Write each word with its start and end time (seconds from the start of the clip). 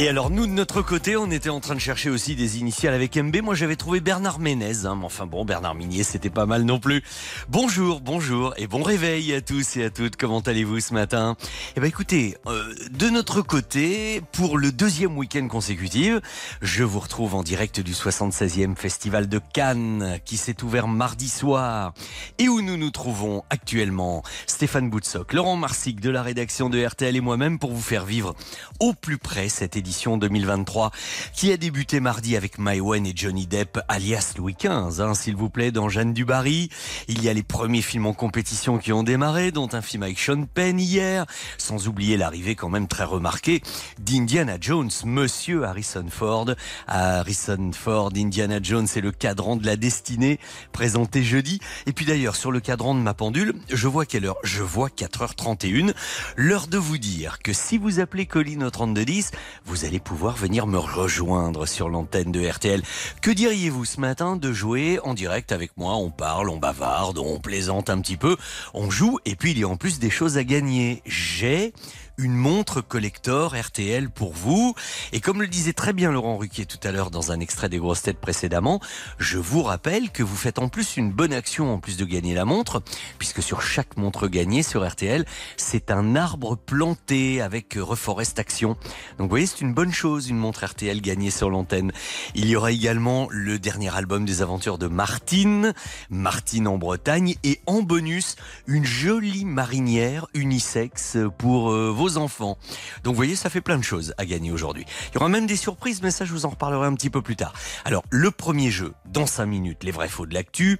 Et 0.00 0.08
alors 0.08 0.30
nous 0.30 0.46
de 0.46 0.52
notre 0.52 0.80
côté, 0.80 1.18
on 1.18 1.30
était 1.30 1.50
en 1.50 1.60
train 1.60 1.74
de 1.74 1.78
chercher 1.78 2.08
aussi 2.08 2.34
des 2.34 2.56
initiales 2.56 2.94
avec 2.94 3.18
MB. 3.18 3.42
Moi 3.42 3.54
j'avais 3.54 3.76
trouvé 3.76 4.00
Bernard 4.00 4.38
Ménez, 4.38 4.86
hein, 4.86 4.96
mais 4.98 5.04
enfin 5.04 5.26
bon, 5.26 5.44
Bernard 5.44 5.74
Minier, 5.74 6.04
c'était 6.04 6.30
pas 6.30 6.46
mal 6.46 6.62
non 6.62 6.80
plus. 6.80 7.02
Bonjour, 7.50 8.00
bonjour 8.00 8.54
et 8.56 8.66
bon 8.66 8.82
réveil 8.82 9.34
à 9.34 9.42
tous 9.42 9.76
et 9.76 9.84
à 9.84 9.90
toutes. 9.90 10.16
Comment 10.16 10.40
allez-vous 10.40 10.80
ce 10.80 10.94
matin? 10.94 11.36
Eh 11.76 11.80
ben 11.80 11.86
écoutez, 11.86 12.38
euh, 12.46 12.74
de 12.90 13.10
notre 13.10 13.42
côté, 13.42 14.22
pour 14.32 14.56
le 14.56 14.72
deuxième 14.72 15.18
week-end 15.18 15.46
consécutif, 15.48 16.14
je 16.62 16.82
vous 16.82 17.00
retrouve 17.00 17.34
en 17.34 17.42
direct 17.42 17.80
du 17.80 17.92
76e 17.92 18.76
Festival 18.76 19.28
de 19.28 19.38
Cannes 19.52 20.18
qui 20.24 20.38
s'est 20.38 20.64
ouvert 20.64 20.88
mardi 20.88 21.28
soir 21.28 21.92
et 22.38 22.48
où 22.48 22.62
nous 22.62 22.78
nous 22.78 22.90
trouvons 22.90 23.42
actuellement. 23.50 24.22
Stéphane 24.46 24.88
Boutsock, 24.88 25.34
Laurent 25.34 25.56
Marsic 25.56 26.00
de 26.00 26.08
la 26.08 26.22
rédaction 26.22 26.70
de 26.70 26.82
RTL 26.82 27.14
et 27.14 27.20
moi-même 27.20 27.58
pour 27.58 27.72
vous 27.72 27.82
faire 27.82 28.06
vivre 28.06 28.34
au 28.78 28.94
plus 28.94 29.18
près 29.18 29.50
cette 29.50 29.76
édition 29.76 29.89
2023 29.90 30.90
qui 31.34 31.52
a 31.52 31.56
débuté 31.56 32.00
mardi 32.00 32.36
avec 32.36 32.58
Maïwen 32.58 33.06
et 33.06 33.12
Johnny 33.14 33.46
Depp 33.46 33.80
alias 33.88 34.34
Louis 34.36 34.54
XV, 34.54 35.00
hein, 35.00 35.14
s'il 35.14 35.36
vous 35.36 35.50
plaît, 35.50 35.72
dans 35.72 35.88
Jeanne 35.88 36.12
du 36.12 36.24
Barry. 36.24 36.70
Il 37.08 37.22
y 37.22 37.28
a 37.28 37.32
les 37.32 37.42
premiers 37.42 37.82
films 37.82 38.06
en 38.06 38.12
compétition 38.12 38.78
qui 38.78 38.92
ont 38.92 39.02
démarré, 39.02 39.50
dont 39.50 39.68
un 39.72 39.82
film 39.82 40.02
avec 40.02 40.18
Sean 40.18 40.44
Penn 40.44 40.78
hier, 40.78 41.26
sans 41.58 41.88
oublier 41.88 42.16
l'arrivée 42.16 42.54
quand 42.54 42.68
même 42.68 42.88
très 42.88 43.04
remarquée 43.04 43.62
d'Indiana 43.98 44.56
Jones, 44.60 44.90
Monsieur 45.04 45.64
Harrison 45.64 46.06
Ford. 46.08 46.50
Harrison 46.86 47.70
Ford, 47.72 48.10
Indiana 48.16 48.58
Jones 48.62 48.86
c'est 48.86 49.00
le 49.00 49.12
cadran 49.12 49.56
de 49.56 49.66
la 49.66 49.76
destinée 49.76 50.38
présenté 50.72 51.22
jeudi. 51.22 51.60
Et 51.86 51.92
puis 51.92 52.04
d'ailleurs, 52.04 52.36
sur 52.36 52.52
le 52.52 52.60
cadran 52.60 52.94
de 52.94 53.00
ma 53.00 53.14
pendule, 53.14 53.54
je 53.68 53.88
vois 53.88 54.06
quelle 54.06 54.26
heure? 54.26 54.38
Je 54.44 54.62
vois 54.62 54.88
4h31. 54.88 55.92
L'heure 56.36 56.66
de 56.66 56.78
vous 56.78 56.98
dire 56.98 57.38
que 57.42 57.52
si 57.52 57.78
vous 57.78 58.00
appelez 58.00 58.26
Colline 58.26 58.64
au 58.64 58.70
3210, 58.70 59.30
vous 59.64 59.79
allez 59.84 60.00
pouvoir 60.00 60.36
venir 60.36 60.66
me 60.66 60.78
rejoindre 60.78 61.66
sur 61.66 61.88
l'antenne 61.88 62.32
de 62.32 62.46
RTL. 62.46 62.82
Que 63.22 63.30
diriez-vous 63.30 63.84
ce 63.84 64.00
matin 64.00 64.36
de 64.36 64.52
jouer 64.52 64.98
en 65.04 65.14
direct 65.14 65.52
avec 65.52 65.76
moi? 65.76 65.94
On 65.96 66.10
parle, 66.10 66.50
on 66.50 66.58
bavarde, 66.58 67.18
on 67.18 67.38
plaisante 67.40 67.90
un 67.90 68.00
petit 68.00 68.16
peu, 68.16 68.36
on 68.74 68.90
joue 68.90 69.18
et 69.24 69.36
puis 69.36 69.52
il 69.52 69.58
y 69.58 69.64
a 69.64 69.68
en 69.68 69.76
plus 69.76 69.98
des 69.98 70.10
choses 70.10 70.36
à 70.38 70.44
gagner. 70.44 71.02
J'ai 71.06 71.72
une 72.20 72.34
montre 72.34 72.82
collector 72.82 73.54
RTL 73.58 74.10
pour 74.10 74.32
vous. 74.32 74.74
Et 75.12 75.20
comme 75.20 75.40
le 75.40 75.48
disait 75.48 75.72
très 75.72 75.92
bien 75.92 76.12
Laurent 76.12 76.36
Ruquier 76.36 76.66
tout 76.66 76.78
à 76.86 76.92
l'heure 76.92 77.10
dans 77.10 77.32
un 77.32 77.40
extrait 77.40 77.68
des 77.68 77.78
grosses 77.78 78.02
têtes 78.02 78.20
précédemment, 78.20 78.80
je 79.18 79.38
vous 79.38 79.62
rappelle 79.62 80.10
que 80.10 80.22
vous 80.22 80.36
faites 80.36 80.58
en 80.58 80.68
plus 80.68 80.96
une 80.96 81.10
bonne 81.12 81.32
action 81.32 81.72
en 81.72 81.78
plus 81.78 81.96
de 81.96 82.04
gagner 82.04 82.34
la 82.34 82.44
montre, 82.44 82.82
puisque 83.18 83.42
sur 83.42 83.62
chaque 83.62 83.96
montre 83.96 84.28
gagnée 84.28 84.62
sur 84.62 84.86
RTL, 84.86 85.24
c'est 85.56 85.90
un 85.90 86.14
arbre 86.14 86.56
planté 86.56 87.40
avec 87.40 87.74
Reforest 87.80 88.38
Action. 88.38 88.76
Donc 89.18 89.26
vous 89.26 89.28
voyez, 89.28 89.46
c'est 89.46 89.62
une 89.62 89.74
bonne 89.74 89.92
chose, 89.92 90.28
une 90.28 90.38
montre 90.38 90.64
RTL 90.64 91.00
gagnée 91.00 91.30
sur 91.30 91.48
l'antenne. 91.48 91.92
Il 92.34 92.46
y 92.46 92.56
aura 92.56 92.70
également 92.70 93.28
le 93.30 93.58
dernier 93.58 93.94
album 93.94 94.26
des 94.26 94.42
aventures 94.42 94.78
de 94.78 94.88
Martine, 94.88 95.72
Martine 96.10 96.68
en 96.68 96.76
Bretagne, 96.76 97.36
et 97.44 97.60
en 97.66 97.82
bonus, 97.82 98.36
une 98.66 98.84
jolie 98.84 99.44
marinière 99.44 100.26
unisexe 100.34 101.16
pour 101.38 101.70
euh, 101.70 101.90
enfants. 102.16 102.58
Donc 103.04 103.12
vous 103.12 103.16
voyez, 103.16 103.36
ça 103.36 103.50
fait 103.50 103.60
plein 103.60 103.78
de 103.78 103.84
choses 103.84 104.14
à 104.18 104.24
gagner 104.24 104.50
aujourd'hui. 104.50 104.84
Il 105.10 105.14
y 105.14 105.18
aura 105.18 105.28
même 105.28 105.46
des 105.46 105.56
surprises, 105.56 106.02
mais 106.02 106.10
ça 106.10 106.24
je 106.24 106.32
vous 106.32 106.46
en 106.46 106.50
reparlerai 106.50 106.86
un 106.86 106.94
petit 106.94 107.10
peu 107.10 107.22
plus 107.22 107.36
tard. 107.36 107.52
Alors 107.84 108.02
le 108.10 108.30
premier 108.30 108.70
jeu, 108.70 108.94
dans 109.06 109.26
5 109.26 109.46
minutes, 109.46 109.84
les 109.84 109.90
vrais 109.90 110.08
faux 110.08 110.26
de 110.26 110.34
l'actu. 110.34 110.78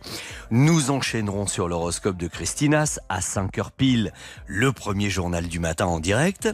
Nous 0.50 0.90
enchaînerons 0.90 1.46
sur 1.46 1.68
l'horoscope 1.68 2.16
de 2.16 2.28
Christinas 2.28 3.00
à 3.08 3.20
5h 3.20 3.70
pile, 3.76 4.12
le 4.46 4.72
premier 4.72 5.10
journal 5.10 5.46
du 5.46 5.58
matin 5.58 5.86
en 5.86 6.00
direct. 6.00 6.48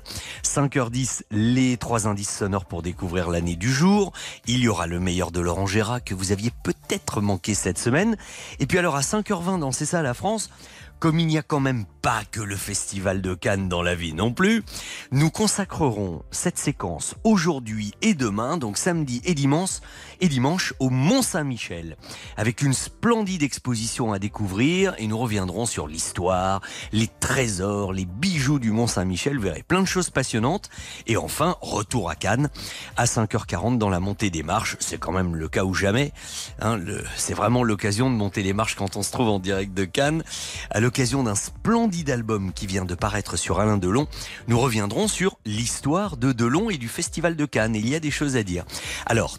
5h10, 0.44 1.22
les 1.30 1.76
trois 1.76 2.06
indices 2.06 2.36
sonores 2.36 2.64
pour 2.64 2.82
découvrir 2.82 3.30
l'année 3.30 3.56
du 3.56 3.72
jour. 3.72 4.12
Il 4.46 4.60
y 4.60 4.68
aura 4.68 4.86
le 4.86 5.00
meilleur 5.00 5.30
de 5.30 5.40
Laurent 5.40 5.66
Gérard 5.66 6.02
que 6.04 6.14
vous 6.14 6.32
aviez 6.32 6.50
peut-être 6.62 7.20
manqué 7.20 7.54
cette 7.54 7.78
semaine. 7.78 8.16
Et 8.58 8.66
puis 8.66 8.78
alors 8.78 8.96
à 8.96 9.00
5h20 9.00 9.60
dans 9.60 9.72
C'est 9.72 9.86
ça 9.86 10.02
la 10.02 10.14
France, 10.14 10.50
comme 10.98 11.18
il 11.18 11.26
n'y 11.26 11.38
a 11.38 11.42
quand 11.42 11.60
même 11.60 11.84
pas 12.02 12.22
que 12.30 12.40
le 12.40 12.56
festival 12.56 13.20
de 13.20 13.34
Cannes 13.34 13.68
dans 13.68 13.82
la 13.82 13.94
vie 13.94 14.14
non 14.14 14.32
plus, 14.32 14.62
nous 15.10 15.30
consacrerons 15.30 16.22
cette 16.30 16.58
séquence 16.58 17.14
aujourd'hui 17.24 17.92
et 18.02 18.14
demain, 18.14 18.56
donc 18.56 18.78
samedi 18.78 19.20
et 19.24 19.34
dimanche, 19.34 19.80
et 20.20 20.28
dimanche 20.28 20.74
au 20.78 20.90
Mont-Saint-Michel, 20.90 21.96
avec 22.36 22.62
une 22.62 22.72
splendide 22.72 23.42
exposition 23.42 24.12
à 24.12 24.18
découvrir 24.18 24.94
et 24.98 25.06
nous 25.06 25.18
reviendrons 25.18 25.66
sur 25.66 25.86
l'histoire, 25.86 26.60
les 26.92 27.08
trésors, 27.20 27.92
les 27.92 28.04
bijoux 28.04 28.58
du 28.58 28.70
Mont-Saint-Michel, 28.70 29.36
vous 29.36 29.42
verrez 29.42 29.64
plein 29.66 29.80
de 29.80 29.86
choses 29.86 30.10
passionnantes. 30.10 30.70
Et 31.06 31.16
enfin, 31.16 31.56
retour 31.60 32.10
à 32.10 32.14
Cannes 32.14 32.48
à 32.96 33.04
5h40 33.04 33.78
dans 33.78 33.90
la 33.90 34.00
montée 34.00 34.30
des 34.30 34.42
marches, 34.42 34.76
c'est 34.80 34.98
quand 34.98 35.12
même 35.12 35.36
le 35.36 35.48
cas 35.48 35.64
ou 35.64 35.74
jamais. 35.74 36.12
Hein, 36.60 36.80
c'est 37.16 37.34
vraiment 37.34 37.62
l'occasion 37.62 38.10
de 38.10 38.14
monter 38.14 38.42
les 38.42 38.52
marches 38.52 38.76
quand 38.76 38.96
on 38.96 39.02
se 39.02 39.12
trouve 39.12 39.28
en 39.28 39.38
direct 39.38 39.74
de 39.74 39.84
Cannes. 39.84 40.24
À 40.70 40.80
l'occasion 40.80 41.22
d'un 41.22 41.34
splendide 41.34 42.10
album 42.10 42.52
qui 42.52 42.66
vient 42.66 42.84
de 42.84 42.94
paraître 42.94 43.36
sur 43.36 43.60
Alain 43.60 43.76
Delon, 43.76 44.06
nous 44.48 44.58
reviendrons 44.58 45.08
sur 45.08 45.38
l'histoire 45.44 46.16
de 46.16 46.32
Delon 46.32 46.70
et 46.70 46.78
du 46.78 46.88
Festival 46.88 47.36
de 47.36 47.44
Cannes. 47.44 47.74
Il 47.74 47.88
y 47.88 47.94
a 47.94 48.00
des 48.00 48.10
choses 48.10 48.36
à 48.36 48.42
dire. 48.42 48.64
Alors, 49.06 49.38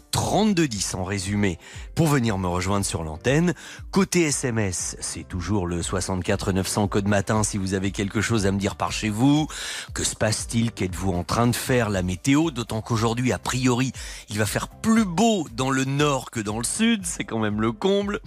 3210 0.68 0.94
en 0.94 1.04
résumé 1.04 1.58
pour 1.94 2.06
venir 2.06 2.38
me 2.38 2.46
rejoindre 2.46 2.84
sur 2.84 3.02
l'antenne. 3.02 3.54
Côté 3.90 4.22
SMS, 4.24 4.96
c'est 5.00 5.26
toujours 5.26 5.66
le 5.66 5.82
64 5.82 6.52
900 6.52 6.88
code 6.88 7.08
matin 7.08 7.42
si 7.42 7.58
vous 7.58 7.74
avez 7.74 7.90
quelque 7.90 8.20
chose 8.20 8.46
à 8.46 8.52
me 8.52 8.58
dire 8.58 8.76
par 8.76 8.92
chez 8.92 9.08
vous. 9.08 9.48
Que 9.94 10.04
se 10.04 10.14
passe-t-il? 10.14 10.72
Qu'êtes-vous 10.72 11.12
en 11.12 11.24
train 11.24 11.46
de 11.46 11.56
faire? 11.56 11.90
La 11.90 12.02
météo, 12.02 12.50
d'autant 12.50 12.80
qu'aujourd'hui, 12.80 13.32
a 13.32 13.38
priori, 13.38 13.92
il 14.28 14.38
va 14.38 14.46
faire 14.46 14.68
plus 14.68 15.04
beau 15.04 15.48
dans 15.54 15.70
le 15.70 15.84
nord 15.84 16.30
que 16.30 16.40
dans 16.40 16.58
le 16.58 16.64
sud. 16.64 17.04
C'est 17.04 17.24
quand 17.24 17.38
même 17.38 17.60
le 17.60 17.72
comble. 17.72 18.20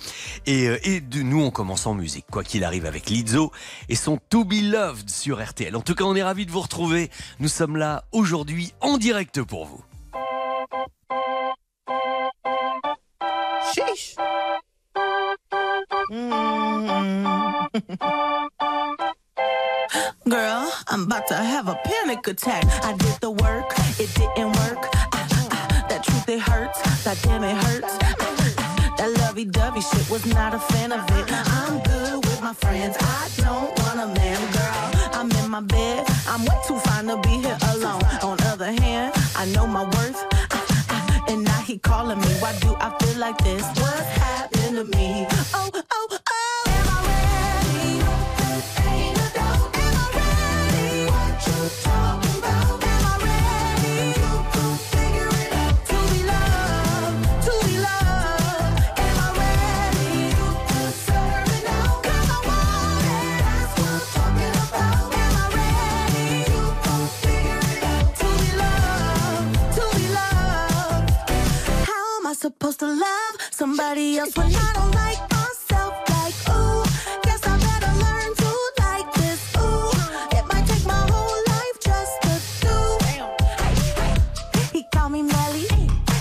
Et, 0.45 0.67
euh, 0.67 0.79
et 0.83 1.01
de 1.01 1.21
nous, 1.21 1.41
on 1.41 1.51
commence 1.51 1.85
en 1.85 1.93
musique, 1.93 2.25
quoi 2.31 2.43
qu'il 2.43 2.63
arrive 2.63 2.85
avec 2.85 3.09
Lizzo 3.09 3.51
et 3.89 3.95
son 3.95 4.17
To 4.29 4.43
Be 4.43 4.61
Loved 4.63 5.09
sur 5.09 5.43
RTL. 5.43 5.75
En 5.75 5.81
tout 5.81 5.95
cas, 5.95 6.03
on 6.03 6.15
est 6.15 6.23
ravis 6.23 6.45
de 6.45 6.51
vous 6.51 6.61
retrouver. 6.61 7.09
Nous 7.39 7.49
sommes 7.49 7.77
là 7.77 8.03
aujourd'hui 8.11 8.73
en 8.81 8.97
direct 8.97 9.41
pour 9.43 9.65
vous. 9.65 9.83
Mm. 16.11 17.71
Girl, 20.27 20.73
I'm 20.89 21.03
about 21.03 21.27
to 21.27 21.35
have 21.35 21.69
a 21.69 21.75
panic 21.85 22.27
attack. 22.27 22.65
I 22.83 22.91
did 22.97 23.21
the 23.21 23.31
work, 23.31 23.71
it 23.97 24.13
didn't 24.15 24.51
work. 24.59 24.91
That 25.87 26.03
truth, 26.03 26.27
it 26.27 26.41
hurts. 26.41 26.81
That 27.05 27.17
damn, 27.23 27.45
it 27.45 27.55
hurts. 27.55 27.97
That 28.97 29.15
lovey 29.19 29.45
dovey 29.45 29.79
shit 29.79 30.09
was 30.09 30.25
not 30.25 30.53
a 30.53 30.59
fan 30.59 30.91
of 30.91 30.99
it. 31.11 31.31
I'm 31.31 31.79
good 31.79 32.25
with 32.25 32.41
my 32.41 32.53
friends. 32.55 32.97
I 32.99 33.29
don't 33.37 33.71
want 33.79 34.01
a 34.01 34.07
man, 34.07 34.39
girl. 34.51 34.91
I'm 35.13 35.31
in 35.31 35.49
my 35.49 35.61
bed. 35.61 36.05
I'm 36.27 36.41
way 36.41 36.57
too 36.67 36.77
fine 36.79 37.07
to 37.07 37.17
be 37.21 37.39
here 37.39 37.57
alone. 37.71 38.03
On 38.21 38.37
other 38.47 38.73
hand, 38.73 39.13
I 39.37 39.45
know 39.45 39.65
my 39.65 39.83
worth. 39.85 40.21
And 41.29 41.45
now 41.45 41.61
he 41.61 41.77
calling 41.79 42.19
me. 42.19 42.31
Why 42.43 42.51
do 42.59 42.75
I 42.81 42.89
feel 42.99 43.17
like 43.17 43.37
this? 43.37 43.63
What 43.79 44.03
happened 44.19 44.60
to 44.75 44.85
me? 44.85 45.27
Oh, 45.53 45.69
oh, 45.91 46.17
supposed 72.61 72.79
to 72.79 72.85
love 72.85 73.33
somebody 73.49 74.19
else 74.19 74.37
when 74.37 74.53
I 74.55 74.73
don't 74.75 74.93
like 74.93 75.19
myself? 75.31 75.93
Like, 76.09 76.35
ooh, 76.55 76.83
guess 77.23 77.41
I 77.43 77.57
better 77.57 77.93
learn 78.05 78.35
to 78.35 78.51
like 78.85 79.11
this. 79.15 79.41
Ooh, 79.57 79.89
it 80.37 80.45
might 80.45 80.67
take 80.67 80.85
my 80.85 81.03
whole 81.11 81.41
life 81.53 81.77
just 81.89 82.21
to 82.21 82.33
do. 82.61 82.77
He 84.77 84.85
called 84.93 85.11
me 85.11 85.23
Melly, 85.23 85.67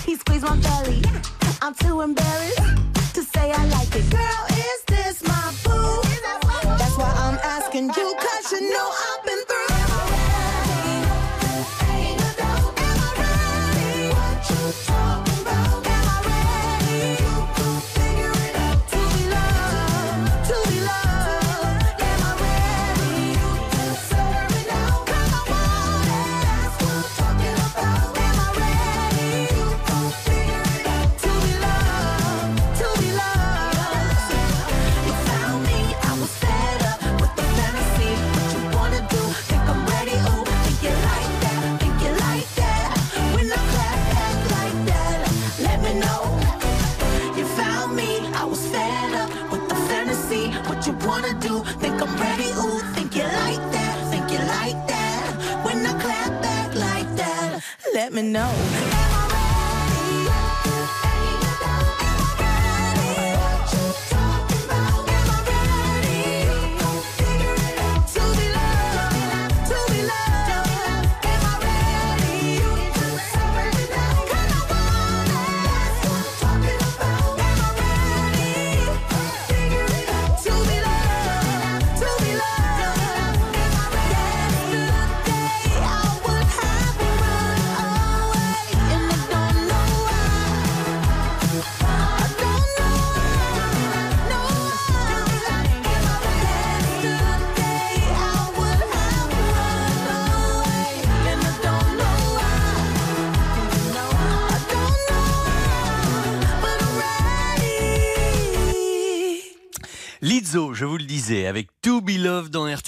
he 0.03 0.15
squeezed 0.15 0.43
my 0.43 0.55
belly. 0.55 1.03
I'm 1.61 1.75
too 1.75 2.01
embarrassed 2.01 2.57
to 3.13 3.21
say 3.21 3.51
I 3.51 3.63
like 3.65 3.95
it. 3.95 4.09
Girl, 4.09 4.50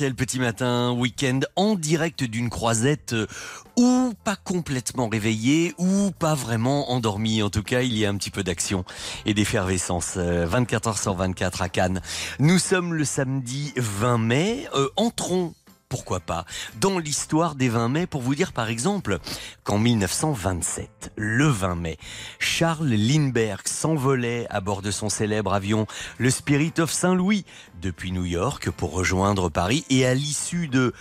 RTL 0.03 0.15
Petit 0.15 0.39
Matin, 0.39 0.91
week-end 0.91 1.39
en 1.55 1.75
direct 1.75 2.25
d'une 2.25 2.49
croisette 2.49 3.13
euh, 3.13 3.25
ou 3.77 4.13
pas 4.25 4.35
complètement 4.35 5.07
réveillée 5.07 5.73
ou 5.77 6.11
pas 6.11 6.35
vraiment 6.35 6.91
endormie. 6.91 7.41
En 7.41 7.49
tout 7.49 7.63
cas, 7.63 7.83
il 7.83 7.97
y 7.97 8.05
a 8.05 8.09
un 8.09 8.17
petit 8.17 8.29
peu 8.29 8.43
d'action 8.43 8.83
et 9.25 9.33
d'effervescence. 9.33 10.17
24 10.17 10.89
h 10.89 11.01
sur 11.01 11.13
24 11.13 11.61
à 11.61 11.69
Cannes. 11.69 12.01
Nous 12.39 12.59
sommes 12.59 12.93
le 12.93 13.05
samedi 13.05 13.71
20 13.77 14.17
mai. 14.17 14.67
Euh, 14.75 14.89
entrons 14.97 15.53
pourquoi 15.93 16.21
pas, 16.21 16.45
dans 16.81 16.97
l'histoire 16.97 17.53
des 17.53 17.69
20 17.69 17.87
mai 17.87 18.07
pour 18.07 18.23
vous 18.23 18.33
dire 18.33 18.51
par 18.51 18.67
exemple 18.67 19.19
qu'en 19.63 19.77
1927, 19.77 21.11
le 21.15 21.45
20 21.45 21.75
mai, 21.75 21.97
Charles 22.39 22.89
Lindbergh 22.89 23.67
s'envolait 23.67 24.47
à 24.49 24.59
bord 24.59 24.81
de 24.81 24.89
son 24.89 25.09
célèbre 25.09 25.53
avion 25.53 25.85
le 26.17 26.31
Spirit 26.31 26.73
of 26.79 26.91
Saint-Louis 26.91 27.45
depuis 27.79 28.11
New 28.11 28.25
York 28.25 28.71
pour 28.71 28.91
rejoindre 28.91 29.49
Paris 29.49 29.85
et 29.91 30.03
à 30.07 30.15
l'issue 30.15 30.67
de 30.67 30.93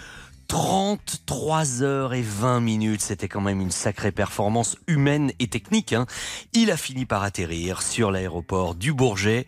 33 0.52 1.82
heures 1.82 2.12
et 2.12 2.20
20 2.20 2.60
minutes, 2.60 3.00
c'était 3.00 3.26
quand 3.26 3.40
même 3.40 3.62
une 3.62 3.70
sacrée 3.70 4.12
performance 4.12 4.76
humaine 4.86 5.32
et 5.38 5.46
technique. 5.46 5.94
Hein. 5.94 6.04
Il 6.52 6.70
a 6.70 6.76
fini 6.76 7.06
par 7.06 7.22
atterrir 7.22 7.80
sur 7.80 8.10
l'aéroport 8.10 8.74
du 8.74 8.92
Bourget, 8.92 9.46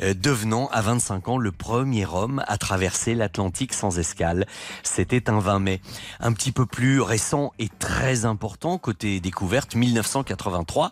euh, 0.00 0.14
devenant 0.14 0.68
à 0.72 0.80
25 0.80 1.28
ans 1.28 1.36
le 1.36 1.52
premier 1.52 2.06
homme 2.06 2.42
à 2.46 2.56
traverser 2.56 3.14
l'Atlantique 3.14 3.74
sans 3.74 3.98
escale. 3.98 4.46
C'était 4.82 5.28
un 5.28 5.40
20 5.40 5.58
mai. 5.58 5.82
Un 6.20 6.32
petit 6.32 6.52
peu 6.52 6.64
plus 6.64 7.02
récent 7.02 7.52
et 7.58 7.68
très 7.68 8.24
important 8.24 8.78
côté 8.78 9.20
découverte, 9.20 9.74
1983, 9.74 10.90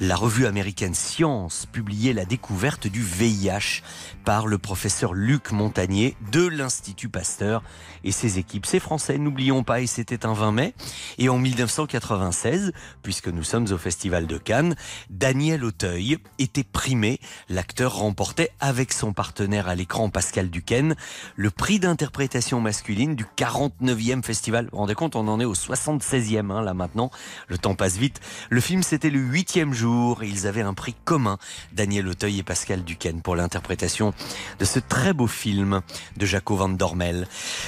la 0.00 0.16
revue 0.16 0.46
américaine 0.46 0.94
Science 0.94 1.66
publiait 1.70 2.14
la 2.14 2.24
découverte 2.24 2.86
du 2.86 3.02
VIH 3.02 3.82
par 4.24 4.46
le 4.46 4.56
professeur 4.56 5.12
Luc 5.12 5.52
Montagnier 5.52 6.16
de 6.30 6.46
l'Institut 6.46 7.10
Pasteur 7.10 7.62
et 8.04 8.12
ses 8.12 8.38
équipes. 8.38 8.64
N'oublions 9.10 9.62
pas, 9.62 9.80
et 9.80 9.86
c'était 9.86 10.26
un 10.26 10.32
20 10.32 10.52
mai. 10.52 10.74
Et 11.18 11.28
en 11.28 11.38
1996, 11.38 12.72
puisque 13.02 13.28
nous 13.28 13.42
sommes 13.42 13.66
au 13.70 13.78
Festival 13.78 14.26
de 14.26 14.38
Cannes, 14.38 14.74
Daniel 15.10 15.64
Auteuil 15.64 16.18
était 16.38 16.64
primé. 16.64 17.20
L'acteur 17.48 17.96
remportait 17.96 18.50
avec 18.60 18.92
son 18.92 19.12
partenaire 19.12 19.68
à 19.68 19.74
l'écran, 19.74 20.10
Pascal 20.10 20.50
Duquesne, 20.50 20.94
le 21.36 21.50
prix 21.50 21.78
d'interprétation 21.78 22.60
masculine 22.60 23.14
du 23.14 23.24
49e 23.36 24.22
festival. 24.22 24.64
Vous 24.66 24.70
vous 24.72 24.78
rendez 24.78 24.94
compte, 24.94 25.16
on 25.16 25.28
en 25.28 25.40
est 25.40 25.44
au 25.44 25.54
76e 25.54 26.50
hein, 26.50 26.62
là 26.62 26.74
maintenant. 26.74 27.10
Le 27.48 27.58
temps 27.58 27.74
passe 27.74 27.96
vite. 27.96 28.20
Le 28.50 28.60
film, 28.60 28.82
c'était 28.82 29.10
le 29.10 29.18
huitième 29.18 29.72
jour 29.72 30.22
et 30.22 30.28
ils 30.28 30.46
avaient 30.46 30.62
un 30.62 30.74
prix 30.74 30.94
commun, 31.04 31.38
Daniel 31.72 32.08
Auteuil 32.08 32.38
et 32.38 32.42
Pascal 32.42 32.84
Duquesne, 32.84 33.22
pour 33.22 33.36
l'interprétation 33.36 34.14
de 34.58 34.64
ce 34.64 34.78
très 34.78 35.12
beau 35.12 35.26
film 35.26 35.80
de 36.16 36.26
Jaco 36.26 36.56
Van 36.56 36.68
Dormel. 36.68 37.26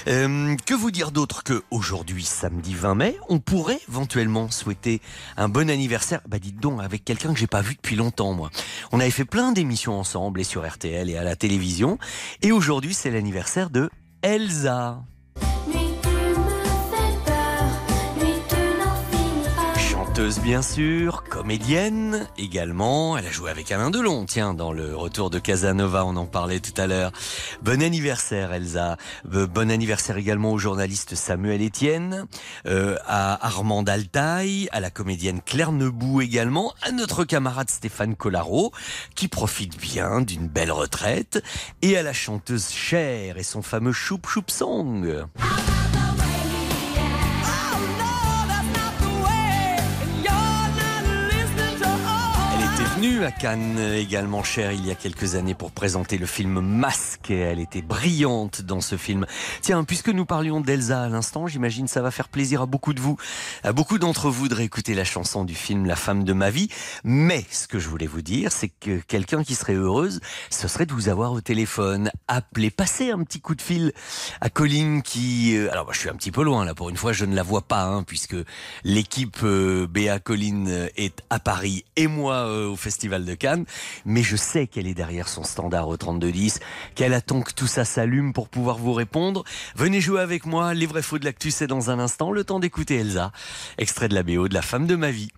Euh, 0.09 0.57
que 0.67 0.75
vous 0.75 0.91
dire 0.91 1.11
d'autre? 1.11 1.24
Que 1.27 1.63
aujourd'hui, 1.71 2.25
samedi 2.25 2.75
20 2.75 2.95
mai, 2.95 3.19
on 3.29 3.39
pourrait 3.39 3.81
éventuellement 3.89 4.51
souhaiter 4.51 5.01
un 5.37 5.49
bon 5.49 5.71
anniversaire. 5.71 6.21
Bah 6.29 6.39
dites 6.39 6.61
donc, 6.61 6.83
avec 6.83 7.05
quelqu'un 7.05 7.33
que 7.33 7.39
j'ai 7.39 7.47
pas 7.47 7.63
vu 7.63 7.75
depuis 7.75 7.97
longtemps, 7.97 8.35
moi. 8.35 8.51
On 8.93 9.01
avait 9.01 9.11
fait 9.11 9.25
plein 9.25 9.53
d'émissions 9.53 9.99
ensemble 9.99 10.41
et 10.41 10.45
sur 10.45 10.69
RTL 10.69 11.09
et 11.09 11.17
à 11.17 11.25
la 11.25 11.37
télévision. 11.37 11.99
Et 12.43 12.53
aujourd'hui, 12.53 12.95
c'est 12.95 13.11
l'anniversaire 13.11 13.71
de 13.71 13.91
Elsa. 14.23 15.03
Chanteuse 20.15 20.39
bien 20.39 20.63
sûr, 20.63 21.25
comédienne 21.29 22.29
également. 22.39 23.19
Elle 23.19 23.27
a 23.27 23.33
joué 23.33 23.51
avec 23.51 23.73
Alain 23.73 23.91
Delon, 23.91 24.27
tiens, 24.27 24.55
dans 24.55 24.73
le 24.73 24.95
retour 24.95 25.29
de 25.29 25.41
Casanova, 25.41 26.05
on 26.05 26.15
en 26.15 26.27
parlait 26.27 26.61
tout 26.61 26.81
à 26.81 26.87
l'heure. 26.87 27.11
Bon 27.63 27.83
anniversaire 27.83 28.53
Elsa. 28.53 28.97
Bon 29.25 29.73
anniversaire 29.73 30.17
également 30.17 30.53
au 30.53 30.59
journaliste 30.59 31.17
Samuel 31.17 31.67
Etienne, 31.67 32.29
euh, 32.67 32.97
à 33.09 33.45
Armand 33.45 33.83
Altaï, 33.83 34.69
à 34.71 34.79
la 34.79 34.91
comédienne 34.91 35.41
Claire 35.45 35.73
Nebou 35.73 36.21
également, 36.21 36.75
à 36.83 36.93
notre 36.93 37.25
camarade 37.25 37.69
Stéphane 37.69 38.15
Collaro, 38.15 38.71
qui 39.17 39.27
profite 39.27 39.77
bien 39.81 40.21
d'une 40.21 40.47
belle 40.47 40.71
retraite, 40.71 41.43
et 41.83 41.99
à 41.99 42.05
la 42.05 42.13
chanteuse 42.13 42.69
Cher 42.71 43.37
et 43.37 43.43
son 43.43 43.63
fameux 43.63 43.91
Choup 43.91 44.21
Choup 44.29 44.45
Song. 44.47 45.25
À 53.25 53.31
Cannes 53.31 53.79
également, 53.97 54.43
cher 54.43 54.73
il 54.73 54.85
y 54.85 54.91
a 54.91 54.95
quelques 54.95 55.35
années 55.35 55.55
pour 55.55 55.73
présenter 55.73 56.19
le 56.19 56.27
film 56.27 56.61
Masque. 56.61 57.31
Elle 57.31 57.59
était 57.59 57.81
brillante 57.81 58.61
dans 58.61 58.81
ce 58.83 58.97
film. 58.97 59.25
Tiens, 59.63 59.85
puisque 59.85 60.11
nous 60.11 60.27
parlions 60.27 60.61
d'Elsa 60.61 61.05
à 61.05 61.09
l'instant, 61.09 61.47
j'imagine 61.47 61.89
ça 61.89 62.03
va 62.03 62.11
faire 62.11 62.29
plaisir 62.29 62.61
à 62.63 62.67
beaucoup 62.67 62.93
de 62.93 63.01
vous, 63.01 63.17
à 63.63 63.73
beaucoup 63.73 63.99
d'entre 63.99 64.29
vous 64.29 64.49
de 64.49 64.55
réécouter 64.55 64.95
la 64.95 65.05
chanson 65.05 65.45
du 65.45 65.55
film 65.55 65.87
La 65.87 65.97
femme 65.97 66.25
de 66.25 66.33
ma 66.35 66.51
vie. 66.51 66.69
Mais 67.03 67.45
ce 67.51 67.67
que 67.67 67.79
je 67.79 67.89
voulais 67.89 68.07
vous 68.07 68.21
dire, 68.21 68.53
c'est 68.53 68.69
que 68.69 68.99
quelqu'un 68.99 69.43
qui 69.43 69.55
serait 69.55 69.75
heureuse, 69.75 70.21
ce 70.51 70.69
serait 70.69 70.85
de 70.85 70.93
vous 70.93 71.09
avoir 71.09 71.33
au 71.33 71.41
téléphone. 71.41 72.11
Appelez, 72.29 72.71
passez 72.71 73.11
un 73.11 73.23
petit 73.25 73.41
coup 73.41 73.55
de 73.55 73.63
fil 73.63 73.93
à 74.41 74.51
Colline 74.51 75.03
qui... 75.03 75.57
Euh, 75.57 75.71
alors, 75.73 75.85
moi, 75.85 75.95
je 75.95 76.01
suis 76.01 76.11
un 76.11 76.17
petit 76.17 76.33
peu 76.33 76.43
loin 76.43 76.65
là, 76.65 76.75
pour 76.75 76.91
une 76.91 76.97
fois, 76.97 77.13
je 77.13 77.25
ne 77.25 77.35
la 77.35 77.43
vois 77.43 77.63
pas, 77.63 77.85
hein, 77.85 78.03
puisque 78.03 78.37
l'équipe 78.83 79.39
euh, 79.45 79.87
Béa 79.87 80.19
Colline 80.19 80.91
est 80.97 81.23
à 81.31 81.39
Paris 81.39 81.85
et 81.97 82.07
moi 82.07 82.35
euh, 82.35 82.69
au 82.69 82.77
festival 82.77 83.14
De 83.23 83.35
Cannes, 83.35 83.65
mais 84.05 84.23
je 84.23 84.35
sais 84.35 84.67
qu'elle 84.67 84.87
est 84.87 84.95
derrière 84.95 85.29
son 85.29 85.45
standard 85.45 85.89
au 85.89 85.97
3210, 85.97 86.59
qu'elle 86.95 87.15
attend 87.15 87.43
que 87.43 87.53
tout 87.53 87.67
ça 87.67 87.85
s'allume 87.85 88.33
pour 88.33 88.49
pouvoir 88.49 88.79
vous 88.79 88.93
répondre. 88.93 89.45
Venez 89.77 90.01
jouer 90.01 90.21
avec 90.21 90.47
moi, 90.47 90.75
les 90.75 90.87
vrais 90.87 91.03
faux 91.03 91.19
de 91.19 91.25
l'actu, 91.25 91.51
c'est 91.51 91.67
dans 91.67 91.91
un 91.91 91.99
instant, 91.99 92.33
le 92.33 92.45
temps 92.45 92.59
d'écouter 92.59 92.97
Elsa, 92.97 93.31
extrait 93.79 94.09
de 94.09 94.15
la 94.15 94.23
BO 94.23 94.49
de 94.49 94.55
la 94.55 94.63
femme 94.63 94.87
de 94.87 94.97
ma 94.97 95.11
vie. 95.11 95.31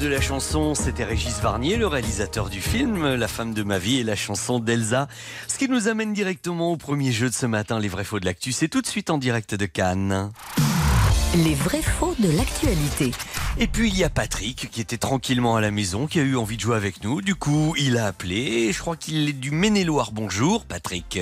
De 0.00 0.08
la 0.08 0.20
chanson, 0.20 0.74
c'était 0.74 1.04
Régis 1.04 1.40
Varnier, 1.40 1.76
le 1.76 1.86
réalisateur 1.86 2.48
du 2.48 2.62
film 2.62 3.06
La 3.16 3.28
femme 3.28 3.52
de 3.52 3.62
ma 3.62 3.78
vie 3.78 3.98
et 3.98 4.02
la 4.02 4.16
chanson 4.16 4.58
d'Elsa. 4.58 5.08
Ce 5.46 5.58
qui 5.58 5.68
nous 5.68 5.88
amène 5.88 6.14
directement 6.14 6.72
au 6.72 6.76
premier 6.78 7.12
jeu 7.12 7.28
de 7.28 7.34
ce 7.34 7.44
matin, 7.44 7.78
les 7.78 7.88
vrais 7.88 8.04
faux 8.04 8.18
de 8.18 8.24
l'actu. 8.24 8.52
C'est 8.52 8.68
tout 8.68 8.80
de 8.80 8.86
suite 8.86 9.10
en 9.10 9.18
direct 9.18 9.54
de 9.54 9.66
Cannes. 9.66 10.30
Les 11.44 11.54
vrais 11.54 11.82
faux 11.82 12.14
de 12.18 12.34
l'actualité. 12.34 13.10
Et 13.58 13.66
puis 13.66 13.88
il 13.88 13.98
y 13.98 14.02
a 14.04 14.08
Patrick 14.08 14.70
qui 14.70 14.80
était 14.80 14.96
tranquillement 14.96 15.56
à 15.56 15.60
la 15.60 15.70
maison, 15.70 16.06
qui 16.06 16.18
a 16.18 16.22
eu 16.22 16.36
envie 16.36 16.56
de 16.56 16.62
jouer 16.62 16.76
avec 16.76 17.04
nous. 17.04 17.20
Du 17.20 17.34
coup, 17.34 17.74
il 17.78 17.98
a 17.98 18.06
appelé. 18.06 18.72
Je 18.72 18.78
crois 18.80 18.96
qu'il 18.96 19.28
est 19.28 19.34
du 19.34 19.50
Maine-et-Loire. 19.50 20.12
Bonjour, 20.12 20.64
Patrick. 20.64 21.18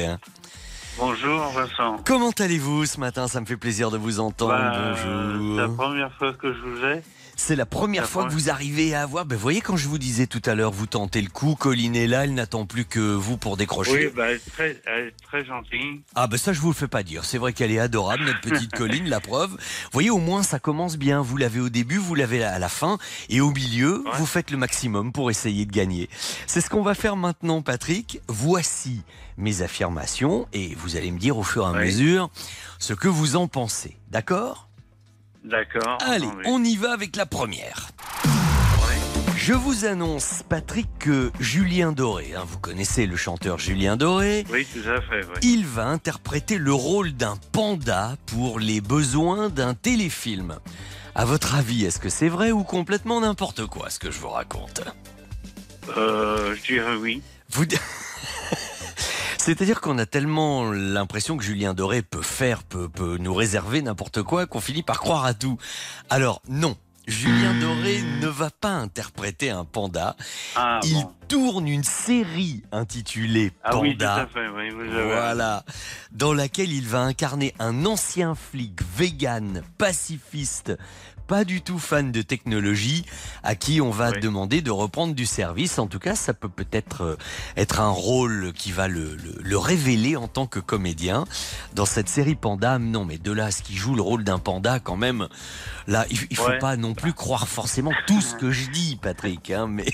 Bonjour 0.98 1.48
Vincent. 1.52 1.96
Comment 2.04 2.30
allez-vous 2.38 2.86
ce 2.86 3.00
matin? 3.00 3.26
Ça 3.28 3.40
me 3.40 3.46
fait 3.46 3.56
plaisir 3.56 3.90
de 3.90 3.98
vous 3.98 4.20
entendre. 4.20 4.52
Bah, 4.52 4.94
C'est 4.96 5.04
la 5.08 5.66
Bonjour. 5.66 5.76
première 5.76 6.12
fois 6.14 6.32
que 6.32 6.52
je 6.52 6.58
vous 6.60 6.84
ai. 6.84 7.02
C'est 7.40 7.54
la 7.54 7.66
première 7.66 8.08
fois 8.08 8.26
que 8.26 8.32
vous 8.32 8.50
arrivez 8.50 8.94
à 8.96 9.02
avoir. 9.02 9.24
Ben, 9.24 9.36
vous 9.36 9.40
voyez, 9.40 9.60
quand 9.60 9.76
je 9.76 9.86
vous 9.88 9.96
disais 9.96 10.26
tout 10.26 10.42
à 10.44 10.56
l'heure, 10.56 10.72
vous 10.72 10.86
tentez 10.86 11.22
le 11.22 11.30
coup, 11.30 11.54
Colline 11.54 11.94
est 11.94 12.08
là, 12.08 12.24
elle 12.24 12.34
n'attend 12.34 12.66
plus 12.66 12.84
que 12.84 12.98
vous 12.98 13.36
pour 13.36 13.56
décrocher. 13.56 13.92
Oui, 14.08 14.12
bah, 14.14 14.30
elle, 14.30 14.36
est 14.36 14.50
très, 14.52 14.82
elle 14.86 15.04
est 15.06 15.14
très 15.22 15.44
gentille. 15.44 16.02
Ah 16.16 16.26
ben 16.26 16.36
ça 16.36 16.52
je 16.52 16.60
vous 16.60 16.68
le 16.68 16.74
fais 16.74 16.88
pas 16.88 17.04
dire. 17.04 17.24
C'est 17.24 17.38
vrai 17.38 17.52
qu'elle 17.52 17.70
est 17.70 17.78
adorable 17.78 18.24
notre 18.24 18.40
petite 18.40 18.72
Colline, 18.76 19.08
la 19.08 19.20
preuve. 19.20 19.52
Vous 19.52 19.56
voyez 19.92 20.10
au 20.10 20.18
moins 20.18 20.42
ça 20.42 20.58
commence 20.58 20.96
bien. 20.98 21.22
Vous 21.22 21.36
l'avez 21.36 21.60
au 21.60 21.68
début, 21.68 21.96
vous 21.98 22.16
l'avez 22.16 22.42
à 22.42 22.58
la 22.58 22.68
fin 22.68 22.98
et 23.30 23.40
au 23.40 23.52
milieu, 23.52 24.02
Ouais. 24.04 24.10
vous 24.18 24.26
faites 24.26 24.50
le 24.50 24.56
maximum 24.58 25.12
pour 25.12 25.30
essayer 25.30 25.64
de 25.64 25.72
gagner. 25.72 26.10
C'est 26.48 26.60
ce 26.60 26.68
qu'on 26.68 26.82
va 26.82 26.94
faire 26.94 27.14
maintenant 27.16 27.62
Patrick. 27.62 28.20
Voici 28.26 29.02
mes 29.36 29.62
affirmations 29.62 30.48
et 30.52 30.74
vous 30.74 30.96
allez 30.96 31.12
me 31.12 31.18
dire 31.20 31.38
au 31.38 31.44
fur 31.44 31.62
et 31.62 31.68
à 31.68 31.72
Oui. 31.72 31.84
mesure 31.86 32.30
ce 32.80 32.94
que 32.94 33.06
vous 33.08 33.36
en 33.36 33.46
pensez. 33.46 33.96
D'accord? 34.10 34.67
D'accord. 35.44 35.98
Allez, 36.02 36.28
on 36.46 36.62
y 36.64 36.76
va 36.76 36.92
avec 36.92 37.16
la 37.16 37.26
première. 37.26 37.88
Je 39.36 39.52
vous 39.54 39.86
annonce 39.86 40.42
Patrick 40.48 40.88
que 40.98 41.30
Julien 41.40 41.92
Doré, 41.92 42.34
hein, 42.36 42.42
vous 42.46 42.58
connaissez 42.58 43.06
le 43.06 43.16
chanteur 43.16 43.58
Julien 43.58 43.96
Doré, 43.96 44.44
Oui, 44.50 44.66
tout 44.66 44.86
à 44.86 45.00
fait. 45.00 45.24
Oui. 45.24 45.40
il 45.42 45.64
va 45.64 45.86
interpréter 45.86 46.58
le 46.58 46.72
rôle 46.74 47.12
d'un 47.12 47.36
panda 47.52 48.16
pour 48.26 48.58
les 48.58 48.80
besoins 48.82 49.48
d'un 49.48 49.72
téléfilm. 49.74 50.58
À 51.14 51.24
votre 51.24 51.54
avis, 51.54 51.84
est-ce 51.86 51.98
que 51.98 52.10
c'est 52.10 52.28
vrai 52.28 52.50
ou 52.52 52.62
complètement 52.62 53.20
n'importe 53.22 53.64
quoi 53.66 53.88
ce 53.90 53.98
que 53.98 54.10
je 54.10 54.18
vous 54.18 54.28
raconte? 54.28 54.82
Euh, 55.96 56.54
je 56.54 56.62
dirais 56.74 56.96
oui. 56.96 57.22
Vous... 57.50 57.64
C'est-à-dire 59.48 59.80
qu'on 59.80 59.96
a 59.96 60.04
tellement 60.04 60.70
l'impression 60.72 61.38
que 61.38 61.42
Julien 61.42 61.72
Doré 61.72 62.02
peut 62.02 62.20
faire, 62.20 62.64
peut, 62.64 62.86
peut 62.86 63.16
nous 63.18 63.32
réserver 63.32 63.80
n'importe 63.80 64.22
quoi, 64.22 64.44
qu'on 64.44 64.60
finit 64.60 64.82
par 64.82 65.00
croire 65.00 65.24
à 65.24 65.32
tout. 65.32 65.56
Alors 66.10 66.42
non, 66.50 66.76
Julien 67.06 67.54
Doré 67.58 68.02
ne 68.20 68.26
va 68.26 68.50
pas 68.50 68.72
interpréter 68.72 69.48
un 69.48 69.64
panda. 69.64 70.16
Ah 70.54 70.80
Il 70.84 70.92
bon. 70.92 71.14
tourne 71.28 71.66
une 71.66 71.82
série 71.82 72.62
intitulée 72.72 73.52
Ah 73.64 73.78
oui, 73.78 73.92
tout 73.96 74.04
Panda. 74.04 74.14
à 74.16 74.26
fait. 74.26 74.48
Oui, 74.54 74.68
vous 74.68 74.82
avez 74.82 75.04
Voilà, 75.06 75.64
dans 76.12 76.34
laquelle 76.34 76.70
il 76.70 76.86
va 76.86 77.00
incarner 77.00 77.54
un 77.58 77.86
ancien 77.86 78.34
flic 78.34 78.80
vegan, 78.98 79.62
pacifiste, 79.78 80.76
pas 81.28 81.44
du 81.44 81.60
tout 81.60 81.78
fan 81.78 82.10
de 82.10 82.22
technologie, 82.22 83.04
à 83.42 83.54
qui 83.54 83.80
on 83.82 83.90
va 83.90 84.10
Oui. 84.10 84.20
demander 84.20 84.62
de 84.62 84.70
reprendre 84.70 85.14
du 85.14 85.26
service. 85.26 85.78
En 85.78 85.86
tout 85.86 85.98
cas, 85.98 86.16
ça 86.16 86.32
peut 86.34 86.48
peut-être 86.48 87.02
euh, 87.02 87.16
être 87.56 87.80
un 87.80 87.90
rôle 87.90 88.52
qui 88.54 88.72
va 88.72 88.88
le, 88.88 89.14
le- 89.14 89.38
le 89.40 89.58
révéler 89.58 90.16
en 90.16 90.26
tant 90.26 90.46
que 90.46 90.58
comédien 90.58 91.24
dans 91.74 91.84
cette 91.86 92.08
série 92.08 92.34
Panda. 92.34 92.78
Non, 92.78 93.04
mais 93.04 93.18
de 93.18 93.30
là 93.30 93.44
à 93.46 93.50
ce 93.50 93.62
qu'il 93.62 93.76
joue 93.76 93.94
le 93.94 94.00
rôle 94.02 94.24
d'un 94.24 94.38
panda, 94.38 94.80
quand 94.80 94.96
même, 94.96 95.28
là, 95.86 96.06
il, 96.10 96.18
il 96.30 96.36
faut 96.36 96.48
Ouais. 96.48 96.58
pas 96.58 96.76
non 96.76 96.94
plus 96.94 97.12
croire 97.12 97.46
forcément 97.46 97.92
tout 98.06 98.22
ce 98.22 98.34
que 98.34 98.50
je 98.50 98.70
dis, 98.70 98.96
Patrick. 99.00 99.50
Hein, 99.50 99.66
mais 99.68 99.84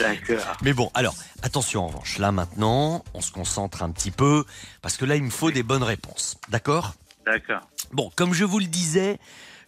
D'accord. 0.00 0.56
mais 0.62 0.72
bon, 0.72 0.90
alors, 0.94 1.14
attention 1.42 1.84
en 1.84 1.86
revanche, 1.86 2.18
là 2.18 2.32
maintenant, 2.32 3.04
on 3.14 3.20
se 3.20 3.30
concentre 3.30 3.82
un 3.84 3.90
petit 3.92 4.10
peu, 4.10 4.44
parce 4.80 4.96
que 4.96 5.04
là, 5.04 5.14
il 5.16 5.22
me 5.22 5.30
faut 5.30 5.52
des 5.52 5.62
bonnes 5.62 5.82
réponses. 5.84 6.38
D'accord? 6.48 6.94
D'accord. 7.24 7.60
Bon, 7.92 8.10
comme 8.16 8.34
je 8.34 8.44
vous 8.44 8.58
le 8.58 8.66
disais, 8.66 9.18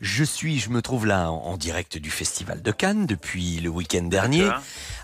je 0.05 0.23
suis, 0.23 0.59
je 0.61 0.69
me 0.69 0.83
trouve 0.83 1.07
là 1.07 1.31
en, 1.31 1.37
en 1.37 1.57
direct 1.57 1.97
du 1.97 2.11
Festival 2.11 2.61
de 2.61 2.71
Cannes 2.73 3.07
depuis 3.07 3.59
le 3.61 3.71
week-end 3.71 4.03
dernier. 4.03 4.49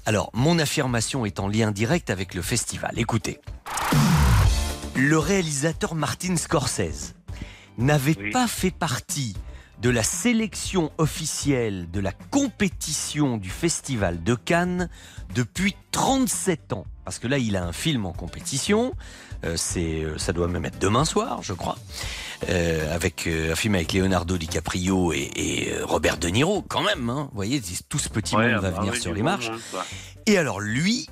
Alors, 0.05 0.31
mon 0.35 0.59
affirmation 0.59 1.25
est 1.25 1.41
en 1.41 1.49
lien 1.49 1.71
direct 1.73 2.11
avec 2.11 2.35
le 2.35 2.43
festival. 2.43 2.93
Écoutez. 2.99 3.41
Le 4.95 5.19
réalisateur 5.19 5.95
Martin 5.95 6.37
Scorsese 6.37 7.15
n'avait 7.79 8.17
Oui. 8.19 8.31
pas 8.31 8.47
fait 8.47 8.71
partie 8.71 9.35
de 9.81 9.89
la 9.89 10.03
sélection 10.03 10.93
officielle 10.99 11.91
de 11.91 12.01
la 12.01 12.13
compétition 12.13 13.39
du 13.39 13.49
Festival 13.49 14.23
de 14.23 14.35
Cannes 14.35 14.91
depuis 15.35 15.75
37 15.93 16.75
ans. 16.75 16.85
Parce 17.07 17.19
que 17.19 17.27
là, 17.27 17.39
il 17.39 17.57
a 17.57 17.65
un 17.65 17.73
film 17.73 18.05
en 18.05 18.13
compétition. 18.13 18.93
Euh, 19.45 19.55
c'est, 19.57 20.03
euh, 20.03 20.19
ça 20.19 20.33
doit 20.33 20.49
même 20.49 20.65
être 20.65 20.79
demain 20.79 21.05
soir, 21.05 21.43
je 21.43 21.53
crois. 21.53 21.77
Euh, 22.49 22.95
avec 22.95 23.27
euh, 23.27 23.53
un 23.53 23.55
film 23.55 23.75
avec 23.75 23.93
Leonardo 23.93 24.39
DiCaprio 24.39 25.13
et, 25.13 25.31
et, 25.37 25.75
Robert 25.83 26.17
De 26.19 26.29
Niro, 26.29 26.63
quand 26.63 26.83
même. 26.83 27.11
Hein. 27.11 27.29
Vous 27.31 27.37
voyez, 27.37 27.61
tout 27.89 27.99
ce 27.99 28.09
petit 28.09 28.35
Ouais, 28.35 28.53
monde 28.53 28.63
va 28.63 28.71
bah 28.71 28.81
venir 28.81 28.97
sur 28.97 29.13
les 29.13 29.23
marches. 29.23 29.51
monde, 29.51 29.61
quoi. 29.71 29.85
Et 30.27 30.39
alors 30.39 30.61
lui, 30.61 31.09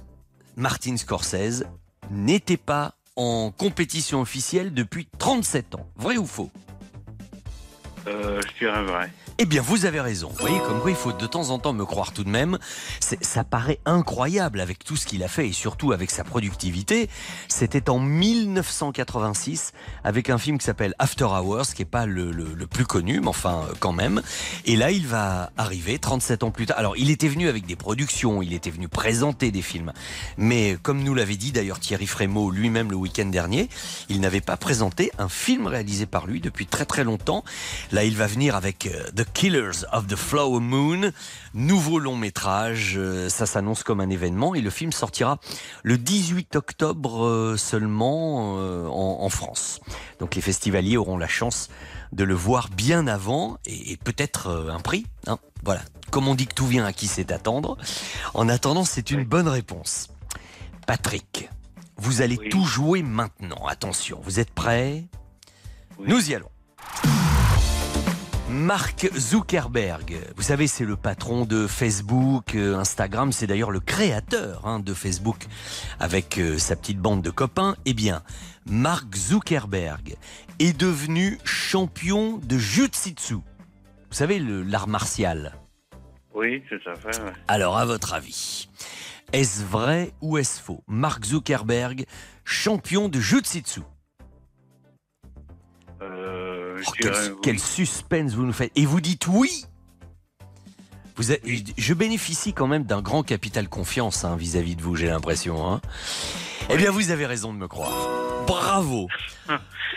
Martin 0.56 0.97
Scorsese, 0.97 1.64
n'était 2.11 2.56
pas 2.56 2.94
en 3.16 3.50
compétition 3.56 4.20
officielle 4.20 4.73
depuis 4.73 5.08
37 5.18 5.75
ans. 5.75 5.87
Vrai 5.97 6.16
ou 6.16 6.26
faux? 6.26 6.50
Euh, 8.06 8.40
je 8.40 8.58
dirais 8.64 8.82
vrai. 8.85 9.11
Eh 9.40 9.47
bien, 9.47 9.62
vous 9.62 9.85
avez 9.87 10.00
raison. 10.00 10.30
Vous 10.30 10.40
voyez, 10.40 10.59
comme 10.66 10.80
quoi 10.80 10.90
il 10.90 10.97
faut 10.97 11.12
de 11.12 11.26
temps 11.26 11.50
en 11.50 11.61
temps 11.61 11.73
me 11.73 11.85
croire 11.85 12.12
tout 12.12 12.25
de 12.25 12.28
même. 12.28 12.59
Ça 12.99 13.45
paraît 13.45 13.78
incroyable 13.87 14.59
avec 14.61 14.83
tout 14.83 14.97
ce 14.97 15.07
qu'il 15.07 15.23
a 15.23 15.28
fait 15.28 15.47
et 15.49 15.52
surtout 15.52 15.92
avec 15.92 16.11
sa 16.11 16.25
productivité. 16.25 17.09
C'était 17.47 17.88
en 17.88 18.00
1986 18.00 19.75
avec 20.02 20.28
un 20.30 20.38
film 20.38 20.59
qui 20.59 20.64
s'appelle 20.64 20.92
After 20.99 21.26
Hours, 21.26 21.66
qui 21.73 21.83
est 21.83 21.85
pas 21.85 22.04
le, 22.04 22.33
le- 22.33 22.52
le 22.52 22.66
plus 22.66 22.85
connu, 22.85 23.21
mais 23.21 23.28
enfin 23.28 23.62
euh, 23.71 23.75
quand 23.78 23.92
même. 23.92 24.23
Et 24.64 24.75
là, 24.75 24.90
il 24.90 25.07
va 25.07 25.52
arriver 25.57 26.00
37 26.00 26.42
ans 26.42 26.50
plus 26.50 26.66
tard. 26.66 26.76
Alors, 26.76 26.97
il 26.97 27.09
était 27.09 27.28
venu 27.28 27.49
avec 27.49 27.64
des 27.64 27.76
productions, 27.76 28.42
il 28.42 28.52
était 28.54 28.71
venu 28.71 28.88
présenter 28.88 29.52
des 29.52 29.62
films. 29.62 29.92
Mais 30.37 30.76
comme 30.83 31.04
nous 31.04 31.14
l'avait 31.14 31.37
dit 31.37 31.52
d'ailleurs 31.52 31.78
Thierry 31.78 32.09
Frémaux 32.09 32.50
lui-même 32.50 32.90
le 32.90 32.97
week-end 32.97 33.26
dernier, 33.26 33.68
il 34.09 34.18
n'avait 34.18 34.40
pas 34.40 34.57
présenté 34.57 35.12
un 35.16 35.28
film 35.28 35.68
réalisé 35.68 36.07
par 36.07 36.26
lui 36.26 36.40
depuis 36.40 36.66
très 36.66 36.87
très 36.87 37.04
longtemps. 37.04 37.45
Là, 37.92 38.02
il 38.02 38.16
va 38.16 38.26
venir 38.26 38.57
avec 38.57 38.87
euh, 38.88 39.04
Killers 39.35 39.85
of 39.92 40.06
the 40.08 40.16
Flower 40.16 40.61
Moon, 40.61 41.12
nouveau 41.54 41.99
long 41.99 42.16
métrage. 42.16 42.94
euh, 42.97 43.28
ça 43.28 43.47
s'annonce 43.47 43.82
comme 43.82 44.00
un 44.00 44.11
événement 44.11 44.54
et 44.54 44.61
le 44.61 44.70
film 44.70 44.90
sortira 44.92 45.38
le 45.82 45.97
18 45.99 46.56
octobre 46.56 47.25
euh, 47.25 47.56
seulement 47.56 48.56
euh, 48.58 48.87
en, 48.88 49.18
en 49.23 49.28
France. 49.28 49.80
Donc 50.18 50.35
les 50.35 50.40
festivaliers 50.42 50.97
auront 50.97 51.16
la 51.18 51.28
chance 51.28 51.68
de 52.12 52.25
le 52.25 52.35
voir 52.35 52.68
bien 52.70 53.06
avant 53.06 53.58
et, 53.66 53.92
et 53.92 53.97
peut-être 53.97 54.68
un 54.70 54.80
prix. 54.80 55.06
hein. 55.26 55.38
Voilà. 55.64 55.82
Comme 56.11 56.26
on 56.28 56.35
dit 56.35 56.47
que 56.47 56.54
tout 56.54 56.66
vient 56.66 56.85
à 56.87 56.92
qui 56.92 57.06
sait 57.06 57.32
attendre. 57.32 57.76
En 58.35 58.49
attendant, 58.49 58.85
c'est 58.85 59.11
une 59.11 59.25
bonne 59.25 59.49
réponse. 59.49 60.08
Patrick, 60.87 61.50
vous 61.97 62.23
allez 62.23 62.38
Oui. 62.38 62.49
tout 62.49 62.64
jouer 62.64 63.02
maintenant. 63.02 63.66
Attention, 63.66 64.20
vous 64.25 64.40
êtes 64.40 64.50
prêts? 64.52 65.04
Oui. 65.99 66.06
Nous 66.08 66.30
y 66.30 66.34
allons. 66.34 66.49
Mark 68.50 69.11
Zuckerberg, 69.15 70.17
vous 70.37 70.43
savez, 70.43 70.67
c'est 70.67 70.87
le 70.87 70.97
patron 70.97 71.45
de 71.45 71.67
Facebook, 71.67 72.54
euh, 72.54 72.76
Instagram, 72.76 73.30
c'est 73.30 73.47
d'ailleurs 73.47 73.71
le 73.71 73.80
créateur 73.80 74.67
hein, 74.67 74.80
de 74.80 74.95
Facebook 74.95 75.47
avec 76.00 76.39
euh, 76.39 76.56
sa 76.56 76.75
petite 76.75 76.99
bande 76.99 77.21
de 77.21 77.28
copains. 77.28 77.76
Eh 77.84 77.93
bien, 77.93 78.23
Mark 78.65 79.15
Zuckerberg 79.15 80.17
est 80.61 80.78
devenu 80.78 81.39
champion 81.45 82.39
de 82.39 82.56
Jiu-Jitsu. 82.56 83.34
Vous 83.34 83.43
savez, 84.11 84.39
l'art 84.39 84.89
martial. 84.89 85.54
Oui, 86.34 86.63
tout 86.71 86.89
à 86.89 86.95
fait. 86.95 87.21
ouais. 87.21 87.32
Alors, 87.49 87.76
à 87.76 87.84
votre 87.84 88.15
avis, 88.15 88.71
est-ce 89.34 89.63
vrai 89.63 90.13
ou 90.23 90.39
est-ce 90.39 90.58
faux? 90.61 90.82
Mark 90.87 91.23
Zuckerberg, 91.26 92.06
champion 92.45 93.11
de 93.11 93.21
Jiu-Jitsu. 93.21 93.82
Euh, 96.02 96.58
Oh, 96.87 97.37
quel 97.43 97.58
suspense 97.58 98.34
vous 98.34 98.47
nous 98.47 98.52
faites. 98.52 98.73
Et 98.76 98.87
vous 98.87 99.00
dites 99.00 99.26
oui 99.26 99.65
vous 101.19 101.35
Je 101.76 101.95
bénéficie 101.95 102.52
quand 102.52 102.67
même 102.67 102.85
d'un 102.85 103.02
grand 103.02 103.23
capital 103.23 103.69
confiance 103.69 104.25
hein, 104.25 104.37
vis-à-vis 104.37 104.76
de 104.76 104.83
vous, 104.83 104.97
j'ai 104.97 105.09
l'impression. 105.09 105.71
hein. 105.71 105.81
Eh 106.71 106.76
bien, 106.76 106.91
vous 106.91 107.11
avez 107.11 107.26
raison 107.26 107.52
de 107.52 107.59
me 107.59 107.67
croire. 107.69 107.93
Bravo 108.47 109.09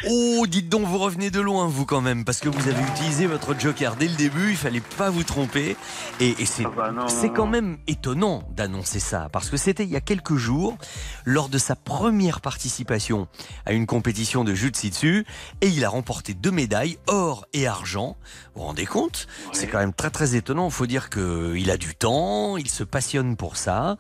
Oh, 0.09 0.45
dites 0.47 0.67
donc, 0.67 0.87
vous 0.87 0.97
revenez 0.97 1.29
de 1.29 1.39
loin, 1.39 1.67
vous, 1.67 1.85
quand 1.85 2.01
même, 2.01 2.25
parce 2.25 2.39
que 2.39 2.49
vous 2.49 2.67
avez 2.69 2.81
utilisé 2.81 3.27
votre 3.27 3.59
joker 3.59 3.95
dès 3.97 4.07
le 4.07 4.15
début, 4.15 4.49
il 4.49 4.55
fallait 4.57 4.81
pas 4.97 5.11
vous 5.11 5.23
tromper. 5.23 5.75
Et, 6.19 6.41
et 6.41 6.45
c'est 6.45 6.63
Ah 6.65 6.71
bah 6.91 7.05
c'est 7.07 7.29
quand 7.29 7.45
même 7.45 7.77
étonnant 7.87 8.43
d'annoncer 8.55 8.99
ça, 8.99 9.29
parce 9.31 9.49
que 9.49 9.57
c'était 9.57 9.83
il 9.83 9.91
y 9.91 9.95
a 9.95 10.01
quelques 10.01 10.37
jours, 10.37 10.75
lors 11.25 11.49
de 11.49 11.59
sa 11.59 11.75
première 11.75 12.41
participation 12.41 13.27
à 13.67 13.73
une 13.73 13.85
compétition 13.85 14.43
de 14.43 14.55
Jiu-Jitsu, 14.55 15.25
et 15.61 15.67
il 15.67 15.85
a 15.85 15.89
remporté 15.89 16.33
deux 16.33 16.51
médailles, 16.51 16.97
or 17.05 17.45
et 17.53 17.67
argent. 17.67 18.17
Vous 18.55 18.61
vous 18.61 18.67
rendez 18.67 18.87
compte? 18.87 19.27
C'est 19.51 19.67
quand 19.67 19.79
même 19.79 19.93
très 19.93 20.09
très 20.09 20.35
étonnant. 20.35 20.65
Il 20.69 20.73
faut 20.73 20.87
dire 20.87 21.10
qu'il 21.11 21.69
a 21.69 21.77
du 21.77 21.95
temps, 21.95 22.57
il 22.57 22.69
se 22.69 22.83
passionne 22.83 23.35
pour 23.35 23.57
ça 23.57 23.97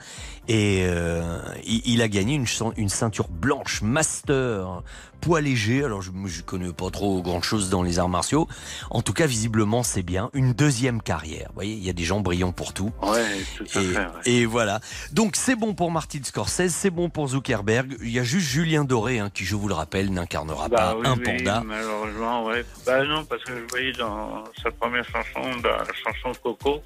et 0.47 0.85
euh, 0.87 1.39
il, 1.65 2.01
a 2.01 2.07
gagné 2.07 2.35
une 2.35 2.89
ceinture 2.89 3.27
blanche 3.27 3.81
master 3.81 4.81
poids 5.21 5.39
léger. 5.39 5.83
Alors 5.85 6.01
je 6.01 6.11
ne 6.11 6.41
connais 6.41 6.73
pas 6.73 6.89
trop 6.89 7.21
grand 7.21 7.41
chose 7.41 7.69
dans 7.69 7.83
les 7.83 7.99
arts 7.99 8.09
martiaux. 8.09 8.47
En 8.89 9.01
tout 9.01 9.13
cas, 9.13 9.25
visiblement, 9.27 9.83
c'est 9.83 10.03
bien. 10.03 10.29
Une 10.33 10.53
deuxième 10.53 11.01
carrière. 11.01 11.47
Vous 11.49 11.55
voyez, 11.55 11.73
il 11.73 11.83
y 11.83 11.89
a 11.89 11.93
des 11.93 12.03
gens 12.03 12.19
brillants 12.19 12.51
pour 12.51 12.73
tout. 12.73 12.91
Ouais, 13.01 13.23
tout 13.57 13.63
à 13.75 13.81
Et, 13.81 13.83
fait. 13.85 13.97
ouais. 13.99 14.05
et 14.25 14.45
voilà. 14.45 14.79
Donc 15.13 15.35
c'est 15.35 15.55
bon 15.55 15.73
pour 15.73 15.91
Martin 15.91 16.19
Scorsese, 16.23 16.69
c'est 16.69 16.89
bon 16.89 17.09
pour 17.09 17.29
Zuckerberg. 17.29 17.95
Il 18.01 18.09
y 18.09 18.19
a 18.19 18.23
juste 18.23 18.47
Julien 18.47 18.83
Doré 18.83 19.19
hein, 19.19 19.29
qui, 19.33 19.45
je 19.45 19.55
vous 19.55 19.67
le 19.67 19.73
rappelle, 19.75 20.11
n'incarnera 20.11 20.67
Bah 20.67 20.77
pas 20.77 20.97
oui, 20.97 21.07
un 21.07 21.13
oui, 21.17 21.23
panda. 21.23 21.63
malheureusement, 21.65 22.45
ouais. 22.45 22.65
Bah 22.85 23.05
non, 23.05 23.23
parce 23.25 23.43
que 23.43 23.51
je 23.55 23.63
voyais 23.69 23.91
dans 23.93 24.43
sa 24.61 24.71
première 24.71 25.05
chanson, 25.05 25.41
dans 25.61 25.69
la 25.69 25.85
chanson 26.03 26.37
Coco, 26.41 26.81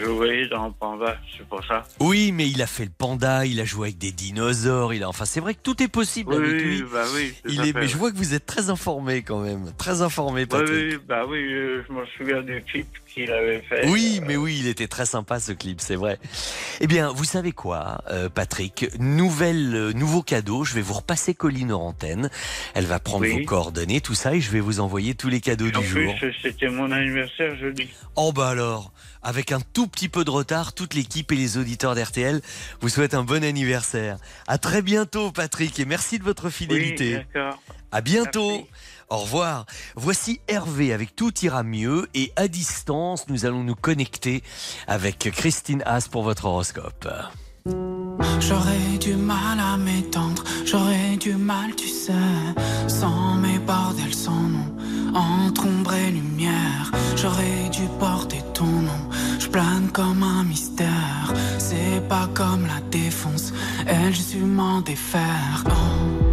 voyais 0.00 0.48
dans 0.48 0.70
Panda, 0.72 1.16
c'est 1.36 1.46
pour 1.46 1.64
ça. 1.64 1.84
Oui, 2.00 2.32
mais 2.32 2.48
il 2.48 2.60
a 2.62 2.66
fait 2.66 2.84
le 2.84 2.90
panda, 2.96 3.46
il 3.46 3.60
a 3.60 3.64
joué 3.64 3.88
avec 3.88 3.98
des 3.98 4.12
dinosaures. 4.12 4.92
Il 4.94 5.02
a, 5.02 5.08
enfin, 5.08 5.24
c'est 5.24 5.40
vrai 5.40 5.54
que 5.54 5.60
tout 5.62 5.82
est 5.82 5.88
possible 5.88 6.34
Oui, 6.34 6.44
avec 6.44 6.62
lui. 6.62 6.82
bah 6.92 7.04
oui. 7.14 7.34
Il 7.48 7.60
est, 7.66 7.72
mais 7.72 7.86
je 7.88 7.96
vois 7.96 8.10
que 8.10 8.16
vous 8.16 8.34
êtes 8.34 8.46
très 8.46 8.70
informé 8.70 9.22
quand 9.22 9.40
même, 9.40 9.72
très 9.78 10.02
informé, 10.02 10.42
Oui, 10.42 10.46
Patrick. 10.46 10.68
oui, 10.70 10.98
bah 11.06 11.24
oui, 11.28 11.40
je 11.42 11.92
me 11.92 12.04
souviens 12.16 12.42
du 12.42 12.62
clip 12.62 12.88
qu'il 13.14 13.30
avait 13.30 13.60
fait. 13.68 13.88
Oui, 13.88 14.20
mais 14.26 14.36
oui, 14.36 14.56
il 14.60 14.66
était 14.66 14.88
très 14.88 15.06
sympa 15.06 15.40
ce 15.40 15.52
clip, 15.52 15.80
c'est 15.80 15.94
vrai. 15.94 16.18
Eh 16.80 16.86
bien, 16.86 17.10
vous 17.12 17.24
savez 17.24 17.52
quoi, 17.52 18.02
euh, 18.10 18.28
Patrick? 18.28 18.86
Nouvelle, 18.98 19.74
euh, 19.74 19.92
nouveau 19.92 20.22
cadeau. 20.22 20.64
Je 20.64 20.74
vais 20.74 20.82
vous 20.82 20.94
repasser 20.94 21.32
Colline 21.34 21.72
en 21.72 21.80
antenne. 21.86 22.28
Elle 22.74 22.86
va 22.86 22.98
prendre 22.98 23.22
Oui. 23.24 23.38
vos 23.40 23.44
coordonnées, 23.44 24.00
tout 24.00 24.14
ça, 24.14 24.34
et 24.34 24.40
je 24.40 24.50
vais 24.50 24.60
vous 24.60 24.80
envoyer 24.80 25.14
tous 25.14 25.28
les 25.28 25.40
cadeaux 25.40 25.68
En 25.74 25.80
du 25.80 25.86
plus, 25.86 26.04
jour. 26.04 26.14
c'était 26.42 26.68
mon 26.68 26.90
anniversaire 26.90 27.56
jeudi. 27.56 27.88
Oh 28.16 28.32
bah 28.32 28.48
alors, 28.48 28.92
avec 29.22 29.52
un 29.52 29.60
tout 29.72 29.86
petit 29.86 30.08
peu 30.08 30.24
de 30.24 30.30
retard, 30.30 30.72
toute 30.74 30.94
l'équipe 30.94 31.30
et 31.32 31.36
les 31.36 31.56
auditeurs 31.56 31.94
d'RTL 31.94 32.40
vous 32.80 32.88
souhaitent 32.88 33.14
un 33.14 33.24
bon 33.24 33.42
anniversaire. 33.44 34.18
À 34.46 34.58
très 34.58 34.82
bientôt, 34.82 35.30
Patrick, 35.30 35.78
et 35.78 35.84
merci 35.84 36.18
de 36.18 36.24
votre 36.24 36.50
fidélité. 36.50 37.16
Oui, 37.18 37.24
d'accord. 37.34 37.62
À 37.92 38.00
bientôt. 38.00 38.50
Merci. 38.50 38.66
Au 39.14 39.18
revoir. 39.18 39.66
Voici 39.94 40.40
Hervé 40.48 40.92
avec 40.92 41.14
Tout 41.14 41.32
ira 41.44 41.62
mieux 41.62 42.08
et 42.14 42.32
à 42.34 42.48
distance, 42.48 43.28
nous 43.28 43.46
allons 43.46 43.62
nous 43.62 43.76
connecter 43.76 44.42
avec 44.88 45.30
Christine 45.30 45.84
Haas 45.86 46.08
pour 46.10 46.24
votre 46.24 46.46
horoscope. 46.46 47.08
J'aurais 48.40 48.98
du 49.00 49.14
mal 49.14 49.60
à 49.60 49.76
m'étendre, 49.76 50.42
j'aurais 50.66 51.16
du 51.16 51.36
mal, 51.36 51.76
tu 51.76 51.86
sais, 51.86 52.12
sans 52.88 53.36
mes 53.36 53.60
bordels 53.60 54.12
sans 54.12 54.32
nom, 54.32 54.74
entre 55.14 55.64
ombre 55.64 55.94
et 55.94 56.10
lumière, 56.10 56.90
j'aurais 57.14 57.68
dû 57.70 57.82
porter 58.00 58.42
ton 58.52 58.66
nom, 58.66 59.10
je 59.38 59.46
plane 59.46 59.90
comme 59.92 60.24
un 60.24 60.42
mystère, 60.42 61.32
c'est 61.58 62.02
pas 62.08 62.28
comme 62.34 62.66
la 62.66 62.80
défonce, 62.90 63.52
elle, 63.86 64.12
je 64.12 64.22
suis 64.22 64.40
m'en 64.40 64.80
défaire. 64.80 65.62
Oh. 65.66 66.23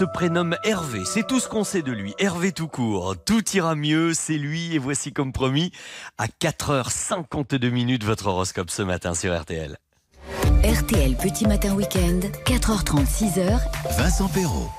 Se 0.00 0.04
prénomme 0.06 0.56
Hervé, 0.64 1.02
c'est 1.04 1.26
tout 1.26 1.40
ce 1.40 1.46
qu'on 1.46 1.62
sait 1.62 1.82
de 1.82 1.92
lui. 1.92 2.14
Hervé 2.18 2.52
tout 2.52 2.68
court, 2.68 3.16
tout 3.26 3.46
ira 3.50 3.74
mieux, 3.74 4.14
c'est 4.14 4.38
lui 4.38 4.74
et 4.74 4.78
voici 4.78 5.12
comme 5.12 5.30
promis 5.30 5.72
à 6.16 6.24
4h52 6.26 7.68
minutes 7.68 8.02
votre 8.02 8.28
horoscope 8.28 8.70
ce 8.70 8.80
matin 8.80 9.12
sur 9.12 9.38
RTL. 9.38 9.76
RTL 10.64 11.16
Petit 11.16 11.46
Matin 11.46 11.74
Week-end, 11.74 12.20
4h30, 12.46 13.06
6h, 13.06 13.60
Vincent 13.98 14.28
Perrault. 14.28 14.70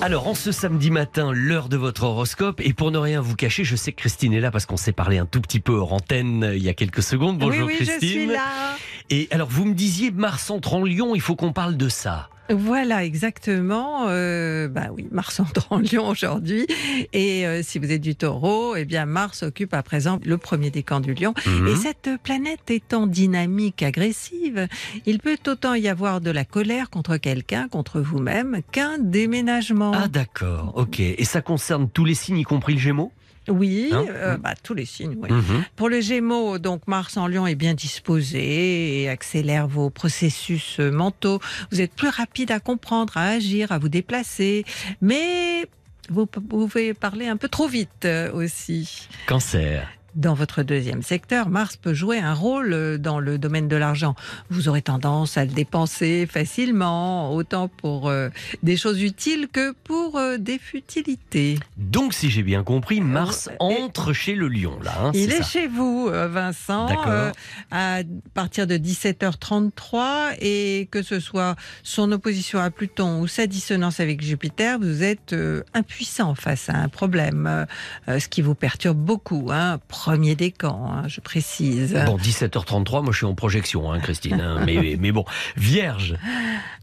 Alors, 0.00 0.26
en 0.26 0.34
ce 0.34 0.50
samedi 0.50 0.90
matin, 0.90 1.30
l'heure 1.30 1.68
de 1.68 1.76
votre 1.76 2.04
horoscope. 2.04 2.62
Et 2.62 2.72
pour 2.72 2.92
ne 2.92 2.98
rien 2.98 3.20
vous 3.20 3.36
cacher, 3.36 3.62
je 3.62 3.76
sais 3.76 3.92
que 3.92 4.00
Christine 4.00 4.32
est 4.32 4.40
là 4.40 4.50
parce 4.50 4.64
qu'on 4.64 4.78
s'est 4.78 4.92
parlé 4.92 5.18
un 5.18 5.26
tout 5.26 5.42
petit 5.42 5.60
peu 5.60 5.74
hors 5.74 5.92
antenne 5.92 6.44
euh, 6.44 6.56
il 6.56 6.62
y 6.62 6.70
a 6.70 6.74
quelques 6.74 7.02
secondes. 7.02 7.38
Bonjour 7.38 7.66
oui, 7.66 7.76
oui, 7.78 7.86
Christine. 7.86 8.08
je 8.08 8.14
suis 8.14 8.26
là. 8.26 8.76
Et 9.10 9.28
alors, 9.30 9.48
vous 9.50 9.66
me 9.66 9.74
disiez 9.74 10.10
Mars 10.12 10.48
entre 10.48 10.72
en 10.72 10.84
Lyon, 10.84 11.14
il 11.14 11.20
faut 11.20 11.36
qu'on 11.36 11.52
parle 11.52 11.76
de 11.76 11.90
ça. 11.90 12.30
Voilà, 12.50 13.04
exactement. 13.04 14.06
Euh, 14.08 14.68
bah 14.68 14.88
oui, 14.92 15.08
Mars 15.10 15.40
entre 15.40 15.66
en 15.70 15.78
Lion 15.78 16.08
aujourd'hui. 16.08 16.66
Et 17.12 17.46
euh, 17.46 17.62
si 17.62 17.78
vous 17.78 17.90
êtes 17.90 18.00
du 18.00 18.14
taureau, 18.16 18.76
eh 18.76 18.84
bien 18.84 19.06
Mars 19.06 19.42
occupe 19.42 19.72
à 19.74 19.82
présent 19.82 20.18
le 20.24 20.36
premier 20.36 20.70
décan 20.70 21.00
du 21.00 21.14
Lion. 21.14 21.34
Mhm. 21.46 21.68
Et 21.68 21.76
cette 21.76 22.10
planète 22.22 22.70
étant 22.70 23.06
dynamique, 23.06 23.82
agressive, 23.82 24.68
il 25.06 25.18
peut 25.18 25.38
autant 25.46 25.74
y 25.74 25.88
avoir 25.88 26.20
de 26.20 26.30
la 26.30 26.44
colère 26.44 26.90
contre 26.90 27.16
quelqu'un, 27.16 27.68
contre 27.68 28.00
vous-même, 28.00 28.60
qu'un 28.72 28.98
déménagement. 28.98 29.92
Ah 29.94 30.08
d'accord, 30.08 30.72
ok. 30.76 31.00
Et 31.00 31.24
ça 31.24 31.40
concerne 31.40 31.88
tous 31.88 32.04
les 32.04 32.14
signes, 32.14 32.38
y 32.38 32.44
compris 32.44 32.74
le 32.74 32.80
Gémeaux? 32.80 33.12
Oui, 33.48 33.90
Hein 33.92 34.04
euh, 34.08 34.36
bah, 34.36 34.54
tous 34.62 34.74
les 34.74 34.86
signes, 34.86 35.16
oui. 35.18 35.30
Mhm. 35.30 35.64
Pour 35.76 35.88
le 35.88 36.00
Gémeaux, 36.00 36.58
donc 36.58 36.86
Mars 36.86 37.16
en 37.16 37.26
Lion 37.26 37.46
est 37.46 37.54
bien 37.54 37.74
disposé 37.74 39.02
et 39.02 39.08
accélère 39.08 39.68
vos 39.68 39.90
processus 39.90 40.80
euh, 40.80 40.90
mentaux. 40.90 41.40
Vous 41.70 41.80
êtes 41.80 41.94
plus 41.94 42.08
rapide 42.08 42.50
à 42.50 42.60
comprendre, 42.60 43.16
à 43.16 43.28
agir, 43.28 43.72
à 43.72 43.78
vous 43.78 43.88
déplacer, 43.88 44.64
mais 45.00 45.66
vous 46.10 46.26
pouvez 46.26 46.94
parler 46.94 47.26
un 47.28 47.36
peu 47.36 47.48
trop 47.48 47.68
vite 47.68 48.04
euh, 48.04 48.32
aussi. 48.32 49.08
Cancer. 49.26 49.88
Dans 50.16 50.34
votre 50.34 50.62
deuxième 50.62 51.02
secteur, 51.02 51.48
Mars 51.48 51.76
peut 51.76 51.92
jouer 51.94 52.18
un 52.18 52.34
rôle 52.34 52.72
euh, 52.72 52.98
dans 52.98 53.18
le 53.18 53.36
domaine 53.36 53.66
de 53.66 53.74
l'argent. 53.76 54.14
Vous 54.48 54.68
aurez 54.68 54.80
tendance 54.82 55.36
à 55.36 55.44
le 55.44 55.50
dépenser 55.50 56.26
facilement, 56.30 57.34
autant 57.34 57.66
pour 57.68 58.08
euh, 58.08 58.28
des 58.62 58.76
choses 58.76 59.02
utiles 59.02 59.48
que 59.52 59.72
pour 59.84 60.16
euh, 60.16 60.36
des 60.38 60.58
futilités. 60.58 61.58
Donc, 61.76 62.14
si 62.14 62.30
j'ai 62.30 62.42
bien 62.44 62.62
compris, 62.62 63.00
Mars 63.00 63.48
et- 63.48 63.82
entre 63.82 64.12
chez 64.12 64.34
le 64.36 64.46
lion, 64.48 64.78
là. 64.84 64.92
hein, 65.06 65.10
Il 65.14 65.32
est 65.32 65.42
chez 65.42 65.66
vous, 65.66 66.08
Vincent, 66.08 66.88
euh, 67.08 67.32
à 67.72 67.98
partir 68.34 68.66
de 68.66 68.76
17h33 68.76 70.36
et 70.40 70.88
que 70.90 71.02
ce 71.02 71.20
soit 71.20 71.56
son 71.82 72.12
opposition 72.12 72.60
à 72.60 72.70
Pluton 72.70 73.20
ou 73.20 73.26
sa 73.26 73.46
dissonance 73.46 74.00
avec 74.00 74.22
Jupiter, 74.22 74.78
vous 74.78 75.02
êtes 75.02 75.34
impuissant 75.74 76.34
face 76.34 76.68
à 76.68 76.74
un 76.76 76.88
problème, 76.88 77.66
ce 78.06 78.28
qui 78.28 78.42
vous 78.42 78.54
perturbe 78.54 78.98
beaucoup. 78.98 79.48
Hein. 79.50 79.78
Premier 80.04 80.34
décan, 80.34 80.86
hein, 80.92 81.08
je 81.08 81.22
précise. 81.22 81.98
Bon, 82.04 82.18
17h33, 82.18 83.02
moi 83.04 83.10
je 83.10 83.16
suis 83.16 83.24
en 83.24 83.34
projection, 83.34 83.90
hein, 83.90 84.00
Christine. 84.00 84.38
hein, 84.38 84.60
mais, 84.66 84.96
mais 85.00 85.12
bon, 85.12 85.24
Vierge. 85.56 86.18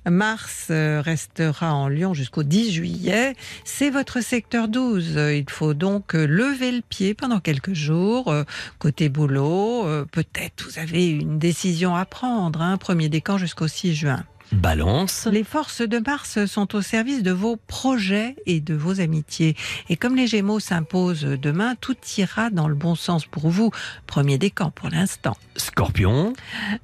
Mars 0.10 0.70
euh, 0.72 1.04
restera 1.06 1.76
en 1.76 1.88
Lyon 1.88 2.16
jusqu'au 2.16 2.42
10 2.42 2.72
juillet. 2.72 3.36
C'est 3.64 3.92
votre 3.92 4.22
secteur 4.22 4.68
12. 4.70 5.18
Euh, 5.18 5.36
Il 5.36 5.48
faut 5.52 5.76
donc 5.76 6.16
euh, 6.16 6.26
lever 6.26 6.72
le 6.72 6.82
pied 6.82 7.14
pendant 7.14 7.40
quelques 7.40 7.74
jours. 7.76 8.30
Euh, 8.30 8.44
Côté 8.80 9.08
boulot, 9.08 9.86
peut-être 10.12 10.66
vous 10.68 10.80
avez 10.80 11.08
une 11.08 11.38
décision 11.38 11.96
à 11.96 12.06
prendre. 12.06 12.76
Premier 12.80 13.08
décan 13.08 13.38
jusqu'au 13.38 13.68
6 13.68 13.94
juin. 13.94 14.24
Balance. 14.54 15.28
Les 15.32 15.44
forces 15.44 15.82
de 15.82 16.00
Mars 16.00 16.46
sont 16.46 16.76
au 16.76 16.82
service 16.82 17.24
de 17.24 17.32
vos 17.32 17.56
projets 17.56 18.36
et 18.46 18.60
de 18.60 18.74
vos 18.74 19.00
amitiés. 19.00 19.56
Et 19.90 19.96
comme 19.96 20.16
les 20.16 20.28
Gémeaux 20.28 20.60
s'imposent 20.60 21.24
demain, 21.24 21.76
tout 21.76 21.96
ira 22.18 22.50
dans 22.50 22.68
le 22.68 22.76
bon 22.76 22.96
sens 22.96 23.26
pour 23.26 23.50
vous. 23.50 23.72
Premier 24.08 24.38
décan 24.38 24.72
pour 24.72 24.90
l'instant. 24.90 25.38
Scorpion. 25.56 26.34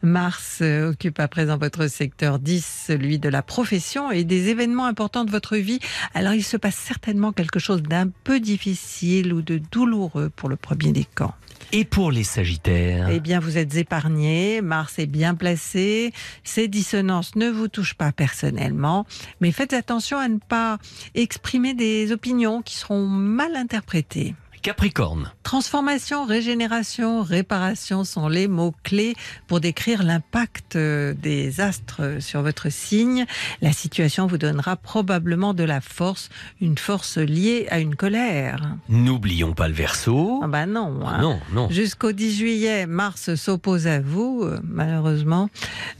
Mars 0.01 0.61
occupe 0.61 1.19
à 1.19 1.27
présent 1.27 1.57
votre 1.57 1.87
secteur 1.87 2.39
10, 2.39 2.85
celui 2.87 3.19
de 3.19 3.29
la 3.29 3.41
profession 3.41 4.11
et 4.11 4.23
des 4.23 4.49
événements 4.49 4.85
importants 4.85 5.25
de 5.25 5.31
votre 5.31 5.57
vie. 5.57 5.79
Alors 6.13 6.33
il 6.33 6.43
se 6.43 6.57
passe 6.57 6.75
certainement 6.75 7.31
quelque 7.31 7.59
chose 7.59 7.83
d'un 7.83 8.07
peu 8.23 8.39
difficile 8.39 9.33
ou 9.33 9.41
de 9.41 9.57
douloureux 9.57 10.29
pour 10.29 10.49
le 10.49 10.55
premier 10.55 10.91
décan. 10.91 11.33
Et 11.73 11.83
pour 11.83 12.11
les 12.11 12.23
Sagittaires. 12.23 13.09
Eh 13.11 13.19
bien, 13.19 13.41
vous 13.41 13.57
êtes 13.57 13.75
épargné, 13.75 14.61
Mars 14.61 14.99
est 14.99 15.05
bien 15.05 15.35
placé, 15.35 16.13
ces 16.45 16.69
dissonances 16.69 17.35
ne 17.35 17.49
vous 17.57 17.67
touchent 17.67 17.95
pas 17.95 18.11
personnellement, 18.11 19.05
mais 19.41 19.51
faites 19.51 19.73
attention 19.73 20.17
à 20.17 20.27
ne 20.27 20.39
pas 20.39 20.77
exprimer 21.15 21.73
des 21.73 22.11
opinions 22.11 22.61
qui 22.61 22.75
seront 22.75 23.05
mal 23.05 23.55
interprétées. 23.55 24.35
Capricorne. 24.61 25.31
Transformation, 25.43 26.25
régénération, 26.25 27.21
réparation 27.21 28.03
sont 28.03 28.27
les 28.27 28.47
mots-clés 28.47 29.15
pour 29.47 29.59
décrire 29.59 30.03
l'impact 30.03 30.75
euh, 30.75 31.13
des 31.13 31.61
astres 31.61 32.17
sur 32.19 32.41
votre 32.41 32.69
signe. 32.69 33.25
La 33.61 33.71
situation 33.71 34.27
vous 34.27 34.37
donnera 34.37 34.75
probablement 34.75 35.53
de 35.53 35.63
la 35.63 35.81
force, 35.81 36.29
une 36.59 36.77
force 36.77 37.17
liée 37.17 37.67
à 37.69 37.79
une 37.79 37.95
colère. 37.95 38.75
N'oublions 38.89 39.53
pas 39.53 39.67
le 39.67 39.73
Verseau. 39.73 40.41
Ah 40.43 40.47
bah 40.47 40.65
non. 40.65 40.99
Hein. 41.07 41.21
non, 41.21 41.39
non. 41.53 41.69
Jusqu'au 41.69 42.11
10 42.11 42.37
juillet, 42.37 42.87
Mars 42.87 43.35
s'oppose 43.35 43.87
à 43.87 43.99
vous, 43.99 44.41
euh, 44.43 44.59
malheureusement, 44.63 45.49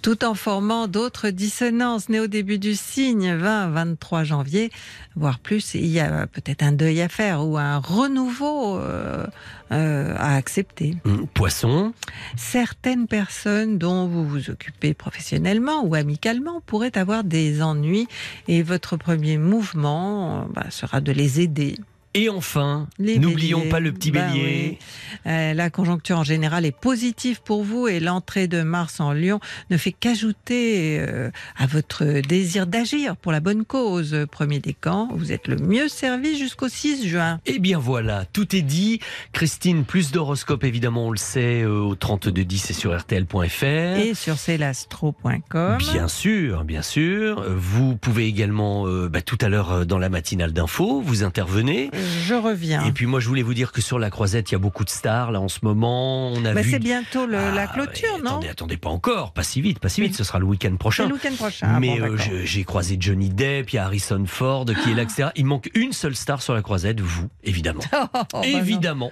tout 0.02 0.26
en 0.26 0.34
formant 0.34 0.88
d'autres 0.88 1.30
dissonances 1.30 2.10
nées 2.10 2.20
au 2.20 2.28
début 2.28 2.60
du 2.60 2.76
signe, 2.76 3.34
20-23 3.34 4.24
janvier, 4.24 4.72
voire 5.15 5.39
plus. 5.39 5.74
Il 5.74 5.88
y 5.88 6.00
a 6.00 6.28
peut-être 6.28 6.63
un 6.63 6.72
deuil 6.72 7.02
à 7.02 7.10
faire 7.10 7.46
ou 7.46 7.58
un 7.58 7.78
renouveau 7.78 8.47
euh, 8.48 9.26
euh, 9.72 10.16
à 10.18 10.36
accepter. 10.36 10.96
Hum, 11.06 11.28
Poisson. 11.28 11.94
Certaines 12.36 13.08
personnes 13.08 13.78
dont 13.78 14.08
vous 14.08 14.26
vous 14.26 14.50
occupez 14.50 14.94
professionnellement 14.94 15.84
ou 15.84 15.96
amicalement 15.96 16.62
pourraient 16.66 16.98
avoir 16.98 17.24
des 17.24 17.62
ennuis 17.62 18.08
et 18.48 18.64
votre 18.64 18.98
premier 18.98 19.38
mouvement 19.38 20.42
euh, 20.42 20.46
bah, 20.54 20.66
sera 20.70 21.02
de 21.02 21.12
les 21.12 21.42
aider. 21.42 21.76
Et 22.20 22.30
enfin, 22.30 22.88
n'oublions 23.00 23.70
pas 23.70 23.80
le 23.80 23.92
petit 23.92 24.12
Bah 24.12 24.28
bélier. 24.28 24.44
oui. 24.72 24.78
Euh, 25.26 25.54
la 25.54 25.70
conjoncture 25.70 26.18
en 26.20 26.24
général 26.24 26.66
est 26.66 26.76
positive 26.78 27.42
pour 27.44 27.64
vous 27.64 27.88
et 27.88 28.00
l'entrée 28.00 28.48
de 28.48 28.62
Mars 28.62 29.00
en 29.00 29.14
Lion 29.14 29.40
ne 29.70 29.78
fait 29.78 29.92
qu'ajouter 29.92 30.98
euh, 31.00 31.30
à 31.58 31.66
votre 31.68 32.22
désir 32.22 32.68
d'agir 32.68 33.16
pour 33.18 33.32
la 33.32 33.40
bonne 33.40 33.66
cause. 33.66 34.26
Premier 34.32 34.60
décan, 34.60 35.10
vous 35.14 35.32
êtes 35.32 35.48
le 35.48 35.58
mieux 35.58 35.88
servi 35.88 36.38
jusqu'au 36.38 36.70
6 36.70 37.08
juin. 37.08 37.40
Eh 37.46 37.60
bien 37.60 37.78
voilà, 37.80 38.26
tout 38.26 38.56
est 38.56 38.62
dit. 38.62 39.00
Christine, 39.34 39.84
plus 39.86 40.12
d'horoscope 40.12 40.64
évidemment, 40.64 41.08
on 41.08 41.12
le 41.12 41.18
sait, 41.18 41.62
euh, 41.64 41.80
au 41.80 41.96
3210 41.96 42.70
et 42.72 42.74
sur 42.74 42.98
rtl.fr. 42.98 43.64
Et 43.66 44.14
sur 44.14 44.38
celastro.com. 44.38 45.78
Bien 45.80 46.08
sûr, 46.08 46.64
bien 46.64 46.82
sûr. 46.82 47.44
Vous 47.56 47.96
pouvez 47.96 48.26
également, 48.28 48.88
euh, 48.88 49.10
bah, 49.10 49.22
tout 49.22 49.38
à 49.42 49.50
l'heure 49.50 49.86
dans 49.86 50.00
la 50.00 50.10
matinale 50.10 50.54
d'info, 50.54 51.02
vous 51.02 51.24
intervenez. 51.24 51.90
Je 52.26 52.34
reviens. 52.34 52.84
Et 52.86 52.91
puis 52.91 53.06
moi, 53.06 53.20
je 53.20 53.28
voulais 53.28 53.41
vous 53.43 53.54
dire 53.54 53.72
que 53.72 53.82
sur 53.82 54.00
la 54.00 54.10
croisette, 54.10 54.52
il 54.52 54.54
y 54.54 54.56
a 54.56 54.60
beaucoup 54.60 54.84
de 54.84 54.89
stars 54.89 55.32
là 55.32 55.39
en 55.41 55.48
ce 55.48 55.60
moment. 55.63 56.30
On 56.32 56.43
a 56.46 56.54
Bah, 56.54 56.62
vu. 56.62 56.72
c'est 56.72 56.80
bientôt 56.80 57.26
le- 57.26 57.38
la 57.38 57.63
Ah, 57.63 57.67
clôture, 57.67 58.17
non 58.24 58.32
Attendez, 58.32 58.50
attendez, 58.50 58.78
pas 58.78 58.89
encore, 58.89 59.34
pas 59.34 59.43
si 59.43 59.62
vite, 59.62 59.80
pas 59.80 59.89
si 59.89 60.02
vite. 60.02 60.15
Ce 60.15 60.24
sera 60.24 60.39
le 60.39 60.46
week-end 60.46 60.76
prochain. 60.78 61.08
le 61.08 61.13
week-end 61.13 61.36
prochain. 61.38 61.67
Ah, 61.74 61.80
Mais 61.80 62.00
bon, 62.00 62.06
euh, 62.13 62.41
j'ai 62.43 62.63
croisé 62.63 62.98
Johnny 63.00 63.30
Depp, 63.30 63.72
il 63.72 63.76
y 63.76 63.80
a 63.80 63.86
Harrison 63.86 64.24
Ford 64.26 64.65
qui 64.65 64.91
est 64.91 64.93
là, 64.96 65.04
etc. 65.04 65.30
Il 65.36 65.46
manque 65.46 65.70
une 65.74 65.93
seule 65.93 66.15
star 66.15 66.41
sur 66.41 66.54
la 66.54 66.62
croisette, 66.62 67.00
vous, 67.02 67.28
évidemment. 67.43 67.82
Oh, 68.34 68.41
bah 68.41 68.41
évidemment. 68.48 69.12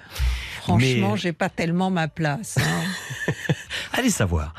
Franchement, 0.61 1.11
Mais- 1.11 1.17
j'ai 1.17 1.31
pas 1.33 1.49
tellement 1.49 1.91
ma 1.91 2.07
place. 2.07 2.57
hein. 2.59 3.33
Allez 3.93 4.09
savoir. 4.09 4.53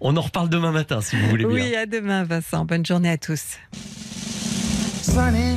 On 0.00 0.16
en 0.16 0.20
reparle 0.20 0.48
demain 0.48 0.72
matin 0.72 1.00
si 1.00 1.16
vous 1.16 1.28
voulez 1.28 1.44
bien. 1.44 1.54
oui, 1.54 1.76
à 1.76 1.86
demain, 1.86 2.24
Vincent. 2.24 2.64
Bonne 2.64 2.84
journée 2.84 3.10
à 3.10 3.18
tous. 3.18 3.42
sunny. 5.02 5.56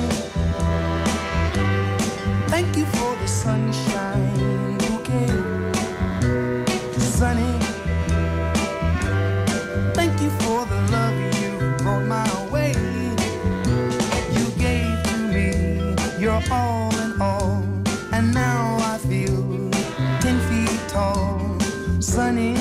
all 16.49 16.95
in 16.99 17.21
all, 17.21 17.63
and 18.13 18.33
now 18.33 18.77
I 18.79 18.97
feel 18.97 19.69
ten 20.21 20.39
feet 20.47 20.79
tall. 20.87 21.39
Sunny, 21.99 22.55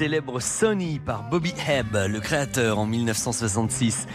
célèbre 0.00 0.40
Sony 0.40 0.98
par 0.98 1.28
Bobby 1.28 1.52
Hebb, 1.68 1.94
le 2.08 2.20
créateur 2.20 2.78
en 2.78 2.86
1966. 2.86 4.06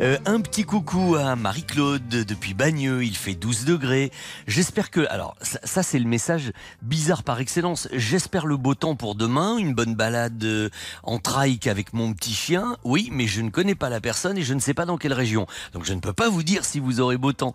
Euh, 0.00 0.18
un 0.26 0.40
petit 0.40 0.64
coucou 0.64 1.14
à 1.14 1.36
Marie-Claude 1.36 2.08
depuis 2.08 2.52
Bagneux, 2.52 3.04
il 3.04 3.16
fait 3.16 3.34
12 3.34 3.64
degrés. 3.64 4.10
J'espère 4.48 4.90
que... 4.90 5.06
Alors 5.08 5.36
ça, 5.40 5.84
c'est 5.84 6.00
le 6.00 6.08
message 6.08 6.52
bizarre 6.82 7.22
par 7.22 7.38
excellence. 7.38 7.88
J'espère 7.92 8.46
le 8.46 8.56
beau 8.56 8.74
temps 8.74 8.96
pour 8.96 9.14
demain, 9.14 9.56
une 9.56 9.72
bonne 9.72 9.94
balade 9.94 10.42
euh, 10.42 10.68
en 11.04 11.18
trike 11.18 11.68
avec 11.68 11.92
mon 11.92 12.12
petit 12.12 12.34
chien. 12.34 12.76
Oui, 12.82 13.08
mais 13.12 13.28
je 13.28 13.40
ne 13.40 13.50
connais 13.50 13.76
pas 13.76 13.88
la 13.88 14.00
personne 14.00 14.36
et 14.36 14.42
je 14.42 14.54
ne 14.54 14.58
sais 14.58 14.74
pas 14.74 14.84
dans 14.84 14.98
quelle 14.98 15.12
région. 15.12 15.46
Donc 15.72 15.84
je 15.84 15.94
ne 15.94 16.00
peux 16.00 16.12
pas 16.12 16.28
vous 16.28 16.42
dire 16.42 16.64
si 16.64 16.80
vous 16.80 17.00
aurez 17.00 17.16
beau 17.16 17.32
temps. 17.32 17.54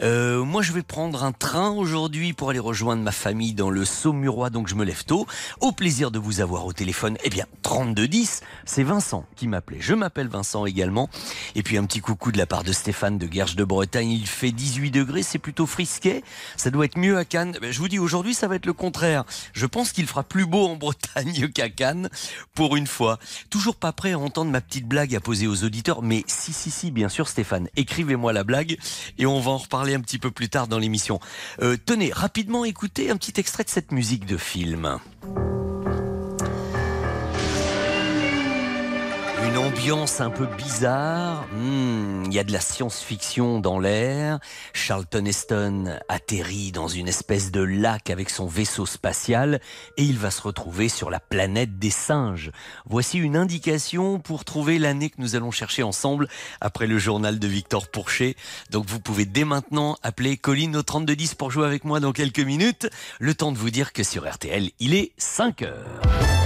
Euh, 0.00 0.44
moi 0.44 0.62
je 0.62 0.72
vais 0.72 0.82
prendre 0.82 1.24
un 1.24 1.32
train 1.32 1.70
aujourd'hui 1.70 2.34
pour 2.34 2.50
aller 2.50 2.60
rejoindre 2.60 3.02
ma 3.02 3.12
famille 3.12 3.54
dans 3.54 3.70
le 3.70 3.84
Saumurois, 3.84 4.50
donc 4.50 4.68
je 4.68 4.76
me 4.76 4.84
lève 4.84 5.04
tôt. 5.04 5.26
Au 5.60 5.72
plaisir 5.72 6.12
de 6.12 6.20
vous 6.20 6.40
avoir 6.40 6.66
au 6.66 6.72
téléphone. 6.72 7.16
Eh 7.24 7.30
bien, 7.30 7.46
3210, 7.62 8.42
c'est 8.64 8.84
Vincent 8.84 9.24
qui 9.34 9.48
m'appelait. 9.48 9.80
Je 9.80 9.94
m'appelle 9.94 10.28
Vincent 10.28 10.66
également. 10.66 11.10
Et 11.56 11.64
puis 11.64 11.79
petit 11.84 12.00
coucou 12.00 12.32
de 12.32 12.38
la 12.38 12.46
part 12.46 12.64
de 12.64 12.72
Stéphane 12.72 13.18
de 13.18 13.26
Guerge 13.26 13.56
de 13.56 13.64
Bretagne. 13.64 14.10
Il 14.10 14.26
fait 14.26 14.52
18 14.52 14.90
degrés, 14.90 15.22
c'est 15.22 15.38
plutôt 15.38 15.66
frisquet. 15.66 16.22
Ça 16.56 16.70
doit 16.70 16.84
être 16.84 16.98
mieux 16.98 17.16
à 17.16 17.24
Cannes. 17.24 17.56
Ben, 17.60 17.72
Je 17.72 17.78
vous 17.78 17.88
dis, 17.88 17.98
aujourd'hui, 17.98 18.34
ça 18.34 18.48
va 18.48 18.56
être 18.56 18.66
le 18.66 18.72
contraire. 18.72 19.24
Je 19.52 19.66
pense 19.66 19.92
qu'il 19.92 20.06
fera 20.06 20.22
plus 20.22 20.46
beau 20.46 20.66
en 20.66 20.76
Bretagne 20.80 21.48
qu'à 21.48 21.68
Cannes, 21.68 22.08
pour 22.54 22.76
une 22.76 22.86
fois. 22.86 23.18
Toujours 23.50 23.76
pas 23.76 23.92
prêt 23.92 24.12
à 24.12 24.18
entendre 24.18 24.50
ma 24.50 24.60
petite 24.60 24.86
blague 24.86 25.14
à 25.14 25.20
poser 25.20 25.46
aux 25.46 25.64
auditeurs, 25.64 26.02
mais 26.02 26.24
si, 26.26 26.52
si, 26.52 26.70
si, 26.70 26.90
bien 26.90 27.08
sûr, 27.08 27.28
Stéphane, 27.28 27.68
écrivez-moi 27.76 28.32
la 28.32 28.44
blague 28.44 28.78
et 29.18 29.26
on 29.26 29.40
va 29.40 29.50
en 29.52 29.58
reparler 29.58 29.94
un 29.94 30.00
petit 30.00 30.18
peu 30.18 30.30
plus 30.30 30.48
tard 30.48 30.68
dans 30.68 30.78
l'émission. 30.78 31.20
Euh, 31.62 31.76
tenez, 31.84 32.12
rapidement 32.12 32.64
écoutez 32.64 33.10
un 33.10 33.16
petit 33.16 33.38
extrait 33.38 33.64
de 33.64 33.70
cette 33.70 33.92
musique 33.92 34.26
de 34.26 34.36
film. 34.36 34.98
Ambiance 39.70 40.20
un 40.20 40.30
peu 40.30 40.46
bizarre. 40.46 41.46
Hmm, 41.52 42.24
Il 42.26 42.32
y 42.32 42.38
a 42.38 42.44
de 42.44 42.52
la 42.52 42.60
science-fiction 42.60 43.60
dans 43.60 43.78
l'air. 43.78 44.38
Charlton 44.72 45.24
Heston 45.24 45.98
atterrit 46.08 46.72
dans 46.72 46.88
une 46.88 47.08
espèce 47.08 47.50
de 47.50 47.60
lac 47.62 48.10
avec 48.10 48.30
son 48.30 48.46
vaisseau 48.46 48.86
spatial 48.86 49.60
et 49.96 50.02
il 50.02 50.18
va 50.18 50.30
se 50.30 50.42
retrouver 50.42 50.88
sur 50.88 51.10
la 51.10 51.20
planète 51.20 51.78
des 51.78 51.90
singes. 51.90 52.50
Voici 52.86 53.18
une 53.18 53.36
indication 53.36 54.18
pour 54.18 54.44
trouver 54.44 54.78
l'année 54.78 55.10
que 55.10 55.20
nous 55.20 55.36
allons 55.36 55.50
chercher 55.50 55.82
ensemble 55.82 56.28
après 56.60 56.86
le 56.86 56.98
journal 56.98 57.38
de 57.38 57.48
Victor 57.48 57.88
Pourchet. 57.88 58.36
Donc 58.70 58.86
vous 58.86 59.00
pouvez 59.00 59.24
dès 59.24 59.44
maintenant 59.44 59.96
appeler 60.02 60.36
Colline 60.36 60.76
au 60.76 60.82
3210 60.82 61.34
pour 61.34 61.50
jouer 61.50 61.66
avec 61.66 61.84
moi 61.84 62.00
dans 62.00 62.12
quelques 62.12 62.40
minutes. 62.40 62.88
Le 63.18 63.34
temps 63.34 63.52
de 63.52 63.58
vous 63.58 63.70
dire 63.70 63.92
que 63.92 64.02
sur 64.02 64.28
RTL, 64.28 64.70
il 64.80 64.94
est 64.94 65.12
5 65.18 65.62
heures. 65.62 66.39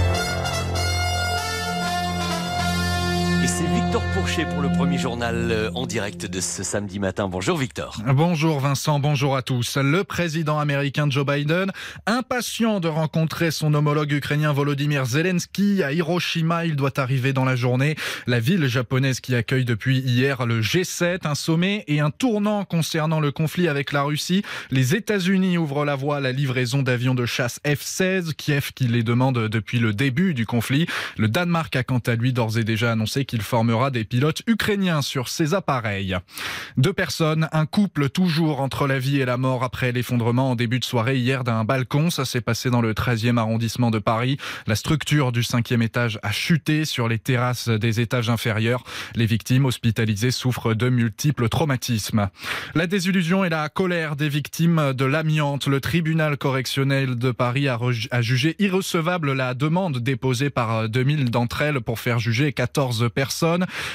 C'est 3.57 3.67
Victor 3.67 4.03
Pourchet 4.13 4.45
pour 4.45 4.61
le 4.61 4.69
premier 4.69 4.97
journal 4.97 5.49
euh, 5.49 5.69
en 5.75 5.85
direct 5.85 6.25
de 6.25 6.41
ce 6.41 6.61
samedi 6.61 6.99
matin. 6.99 7.29
Bonjour 7.29 7.57
Victor. 7.57 8.01
Bonjour 8.05 8.59
Vincent, 8.59 8.99
bonjour 8.99 9.37
à 9.37 9.43
tous. 9.43 9.77
Le 9.77 10.03
président 10.03 10.59
américain 10.59 11.09
Joe 11.09 11.25
Biden, 11.25 11.71
impatient 12.05 12.81
de 12.81 12.89
rencontrer 12.89 13.51
son 13.51 13.73
homologue 13.73 14.11
ukrainien 14.11 14.51
Volodymyr 14.51 15.05
Zelensky 15.05 15.83
à 15.83 15.93
Hiroshima, 15.93 16.65
il 16.65 16.75
doit 16.75 16.99
arriver 16.99 17.31
dans 17.31 17.45
la 17.45 17.55
journée. 17.55 17.95
La 18.27 18.41
ville 18.41 18.67
japonaise 18.67 19.21
qui 19.21 19.35
accueille 19.35 19.63
depuis 19.63 19.99
hier 19.99 20.45
le 20.45 20.59
G7, 20.59 21.25
un 21.25 21.35
sommet 21.35 21.85
et 21.87 22.01
un 22.01 22.09
tournant 22.09 22.65
concernant 22.65 23.21
le 23.21 23.31
conflit 23.31 23.69
avec 23.69 23.93
la 23.93 24.03
Russie. 24.03 24.43
Les 24.69 24.95
États-Unis 24.95 25.57
ouvrent 25.57 25.85
la 25.85 25.95
voie 25.95 26.17
à 26.17 26.19
la 26.19 26.33
livraison 26.33 26.81
d'avions 26.81 27.15
de 27.15 27.25
chasse 27.25 27.61
F-16, 27.65 28.33
Kiev 28.33 28.73
qui 28.75 28.87
les 28.89 29.03
demande 29.03 29.47
depuis 29.47 29.79
le 29.79 29.93
début 29.93 30.33
du 30.33 30.45
conflit. 30.45 30.87
Le 31.17 31.29
Danemark 31.29 31.73
a 31.77 31.83
quant 31.83 31.99
à 31.99 32.15
lui 32.15 32.33
d'ores 32.33 32.57
et 32.57 32.65
déjà 32.65 32.91
annoncé 32.91 33.23
qu'il 33.23 33.43
formera 33.45 33.91
des 33.91 34.03
pilotes 34.03 34.41
ukrainiens 34.47 35.01
sur 35.01 35.29
ces 35.29 35.53
appareils. 35.53 36.17
Deux 36.77 36.93
personnes, 36.93 37.47
un 37.51 37.65
couple 37.65 38.09
toujours 38.09 38.59
entre 38.59 38.87
la 38.87 38.99
vie 38.99 39.19
et 39.21 39.25
la 39.25 39.37
mort 39.37 39.63
après 39.63 39.91
l'effondrement 39.91 40.51
en 40.51 40.55
début 40.55 40.79
de 40.79 40.85
soirée 40.85 41.17
hier 41.17 41.43
d'un 41.43 41.63
balcon. 41.63 42.09
Ça 42.09 42.25
s'est 42.25 42.41
passé 42.41 42.69
dans 42.69 42.81
le 42.81 42.93
13e 42.93 43.37
arrondissement 43.37 43.91
de 43.91 43.99
Paris. 43.99 44.37
La 44.67 44.75
structure 44.75 45.31
du 45.31 45.43
cinquième 45.43 45.81
étage 45.81 46.19
a 46.23 46.31
chuté 46.31 46.85
sur 46.85 47.07
les 47.07 47.19
terrasses 47.19 47.69
des 47.69 47.99
étages 47.99 48.29
inférieurs. 48.29 48.83
Les 49.15 49.25
victimes 49.25 49.65
hospitalisées 49.65 50.31
souffrent 50.31 50.73
de 50.73 50.89
multiples 50.89 51.49
traumatismes. 51.49 52.29
La 52.73 52.87
désillusion 52.87 53.45
et 53.45 53.49
la 53.49 53.69
colère 53.69 54.15
des 54.15 54.29
victimes 54.29 54.93
de 54.93 55.05
l'amiante. 55.05 55.67
Le 55.67 55.79
tribunal 55.79 56.37
correctionnel 56.37 57.15
de 57.15 57.31
Paris 57.31 57.67
a, 57.67 58.21
jugé 58.21 58.55
irrecevable 58.59 59.33
la 59.33 59.53
demande 59.53 59.99
déposée 59.99 60.49
par 60.49 60.89
2000 60.89 61.29
d'entre 61.29 61.61
elles 61.61 61.81
pour 61.81 61.99
faire 61.99 62.19
juger 62.19 62.51
14 62.51 63.09
personnes. 63.13 63.34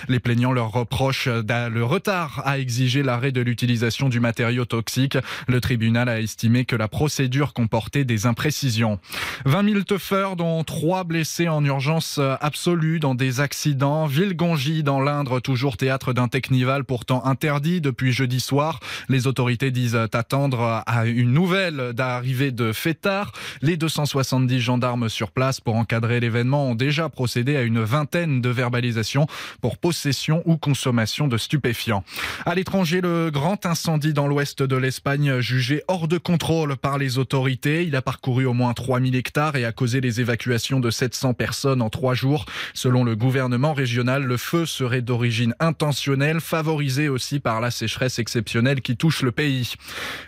Les 0.09 0.21
plaignants 0.21 0.53
leur 0.53 0.73
reprochent 0.73 1.29
le 1.29 1.85
retard 1.85 2.43
à 2.45 2.59
exiger 2.59 3.03
l'arrêt 3.03 3.33
de 3.33 3.41
l'utilisation 3.41 4.09
du 4.09 4.21
matériau 4.21 4.65
toxique. 4.65 5.17
Le 5.49 5.61
tribunal 5.61 6.09
a 6.09 6.21
estimé 6.21 6.65
que 6.65 6.77
la 6.77 6.89
procédure 6.89 7.53
comportait 7.53 8.05
des 8.05 8.27
imprécisions. 8.27 8.99
20 9.47 9.71
000 9.73 9.83
teufeurs, 9.83 10.37
dont 10.37 10.63
trois 10.65 11.05
blessés 11.05 11.49
en 11.49 11.65
urgence 11.65 12.21
absolue 12.41 13.01
dans 13.01 13.15
des 13.15 13.41
accidents. 13.41 14.07
Villegongy, 14.07 14.83
dans 14.83 15.01
l'Indre, 15.01 15.41
toujours 15.41 15.77
théâtre 15.77 16.13
d'un 16.13 16.29
technival 16.29 16.85
pourtant 16.85 17.25
interdit 17.25 17.81
depuis 17.81 18.13
jeudi 18.13 18.41
soir. 18.41 18.81
Les 19.09 19.27
autorités 19.27 19.71
disent 19.71 19.97
attendre 19.97 20.83
à 20.87 21.07
une 21.07 21.33
nouvelle 21.33 21.93
d'arrivée 21.95 22.51
de 22.51 22.73
fêtards. 22.73 23.33
Les 23.63 23.77
270 23.77 24.61
gendarmes 24.61 25.09
sur 25.09 25.31
place 25.31 25.61
pour 25.61 25.77
encadrer 25.77 26.21
l'événement 26.21 26.67
ont 26.67 26.75
déjà 26.75 27.09
procédé 27.09 27.57
à 27.57 27.63
une 27.63 27.83
vingtaine 27.83 28.41
de 28.41 28.49
verbalisations 28.49 29.27
pour 29.61 29.79
possession 29.79 30.43
ou 30.45 30.57
consommation 30.57 31.29
de 31.29 31.37
stupéfiants. 31.37 32.05
À 32.47 32.55
l'étranger, 32.55 33.01
le 33.01 33.31
grand 33.31 33.67
incendie 33.67 34.13
dans 34.13 34.27
l'ouest 34.27 34.63
de 34.63 34.77
l'Espagne 34.77 35.41
jugé 35.41 35.83
hors 35.89 36.09
de 36.09 36.19
contrôle 36.19 36.77
par 36.77 36.99
les 36.99 37.19
autorités. 37.19 37.85
Il 37.85 37.97
a 37.97 38.03
parcouru 38.03 38.47
au 38.47 38.53
moins 38.53 38.73
3000 38.73 39.15
hectares 39.17 39.57
et 39.57 39.65
a 39.65 39.73
causé 39.73 40.01
les 40.01 40.21
évacuations 40.21 40.81
de 40.81 40.91
700 40.91 41.35
personnes 41.35 41.83
en 41.83 41.91
trois 41.91 42.15
jours. 42.15 42.45
Selon 42.75 43.05
le 43.05 43.17
gouvernement 43.17 43.73
régional, 43.73 44.25
le 44.25 44.37
feu 44.37 44.67
serait 44.67 45.03
d'origine 45.03 45.55
intentionnelle, 45.61 46.41
favorisé 46.41 47.09
aussi 47.09 47.41
par 47.41 47.61
la 47.61 47.71
sécheresse 47.71 48.19
exceptionnelle 48.19 48.81
qui 48.81 48.97
touche 48.97 49.23
le 49.23 49.33
pays. 49.33 49.75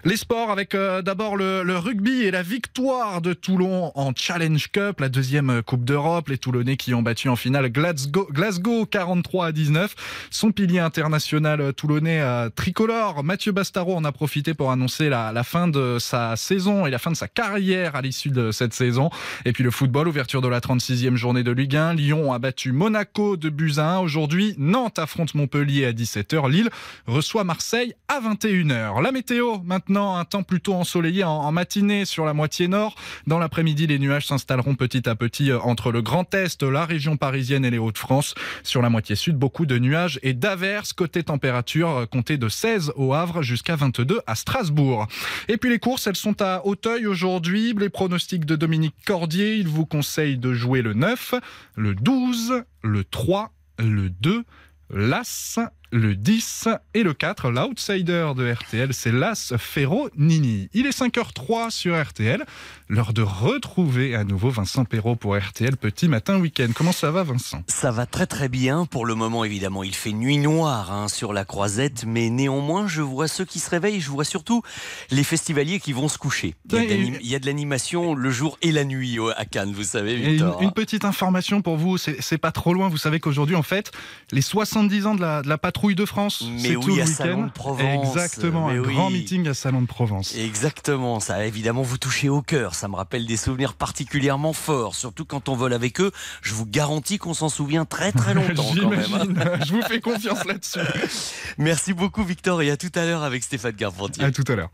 Les 0.04 0.16
sports 0.16 0.50
avec 0.50 0.74
euh, 0.74 1.02
d'abord 1.02 1.36
le, 1.36 1.62
rugby 1.76 2.22
et 2.22 2.30
la 2.30 2.42
victoire 2.42 3.22
de 3.22 3.32
Toulon 3.32 3.92
en 3.94 4.12
Challenge 4.14 4.70
Cup, 4.70 5.00
la 5.00 5.08
deuxième 5.08 5.62
Coupe 5.62 5.84
d'Europe. 5.84 6.28
Les 6.28 6.38
Toulonnais 6.38 6.76
qui 6.76 6.94
ont 6.94 7.02
battu 7.02 7.28
en 7.28 7.36
finale 7.36 7.70
Glasgow 7.70 8.86
43 8.92 9.46
à 9.46 9.52
19. 9.52 9.94
Son 10.31 10.52
pilier 10.52 10.78
international 10.78 11.61
euh, 11.61 11.72
toulonnais 11.72 12.20
euh, 12.20 12.50
tricolore, 12.50 13.24
Mathieu 13.24 13.50
Bastaro, 13.50 13.96
en 13.96 14.05
a 14.05 14.12
profité 14.12 14.55
pour 14.55 14.70
annoncer 14.70 15.09
la, 15.09 15.33
fin 15.42 15.66
de 15.66 15.96
sa 15.98 16.37
saison 16.37 16.87
et 16.87 16.90
la 16.90 16.98
fin 16.98 17.11
de 17.11 17.16
sa 17.16 17.26
carrière 17.26 17.96
à 17.96 18.02
l'issue 18.02 18.31
de 18.31 18.52
cette 18.52 18.74
saison. 18.74 19.11
Et 19.44 19.52
puis 19.52 19.64
le 19.64 19.70
football, 19.70 20.07
ouverture 20.07 20.42
de 20.42 20.48
la 20.48 20.61
36e 20.61 21.16
journée 21.16 21.42
de 21.42 21.50
Ligue 21.50 21.74
1. 21.74 21.94
Lyon 21.94 22.33
a 22.33 22.38
battu 22.38 22.72
Monaco 22.72 23.37
de 23.37 23.48
buts 23.48 23.74
à 23.78 23.96
1. 23.96 23.98
Aujourd'hui, 24.00 24.55
Nantes 24.59 24.98
affronte 24.98 25.35
Montpellier 25.35 25.87
à 25.87 25.92
17h. 25.92 26.50
Lille 26.50 26.68
reçoit 27.07 27.44
Marseille 27.44 27.94
à 28.09 28.20
21h. 28.20 29.02
La 29.02 29.11
météo, 29.11 29.59
maintenant, 29.64 30.16
un 30.16 30.24
temps 30.24 30.42
plutôt 30.42 30.74
ensoleillé 30.74 31.24
en, 31.24 31.50
matinée 31.50 32.05
sur 32.05 32.26
la 32.26 32.35
moitié 32.35 32.68
nord. 32.68 32.94
Dans 33.26 33.38
l'après-midi, 33.38 33.87
les 33.87 33.98
nuages 33.98 34.26
s'installeront 34.26 34.74
petit 34.74 35.09
à 35.09 35.14
petit 35.14 35.50
euh, 35.50 35.59
entre 35.61 35.92
le 35.92 36.02
Grand 36.02 36.33
Est, 36.35 36.62
la 36.62 36.85
région 36.85 37.16
parisienne 37.16 37.64
et 37.64 37.70
les 37.70 37.78
Hauts-de-France. 37.78 38.35
La 38.83 38.90
moitié 38.90 39.16
sud, 39.16 39.37
beaucoup 39.37 39.66
de 39.66 39.79
nuages 39.79 40.18
et 40.23 40.35
d'averses. 40.35 40.92
Côté 40.92 41.23
température, 41.23 41.88
euh, 41.90 42.07
comptez 42.07 42.37
de 42.37 42.49
16 42.49 42.92
au 42.97 43.14
Havre 43.14 43.42
jusqu'à 43.42 43.77
22 43.77 44.21
à 44.27 44.35
Strasbourg. 44.35 45.07
Et 45.49 45.57
puis 45.57 45.71
les 45.71 45.79
courses, 45.79 46.07
elles 46.07 46.16
sont 46.16 46.42
à 46.42 46.62
Auteuil 46.64 47.07
aujourd'hui. 47.07 47.75
Les 47.79 47.88
pronostics 47.88 48.45
de 48.45 48.57
Dominique 48.57 48.95
Cordier, 49.07 49.57
il 49.57 49.68
vous 49.68 49.87
conseille 49.87 50.38
de 50.38 50.53
jouer 50.53 50.83
le 50.83 50.95
9, 50.95 51.35
le 51.77 51.95
12, 51.95 52.64
le 52.83 53.05
3, 53.05 53.53
le 53.79 54.11
2, 54.11 54.45
l'As, 54.90 55.59
le 55.92 56.16
10 56.16 56.68
et 56.94 57.02
le 57.02 57.12
4. 57.12 57.50
L'outsider 57.50 58.33
de 58.35 58.50
RTL, 58.50 58.92
c'est 58.92 59.12
l'As 59.12 59.55
Ferro 59.59 60.09
Nini. 60.16 60.68
Il 60.72 60.87
est 60.87 60.98
5h03 60.98 61.70
sur 61.70 62.02
RTL. 62.02 62.44
L'heure 62.88 63.12
de 63.12 63.22
retrouver 63.22 64.14
à 64.14 64.24
nouveau 64.24 64.50
Vincent 64.50 64.85
Perrault 64.85 65.16
pour 65.16 65.37
RTL 65.37 65.76
Petit 65.76 66.09
Matin 66.09 66.40
Week-end. 66.40 66.68
Comment 66.74 66.92
ça 66.92 67.11
va 67.11 67.22
Vincent? 67.22 67.62
Ça 67.68 67.90
va 67.90 68.07
très 68.07 68.26
très 68.26 68.48
bien. 68.48 68.87
Pour 68.87 69.05
le 69.05 69.14
moment, 69.14 69.44
évidemment, 69.44 69.83
il 69.85 69.94
fait 69.94 70.12
nuit 70.12 70.38
noire 70.38 70.90
hein, 70.90 71.09
sur 71.09 71.33
la 71.33 71.44
croisette, 71.44 72.05
mais 72.07 72.31
néanmoins, 72.31 72.88
je 72.88 73.02
vois 73.02 73.28
ceux 73.28 73.44
qui 73.44 73.59
se 73.59 73.68
réveillent. 73.68 74.00
Je 74.00 74.11
vois 74.11 74.24
surtout 74.24 74.62
les 75.11 75.24
festivaliers 75.24 75.78
qui 75.78 75.92
vont 75.92 76.09
se 76.09 76.18
coucher. 76.18 76.55
Il 76.72 77.26
y 77.26 77.35
a 77.35 77.38
de 77.38 77.46
l'animation 77.46 78.14
le 78.14 78.31
jour 78.31 78.59
et 78.62 78.72
la 78.72 78.85
nuit 78.85 79.18
à 79.37 79.44
Cannes, 79.44 79.72
vous 79.72 79.85
savez, 79.85 80.14
une, 80.14 80.42
hein. 80.42 80.57
une 80.61 80.72
petite 80.72 81.05
information 81.05 81.61
pour 81.61 81.76
vous, 81.76 81.98
c'est 81.98 82.22
c'est 82.22 82.38
pas 82.38 82.52
trop 82.52 82.72
loin. 82.72 82.88
Vous 82.88 82.96
savez 82.96 83.20
qu'aujourd'hui, 83.20 83.57
en 83.57 83.62
fait, 83.62 83.92
les 84.31 84.40
70 84.40 85.07
ans 85.07 85.14
de 85.14 85.20
la, 85.20 85.42
de 85.42 85.48
la 85.48 85.59
patrouille 85.59 85.82
patrouille 85.83 85.95
de 85.97 86.05
France. 86.07 86.45
Mais 86.49 86.61
C'est 86.61 86.77
oui, 86.77 86.85
tout 86.85 86.95
le 86.95 87.03
à 87.03 87.07
Salon 87.07 87.47
de 87.47 87.51
Provence. 87.51 88.07
Exactement, 88.16 88.68
Mais 88.68 88.77
un 88.79 88.83
oui. 88.83 88.95
grand 88.95 89.11
meeting 89.11 89.49
à 89.49 89.55
Salon 89.55 89.83
de 89.83 89.87
Provence. 89.88 90.33
Exactement, 90.37 91.18
ça 91.18 91.35
a 91.35 91.45
évidemment 91.45 91.83
vous 91.83 91.99
toucher 91.99 92.29
au 92.29 92.40
cœur. 92.40 92.77
Ça 92.77 92.87
me 92.87 92.95
rappelle 92.95 93.27
des 93.27 93.37
souvenirs 93.37 93.75
particulièrement 93.75 94.53
forts, 94.53 94.95
surtout 94.95 95.25
quand 95.25 95.49
on 95.49 95.57
vole 95.57 95.73
avec 95.73 96.01
eux. 96.01 96.12
Je 96.40 96.55
vous 96.55 96.66
garantis 96.66 97.18
qu'on 97.18 97.35
s'en 97.35 97.49
souvient 97.49 97.85
très 97.85 98.12
très 98.12 98.33
longtemps 98.35 98.62
quand 98.81 98.90
même. 98.90 99.01
hein. 99.01 99.05
J'imagine. 99.09 99.59
Je 99.66 99.73
vous 99.73 99.83
fais 99.83 100.01
confiance 100.01 100.45
là-dessus. 100.45 100.79
Merci 101.59 101.95
beaucoup 101.95 102.23
Victor 102.23 102.62
et 102.62 102.71
à 102.71 102.77
tout 102.77 102.92
à 102.95 103.05
l'heure 103.05 103.25
avec 103.25 103.42
Stéphane 103.42 103.75
Carpentier. 103.75 104.23
À 104.23 104.31
tout 104.31 104.45
à 104.47 104.55
l'heure. 104.55 104.71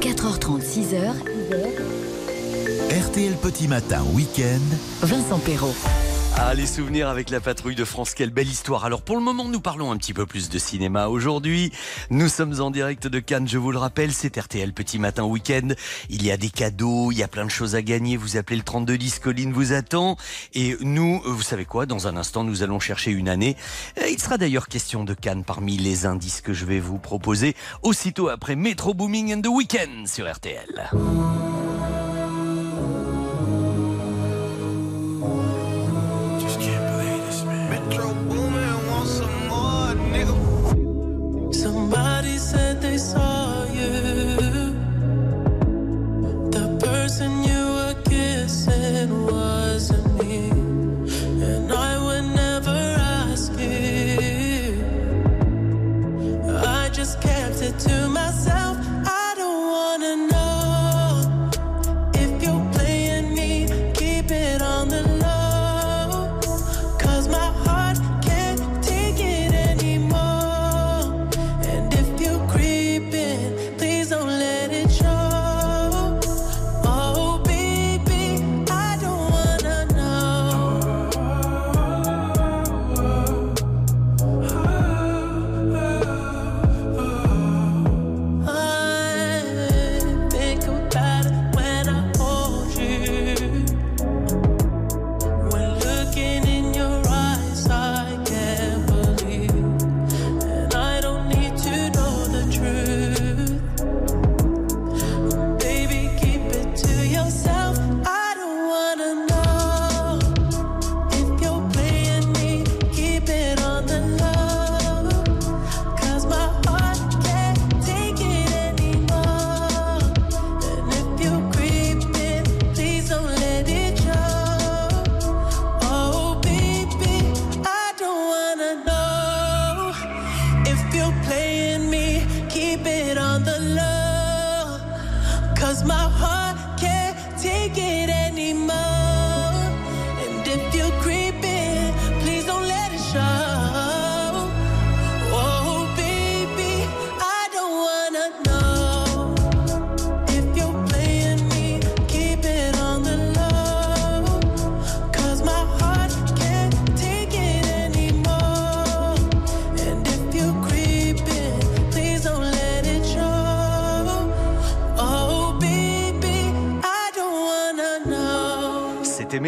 4h30, 0.00 0.62
6h, 0.62 1.12
RTL 3.10 3.34
Petit 3.42 3.68
Matin 3.68 4.02
Week-end. 4.14 4.60
Vincent 5.02 5.38
Perrault. 5.40 5.74
Ah, 6.38 6.52
les 6.52 6.66
souvenirs 6.66 7.08
avec 7.08 7.30
la 7.30 7.40
patrouille 7.40 7.74
de 7.74 7.84
France, 7.86 8.12
quelle 8.12 8.28
belle 8.28 8.48
histoire. 8.48 8.84
Alors 8.84 9.00
pour 9.00 9.16
le 9.16 9.22
moment, 9.22 9.46
nous 9.46 9.60
parlons 9.60 9.90
un 9.90 9.96
petit 9.96 10.12
peu 10.12 10.26
plus 10.26 10.50
de 10.50 10.58
cinéma 10.58 11.08
aujourd'hui. 11.08 11.72
Nous 12.10 12.28
sommes 12.28 12.60
en 12.60 12.70
direct 12.70 13.06
de 13.06 13.20
Cannes, 13.20 13.48
je 13.48 13.56
vous 13.56 13.72
le 13.72 13.78
rappelle, 13.78 14.12
c'est 14.12 14.36
RTL 14.36 14.74
Petit 14.74 14.98
Matin 14.98 15.24
Week-end. 15.24 15.68
Il 16.10 16.24
y 16.24 16.30
a 16.30 16.36
des 16.36 16.50
cadeaux, 16.50 17.10
il 17.10 17.16
y 17.16 17.22
a 17.22 17.28
plein 17.28 17.46
de 17.46 17.50
choses 17.50 17.74
à 17.74 17.80
gagner. 17.80 18.18
Vous 18.18 18.36
appelez 18.36 18.58
le 18.58 18.62
3210, 18.62 19.18
Colline 19.20 19.52
vous 19.54 19.72
attend. 19.72 20.18
Et 20.52 20.76
nous, 20.82 21.22
vous 21.24 21.42
savez 21.42 21.64
quoi, 21.64 21.86
dans 21.86 22.06
un 22.06 22.18
instant, 22.18 22.44
nous 22.44 22.62
allons 22.62 22.80
chercher 22.80 23.12
une 23.12 23.30
année. 23.30 23.56
Il 24.06 24.20
sera 24.20 24.36
d'ailleurs 24.36 24.68
question 24.68 25.04
de 25.04 25.14
Cannes 25.14 25.42
parmi 25.42 25.78
les 25.78 26.04
indices 26.04 26.42
que 26.42 26.52
je 26.52 26.66
vais 26.66 26.80
vous 26.80 26.98
proposer 26.98 27.56
aussitôt 27.82 28.28
après 28.28 28.56
Metro 28.56 28.92
Booming 28.92 29.34
and 29.34 29.40
the 29.40 29.48
Weekend 29.48 30.06
sur 30.06 30.30
RTL. 30.30 30.90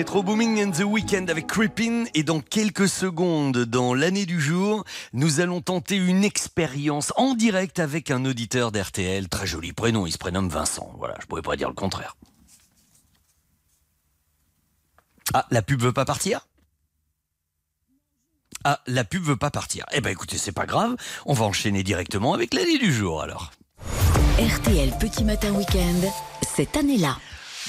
Metro 0.09 0.23
Booming 0.23 0.65
and 0.65 0.71
the 0.71 0.85
Weekend 0.85 1.29
avec 1.29 1.47
Creepin 1.47 2.07
et 2.15 2.23
dans 2.23 2.41
quelques 2.41 2.89
secondes, 2.89 3.59
dans 3.59 3.93
l'année 3.93 4.25
du 4.25 4.41
jour, 4.41 4.85
nous 5.13 5.41
allons 5.41 5.61
tenter 5.61 5.97
une 5.97 6.25
expérience 6.25 7.13
en 7.17 7.35
direct 7.35 7.79
avec 7.79 8.11
un 8.11 8.25
auditeur 8.25 8.73
d'RTL. 8.73 9.29
Très 9.29 9.47
joli 9.47 9.75
prénom, 9.75 10.07
il 10.07 10.13
se 10.13 10.17
prénomme 10.17 10.49
Vincent. 10.49 10.95
Voilà, 10.97 11.15
je 11.21 11.27
pourrais 11.27 11.43
pas 11.43 11.57
dire 11.57 11.69
le 11.69 11.75
contraire. 11.75 12.17
Ah, 15.35 15.47
la 15.51 15.61
pub 15.61 15.83
veut 15.83 15.93
pas 15.93 16.07
partir? 16.07 16.49
Ah, 18.65 18.81
la 18.87 19.05
pub 19.05 19.23
veut 19.23 19.37
pas 19.37 19.51
partir. 19.51 19.85
Eh 19.93 20.01
ben 20.01 20.09
écoutez, 20.09 20.39
c'est 20.39 20.53
pas 20.53 20.65
grave, 20.65 20.97
on 21.27 21.35
va 21.35 21.45
enchaîner 21.45 21.83
directement 21.83 22.33
avec 22.33 22.55
l'année 22.55 22.79
du 22.79 22.95
jour 22.95 23.21
alors. 23.21 23.51
RTL 24.39 24.91
Petit 24.99 25.25
Matin 25.25 25.53
Week-end, 25.53 26.11
cette 26.57 26.79
année-là. 26.79 27.19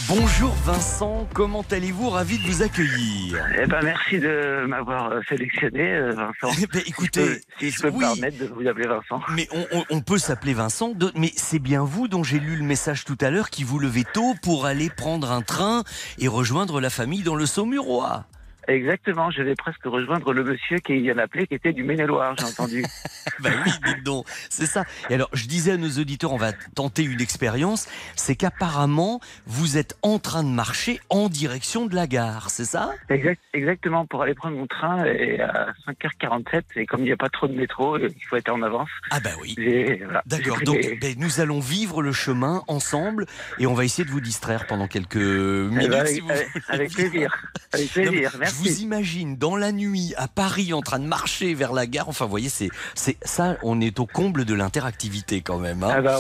Bonjour 0.08 0.54
Vincent, 0.66 1.28
comment 1.34 1.64
allez-vous? 1.72 2.10
Ravi 2.10 2.38
de 2.40 2.44
vous 2.44 2.62
accueillir. 2.64 3.38
Eh 3.62 3.66
ben, 3.68 3.80
merci 3.84 4.18
de 4.20 4.66
m'avoir 4.66 5.12
euh, 5.12 5.20
sélectionné, 5.28 5.82
euh, 5.94 6.14
Vincent. 6.14 6.56
Eh 6.58 6.66
ben, 6.68 6.80
Si 6.80 6.86
je 6.86 6.90
écoutez, 6.90 7.26
peux- 7.26 7.40
si 7.60 7.70
je 7.72 7.82
peux 7.82 7.90
oui. 7.90 8.06
me 8.06 8.14
permettre 8.16 8.38
de 8.38 8.46
vous 8.48 8.66
appeler 8.68 8.88
Vincent. 8.88 9.22
Mais 9.36 9.48
on, 9.52 9.66
on- 9.78 9.86
on 9.90 10.02
peut 10.02 10.18
s'appeler 10.18 10.54
Vincent, 10.54 10.90
de- 10.96 11.12
mais 11.16 11.32
c'est 11.36 11.60
bien 11.60 11.84
vous 11.84 12.08
dont 12.08 12.24
j'ai 12.24 12.40
lu 12.40 12.56
le 12.56 12.64
message 12.64 13.04
tout 13.04 13.18
à 13.22 13.30
l'heure 13.30 13.50
qui 13.50 13.64
vous 13.64 13.78
levez 13.78 14.06
tôt 14.14 14.36
pour 14.42 14.66
aller 14.66 14.90
prendre 14.90 15.32
un 15.32 15.42
train 15.42 15.84
et 16.18 16.28
rejoindre 16.30 16.80
la 16.80 16.90
famille 16.90 17.22
dans 17.24 17.36
le 17.36 17.46
Saumurois. 17.46 18.26
Exactement, 18.68 19.32
je 19.32 19.42
vais 19.42 19.56
presque 19.56 19.84
rejoindre 19.86 20.32
le 20.34 20.44
monsieur 20.44 20.78
qui 20.80 21.02
vient 21.02 21.16
d'appeler, 21.16 21.48
qui 21.48 21.56
était 21.56 21.74
du 21.74 21.84
Maine-et-Loire, 21.84 22.36
j'ai 22.38 22.46
entendu. 22.46 22.84
Bah 23.40 23.50
oui, 23.66 23.72
dites 23.86 24.04
donc, 24.04 24.26
c'est 24.50 24.66
ça. 24.66 24.84
Et 25.10 25.14
alors, 25.14 25.30
je 25.34 25.46
disais 25.48 25.72
à 25.72 25.78
nos 25.78 25.90
auditeurs, 25.90 26.34
on 26.34 26.38
va 26.38 26.52
tenter 26.76 27.04
une 27.04 27.22
expérience, 27.22 27.88
c'est 28.16 28.36
qu'apparemment, 28.36 29.22
vous 29.46 29.78
êtes 29.78 29.98
en 30.02 30.20
train 30.20 30.44
de 30.44 30.50
marcher 30.50 31.00
en 31.10 31.30
direction 31.30 31.86
de 31.86 31.96
la 31.96 32.06
gare, 32.06 32.50
c'est 32.50 32.66
ça? 32.66 32.92
Exact, 33.10 33.42
exactement, 33.54 34.06
pour 34.06 34.22
aller 34.24 34.34
prendre 34.36 34.58
mon 34.58 34.68
train 34.68 35.06
et 35.06 35.40
à 35.42 35.74
5h47, 35.88 36.64
et 36.76 36.86
comme 36.86 37.00
il 37.02 37.06
n'y 37.06 37.12
a 37.12 37.18
pas 37.18 37.30
trop 37.30 37.48
de 37.48 37.54
métro, 37.54 37.96
euh, 37.96 38.10
il 38.14 38.26
faut 38.26 38.36
être 38.36 38.50
en 38.50 38.62
avance. 38.62 38.90
Ah 39.12 39.20
bah 39.20 39.32
oui. 39.42 39.56
Voilà, 40.04 40.22
D'accord, 40.26 40.60
donc 40.62 40.78
ben, 41.00 41.16
nous 41.18 41.40
allons 41.40 41.60
vivre 41.60 42.02
le 42.02 42.12
chemin 42.12 42.64
ensemble 42.68 43.26
et 43.58 43.68
on 43.68 43.74
va 43.74 43.86
essayer 43.86 44.06
de 44.06 44.12
vous 44.12 44.22
distraire 44.22 44.68
pendant 44.68 44.88
quelques 44.88 45.16
Eh 45.16 45.70
minutes. 45.70 45.90
ben, 45.90 46.06
si 46.06 46.20
avec, 46.20 46.24
vous 46.24 46.30
avec- 46.32 46.48
voulez 46.50 46.64
avec 46.70 46.90
bien. 46.96 47.10
plaisir, 47.10 47.44
avec 47.74 47.92
plaisir, 47.92 48.32
merci. 48.40 48.59
Vous 48.60 48.82
imagine 48.82 49.36
dans 49.38 49.56
la 49.56 49.72
nuit 49.72 50.14
à 50.18 50.28
Paris 50.28 50.74
en 50.74 50.82
train 50.82 51.00
de 51.00 51.06
marcher 51.06 51.54
vers 51.54 51.74
la 51.74 51.88
gare. 51.88 52.10
Enfin, 52.10 52.26
vous 52.26 52.32
voyez, 52.32 52.50
c'est, 52.50 52.70
c'est 52.96 53.18
ça, 53.22 53.58
on 53.64 53.82
est 53.82 54.00
au 54.00 54.06
comble 54.06 54.46
de 54.46 54.54
l'interactivité 54.54 55.42
quand 55.42 55.58
même. 55.60 55.84
hein. 55.84 55.90
Ah 55.92 56.02
bah, 56.02 56.20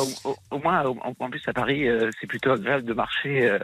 au, 0.52 0.60
moins, 0.60 0.84
en 0.86 1.30
plus 1.30 1.42
à 1.48 1.54
Paris, 1.54 1.88
euh, 1.88 2.10
c'est 2.20 2.28
plutôt 2.28 2.52
agréable 2.52 2.86
de 2.86 2.94
marcher. 2.94 3.48
euh, 3.50 3.60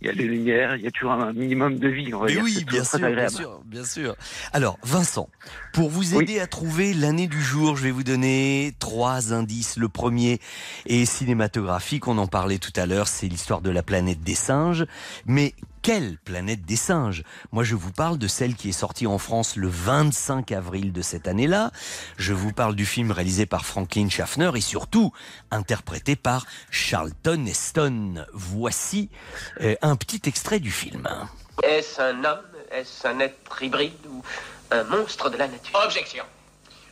il 0.00 0.06
y 0.06 0.10
a 0.10 0.12
les 0.12 0.24
lumières, 0.24 0.76
il 0.76 0.82
y 0.82 0.86
a 0.86 0.90
toujours 0.90 1.12
un 1.12 1.32
minimum 1.32 1.78
de 1.78 1.88
vie. 1.88 2.14
On 2.14 2.20
va 2.20 2.26
Mais 2.26 2.32
dire. 2.32 2.42
oui, 2.42 2.64
bien 2.64 2.84
sûr, 2.84 2.98
bien 2.98 3.28
sûr, 3.28 3.60
bien 3.66 3.84
sûr. 3.84 4.16
Alors, 4.52 4.78
Vincent, 4.82 5.28
pour 5.72 5.90
vous 5.90 6.14
Oui. 6.14 6.22
aider 6.24 6.40
à 6.40 6.46
trouver 6.46 6.94
l'année 6.94 7.26
du 7.28 7.40
jour, 7.42 7.76
je 7.76 7.82
vais 7.84 7.90
vous 7.90 8.04
donner 8.04 8.72
trois 8.78 9.32
indices. 9.32 9.76
Le 9.76 9.88
premier 9.88 10.40
est 10.86 11.04
cinématographique, 11.04 12.08
on 12.08 12.18
en 12.18 12.26
parlait 12.26 12.58
tout 12.58 12.72
à 12.76 12.86
l'heure, 12.86 13.08
c'est 13.08 13.28
l'histoire 13.28 13.60
de 13.60 13.70
la 13.70 13.82
planète 13.82 14.20
des 14.22 14.34
singes. 14.34 14.86
Mais 15.26 15.54
quelle 15.82 16.18
planète 16.18 16.62
des 16.66 16.76
singes? 16.76 17.22
Moi, 17.52 17.64
je 17.64 17.74
vous 17.74 17.90
parle 17.90 18.18
de 18.18 18.28
celle 18.28 18.54
qui 18.54 18.68
est 18.68 18.72
sortie 18.72 19.06
en 19.06 19.16
France 19.16 19.56
le 19.56 19.68
25 19.68 20.52
avril 20.52 20.92
de 20.92 21.00
cette 21.00 21.26
année-là. 21.26 21.70
Je 22.18 22.34
vous 22.34 22.52
parle 22.52 22.74
du 22.76 22.84
film 22.84 23.10
réalisé 23.12 23.46
par 23.46 23.64
Franklin 23.64 24.08
Schaffner 24.10 24.50
et 24.56 24.60
surtout 24.60 25.10
interprété 25.50 26.16
par 26.16 26.46
Charlton 26.70 27.46
Heston. 27.46 28.26
Voici 28.34 29.08
euh, 29.62 29.74
un 29.90 29.96
petit 29.96 30.22
extrait 30.26 30.60
du 30.60 30.70
film. 30.70 31.08
Est-ce 31.64 32.00
un 32.00 32.24
homme 32.24 32.46
Est-ce 32.70 33.08
un 33.08 33.18
être 33.18 33.60
hybride 33.60 34.06
ou 34.08 34.22
un 34.70 34.84
monstre 34.84 35.28
de 35.30 35.36
la 35.36 35.48
nature? 35.48 35.80
Objection. 35.84 36.24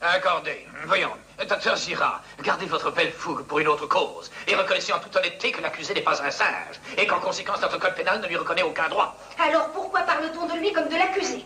Accordé. 0.00 0.66
Voyons, 0.86 1.12
docteur 1.48 1.76
Zira, 1.76 2.22
gardez 2.42 2.66
votre 2.66 2.90
belle 2.90 3.12
fougue 3.12 3.44
pour 3.44 3.60
une 3.60 3.68
autre 3.68 3.86
cause 3.86 4.30
et 4.48 4.54
reconnaissez 4.54 4.92
en 4.92 4.98
toute 4.98 5.14
honnêteté 5.14 5.52
que 5.52 5.60
l'accusé 5.60 5.94
n'est 5.94 6.02
pas 6.02 6.22
un 6.22 6.30
singe 6.30 6.80
et 6.96 7.06
qu'en 7.06 7.20
conséquence 7.20 7.60
notre 7.60 7.78
code 7.78 7.94
pénal 7.94 8.20
ne 8.20 8.26
lui 8.26 8.36
reconnaît 8.36 8.62
aucun 8.62 8.88
droit. 8.88 9.16
Alors 9.38 9.70
pourquoi 9.70 10.00
parle-t-on 10.00 10.46
de 10.46 10.58
lui 10.58 10.72
comme 10.72 10.88
de 10.88 10.96
l'accusé? 10.96 11.44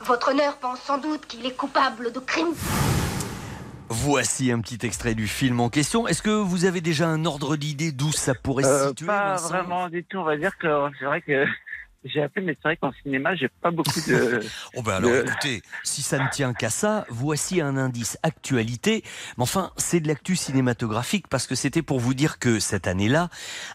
Votre 0.00 0.30
honneur 0.30 0.56
pense 0.56 0.80
sans 0.80 0.98
doute 0.98 1.26
qu'il 1.26 1.44
est 1.46 1.56
coupable 1.56 2.12
de 2.12 2.20
crime. 2.20 2.54
Voici 3.94 4.50
un 4.50 4.60
petit 4.62 4.78
extrait 4.86 5.14
du 5.14 5.28
film 5.28 5.60
en 5.60 5.68
question. 5.68 6.08
Est-ce 6.08 6.22
que 6.22 6.30
vous 6.30 6.64
avez 6.64 6.80
déjà 6.80 7.06
un 7.08 7.26
ordre 7.26 7.56
d'idée 7.56 7.92
d'où 7.92 8.10
ça 8.10 8.32
pourrait 8.34 8.64
se 8.64 8.68
Euh, 8.68 8.88
situer 8.88 9.06
pas 9.06 9.32
Vincent? 9.32 9.48
vraiment 9.48 9.88
du 9.90 10.02
tout. 10.02 10.16
On 10.16 10.24
va 10.24 10.38
dire 10.38 10.56
que 10.56 10.66
c'est 10.98 11.04
vrai 11.04 11.20
que 11.20 11.44
j'ai 12.04 12.22
appelé, 12.22 12.46
mais 12.46 12.54
c'est 12.54 12.68
vrai 12.68 12.76
qu'en 12.76 12.92
cinéma, 13.02 13.34
j'ai 13.36 13.48
pas 13.48 13.70
beaucoup 13.70 14.00
de. 14.08 14.40
Oh 14.74 14.82
ben 14.82 14.94
alors 14.96 15.10
de- 15.10 15.22
écoutez, 15.26 15.62
si 15.84 16.02
ça 16.02 16.18
ne 16.18 16.28
tient 16.30 16.52
qu'à 16.52 16.70
ça, 16.70 17.04
voici 17.08 17.60
un 17.60 17.76
indice 17.76 18.18
actualité. 18.22 19.04
Mais 19.36 19.42
enfin, 19.42 19.70
c'est 19.76 20.00
de 20.00 20.08
l'actu 20.08 20.34
cinématographique 20.36 21.28
parce 21.28 21.46
que 21.46 21.54
c'était 21.54 21.82
pour 21.82 22.00
vous 22.00 22.14
dire 22.14 22.38
que 22.38 22.58
cette 22.58 22.86
année-là, 22.86 23.28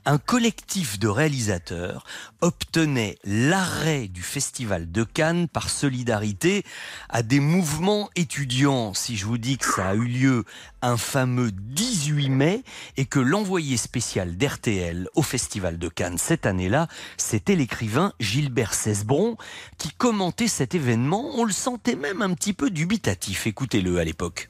un 0.05 0.17
collectif 0.17 0.99
de 0.99 1.07
réalisateurs 1.07 2.05
obtenait 2.41 3.17
l'arrêt 3.23 4.07
du 4.07 4.21
Festival 4.21 4.91
de 4.91 5.03
Cannes 5.03 5.47
par 5.47 5.69
solidarité 5.69 6.63
à 7.09 7.23
des 7.23 7.39
mouvements 7.39 8.09
étudiants. 8.15 8.93
Si 8.93 9.17
je 9.17 9.25
vous 9.25 9.37
dis 9.37 9.57
que 9.57 9.65
ça 9.65 9.89
a 9.89 9.95
eu 9.95 10.05
lieu 10.05 10.43
un 10.81 10.97
fameux 10.97 11.51
18 11.51 12.29
mai 12.29 12.63
et 12.97 13.05
que 13.05 13.19
l'envoyé 13.19 13.77
spécial 13.77 14.37
d'RTL 14.37 15.07
au 15.15 15.21
Festival 15.21 15.77
de 15.77 15.89
Cannes 15.89 16.17
cette 16.17 16.45
année-là, 16.45 16.87
c'était 17.17 17.55
l'écrivain 17.55 18.13
Gilbert 18.19 18.73
Cesbron 18.73 19.37
qui 19.77 19.91
commentait 19.91 20.47
cet 20.47 20.75
événement. 20.75 21.31
On 21.35 21.43
le 21.43 21.51
sentait 21.51 21.95
même 21.95 22.21
un 22.21 22.33
petit 22.33 22.53
peu 22.53 22.69
dubitatif. 22.69 23.47
Écoutez-le 23.47 23.99
à 23.99 24.03
l'époque. 24.03 24.49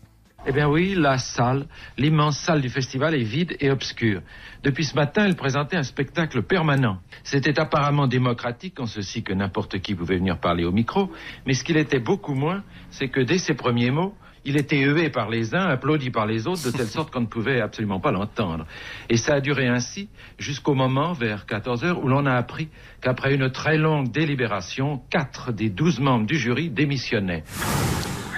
Eh 0.50 0.54
bien 0.54 0.70
oui, 0.70 0.96
la 0.96 1.18
salle, 1.18 1.66
l'immense 1.98 2.40
salle 2.40 2.62
du 2.62 2.70
festival 2.70 3.14
est 3.14 3.24
vide 3.24 3.58
et 3.60 3.70
obscure. 3.70 4.22
Depuis 4.64 4.86
ce 4.86 4.96
matin, 4.96 5.26
elle 5.26 5.36
présentait 5.36 5.76
un 5.76 5.84
spectacle 5.84 6.42
permanent. 6.42 7.00
C'était 7.26 7.60
apparemment 7.60 8.08
démocratique 8.08 8.80
en 8.80 8.86
ceci 8.86 9.24
que 9.24 9.34
n'importe 9.34 9.80
qui 9.80 9.94
pouvait 9.94 10.18
venir 10.18 10.40
parler 10.40 10.64
au 10.64 10.72
micro, 10.72 11.12
mais 11.46 11.54
ce 11.54 11.66
qu'il 11.66 11.76
était 11.76 12.00
beaucoup 12.00 12.34
moins, 12.34 12.64
c'est 12.92 13.10
que 13.10 13.20
dès 13.20 13.40
ses 13.40 13.56
premiers 13.56 13.92
mots, 13.92 14.16
il 14.48 14.56
était 14.56 14.80
hué 14.80 15.10
par 15.10 15.30
les 15.30 15.54
uns, 15.54 15.68
applaudi 15.68 16.10
par 16.10 16.26
les 16.26 16.48
autres, 16.48 16.64
de 16.64 16.72
telle 16.72 16.88
sorte 16.88 17.12
qu'on 17.12 17.20
ne 17.20 17.26
pouvait 17.26 17.60
absolument 17.60 18.00
pas 18.00 18.12
l'entendre. 18.12 18.66
Et 19.10 19.18
ça 19.18 19.36
a 19.36 19.42
duré 19.42 19.68
ainsi 19.68 20.08
jusqu'au 20.40 20.74
moment, 20.74 21.12
vers 21.12 21.46
14 21.46 21.84
heures, 21.84 22.02
où 22.02 22.08
l'on 22.08 22.26
a 22.26 22.34
appris 22.34 22.70
qu'après 23.02 23.36
une 23.36 23.52
très 23.52 23.78
longue 23.78 24.10
délibération, 24.10 25.02
quatre 25.10 25.52
des 25.52 25.70
douze 25.70 26.00
membres 26.00 26.26
du 26.26 26.38
jury 26.38 26.70
démissionnaient. 26.70 27.44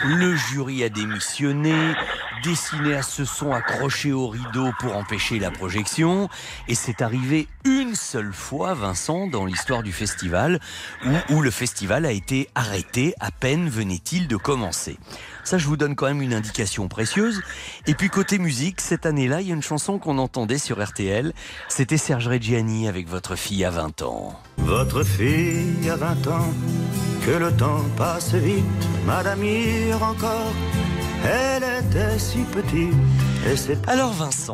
Le 0.04 0.36
jury 0.36 0.84
a 0.84 0.90
démissionné, 0.90 1.76
dessiné 2.42 2.96
à 2.96 3.02
ce 3.04 3.26
son 3.26 3.52
accroché 3.52 4.12
au 4.12 4.30
rideau 4.30 4.72
pour 4.80 4.96
empêcher 4.96 5.40
la 5.40 5.52
projection. 5.52 6.30
Et 6.68 6.74
c'est 6.74 7.02
arrivé 7.02 7.48
une 7.66 7.96
seule 7.96 8.34
fois, 8.34 8.74
Vincent, 8.74 9.28
dans 9.28 9.46
l'histoire 9.46 9.84
du 9.84 9.92
festival, 9.92 10.60
où 11.30 11.42
le 11.42 11.52
festival 11.52 12.06
a 12.06 12.12
été 12.12 12.48
arrêté 12.56 13.14
à 13.20 13.30
peine 13.30 13.70
venait-il 13.70 14.28
de 14.28 14.38
commencer. 14.38 14.98
Ça, 15.50 15.58
je 15.58 15.66
vous 15.66 15.78
donne 15.78 15.96
quand 15.96 16.06
même 16.06 16.22
une 16.22 16.36
indication 16.36 16.88
précieuse. 16.88 17.42
Et 17.88 17.96
puis 17.96 18.10
côté 18.10 18.38
musique, 18.38 18.80
cette 18.82 19.08
année-là, 19.08 19.42
il 19.42 19.48
y 19.48 19.52
a 19.52 19.56
une 19.56 19.64
chanson 19.64 19.98
qu'on 19.98 20.20
entendait 20.20 20.60
sur 20.60 20.80
RTL. 20.80 21.34
C'était 21.70 21.98
Serge 21.98 22.28
Reggiani 22.28 22.88
avec 22.88 23.08
votre 23.08 23.36
fille 23.36 23.66
à 23.66 23.72
20 23.72 24.04
ans. 24.04 24.40
Votre 24.60 25.04
fille 25.04 25.90
a 25.90 25.96
20 25.96 26.28
ans, 26.28 26.54
que 27.26 27.32
le 27.32 27.52
temps 27.58 27.84
passe 27.98 28.36
vite, 28.36 28.64
Madame 29.08 29.44
hier 29.44 30.00
encore, 30.04 30.54
elle 31.26 31.64
était 31.84 32.20
si 32.20 32.44
petite. 32.44 32.94
Et 33.52 33.56
c'est 33.58 33.90
Alors 33.90 34.14
Vincent, 34.14 34.54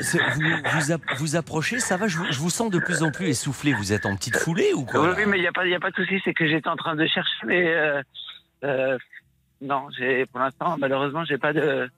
c'est- 0.00 0.18
vous, 0.34 0.42
vous, 0.74 0.90
app- 0.90 1.02
vous 1.18 1.36
approchez, 1.36 1.78
ça 1.78 1.96
va 1.96 2.08
je 2.08 2.18
vous, 2.18 2.26
je 2.32 2.38
vous 2.40 2.50
sens 2.50 2.68
de 2.72 2.80
plus 2.80 3.04
en 3.04 3.12
plus 3.12 3.28
essoufflé. 3.28 3.72
Vous 3.74 3.92
êtes 3.92 4.06
en 4.06 4.16
petite 4.16 4.38
foulée 4.38 4.72
ou 4.74 4.84
quoi 4.84 5.14
Oui, 5.14 5.22
mais 5.28 5.36
il 5.38 5.42
n'y 5.42 5.46
a, 5.46 5.52
pas- 5.52 5.64
y 5.68 5.74
a 5.76 5.78
pas 5.78 5.90
de 5.92 5.94
souci, 5.96 6.20
c'est 6.24 6.34
que 6.34 6.48
j'étais 6.48 6.68
en 6.68 6.74
train 6.74 6.96
de 6.96 7.06
chercher, 7.06 7.46
mais 7.46 7.64
euh, 7.76 8.02
euh, 8.64 8.98
non, 9.60 9.88
j'ai 9.98 10.26
pour 10.26 10.40
l'instant, 10.40 10.76
malheureusement, 10.78 11.24
j'ai 11.24 11.38
pas 11.38 11.52
de, 11.52 11.90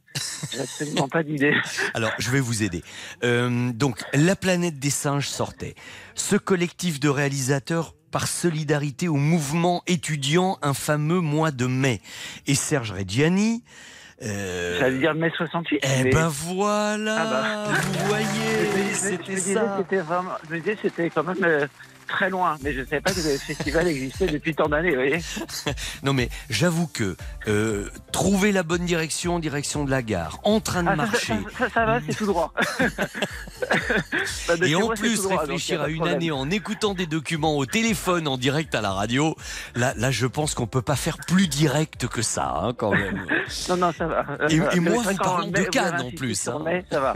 j'ai 0.53 0.61
absolument 0.61 1.09
pas 1.09 1.23
d'idée. 1.23 1.55
Alors, 1.95 2.13
je 2.19 2.31
vais 2.31 2.41
vous 2.41 2.63
aider. 2.63 2.83
Euh, 3.23 3.71
donc, 3.73 4.03
La 4.15 4.37
planète 4.37 4.79
des 4.79 4.91
singes 4.91 5.29
sortait. 5.29 5.75
Ce 6.15 6.37
collectif 6.37 7.01
de 7.01 7.09
réalisateurs 7.09 7.95
par 8.11 8.27
solidarité 8.27 9.09
au 9.09 9.15
mouvement 9.17 9.83
étudiant 9.87 10.59
un 10.63 10.75
fameux 10.75 11.21
mois 11.21 11.51
de 11.53 11.67
mai. 11.67 12.01
Et 12.47 12.55
Serge 12.55 12.93
Reggiani... 12.93 13.63
Euh... 14.23 14.79
Ça 14.79 14.91
veut 14.91 14.99
dire 14.99 15.15
mai 15.15 15.31
68. 15.35 15.81
Eh 15.83 16.05
mais- 16.05 16.11
ben 16.11 16.29
voilà, 16.29 17.17
Ah 17.19 17.25
bah. 17.31 17.81
vous 17.81 18.07
voyez, 18.07 18.93
c'était 18.93 19.37
ça. 19.39 19.77
C'était 19.79 20.03
vraiment, 20.03 20.33
je 20.49 20.55
me 20.55 20.59
disais, 20.61 20.77
c'était 20.83 21.09
quand 21.09 21.23
même 21.25 21.43
euh, 21.43 21.67
très 22.11 22.29
loin, 22.31 22.57
mais 22.63 22.73
je 22.73 22.81
ne 22.81 22.85
savais 22.85 23.01
pas 23.01 23.13
que 23.13 23.21
le 23.21 23.39
festival 23.39 23.87
existait 23.89 24.27
depuis 24.27 24.55
tant 24.55 24.69
d'années, 24.69 24.91
vous 24.91 24.97
voyez. 24.97 25.19
Non 26.03 26.13
mais 26.13 26.29
j'avoue 26.51 26.87
que 26.87 27.17
euh, 27.49 27.89
trouver 28.13 28.53
la 28.53 28.63
bonne 28.63 28.85
direction, 28.85 29.39
direction 29.39 29.85
de 29.85 29.91
la 29.91 30.03
gare, 30.03 30.39
en 30.45 30.61
train 30.61 30.83
de 30.83 30.89
Ah, 30.89 30.97
marcher, 30.97 31.35
ça, 31.57 31.69
ça, 31.69 31.71
ça 31.75 31.87
va, 31.87 32.01
c'est 32.07 32.15
tout 32.15 32.27
droit. 32.27 32.53
Bah, 34.49 34.55
et 34.67 34.75
en 34.75 34.89
plus 34.89 35.23
droit, 35.23 35.41
réfléchir 35.41 35.83
à 35.83 35.89
une 35.89 35.97
problème. 35.97 36.17
année 36.17 36.31
en 36.31 36.51
écoutant 36.51 36.95
des 36.95 37.07
documents 37.07 37.57
au 37.57 37.67
téléphone 37.67 38.27
en 38.27 38.37
direct 38.37 38.75
à 38.75 38.81
la 38.81 38.91
radio, 38.93 39.37
là, 39.75 39.93
là 39.97 40.11
je 40.11 40.27
pense 40.27 40.55
qu'on 40.55 40.67
peut 40.67 40.83
pas 40.83 40.97
faire 40.97 41.19
plus 41.19 41.47
direct 41.47 42.07
que 42.09 42.23
ça 42.23 42.55
hein, 42.63 42.73
quand 42.77 42.91
même. 42.93 43.27
Non, 43.69 43.77
non, 43.77 43.93
ça 43.93 44.07
va. 44.07 44.25
Et- 44.49 44.57
et 44.57 44.81
moi, 44.81 45.03
vous 45.03 45.17
parlant 45.17 45.47
de 45.47 45.63
Cannes, 45.65 46.01
en 46.01 46.11
plus, 46.11 46.49
hein. 46.49 46.61
mai, 46.65 46.85
ça 46.91 47.01
va. 47.01 47.15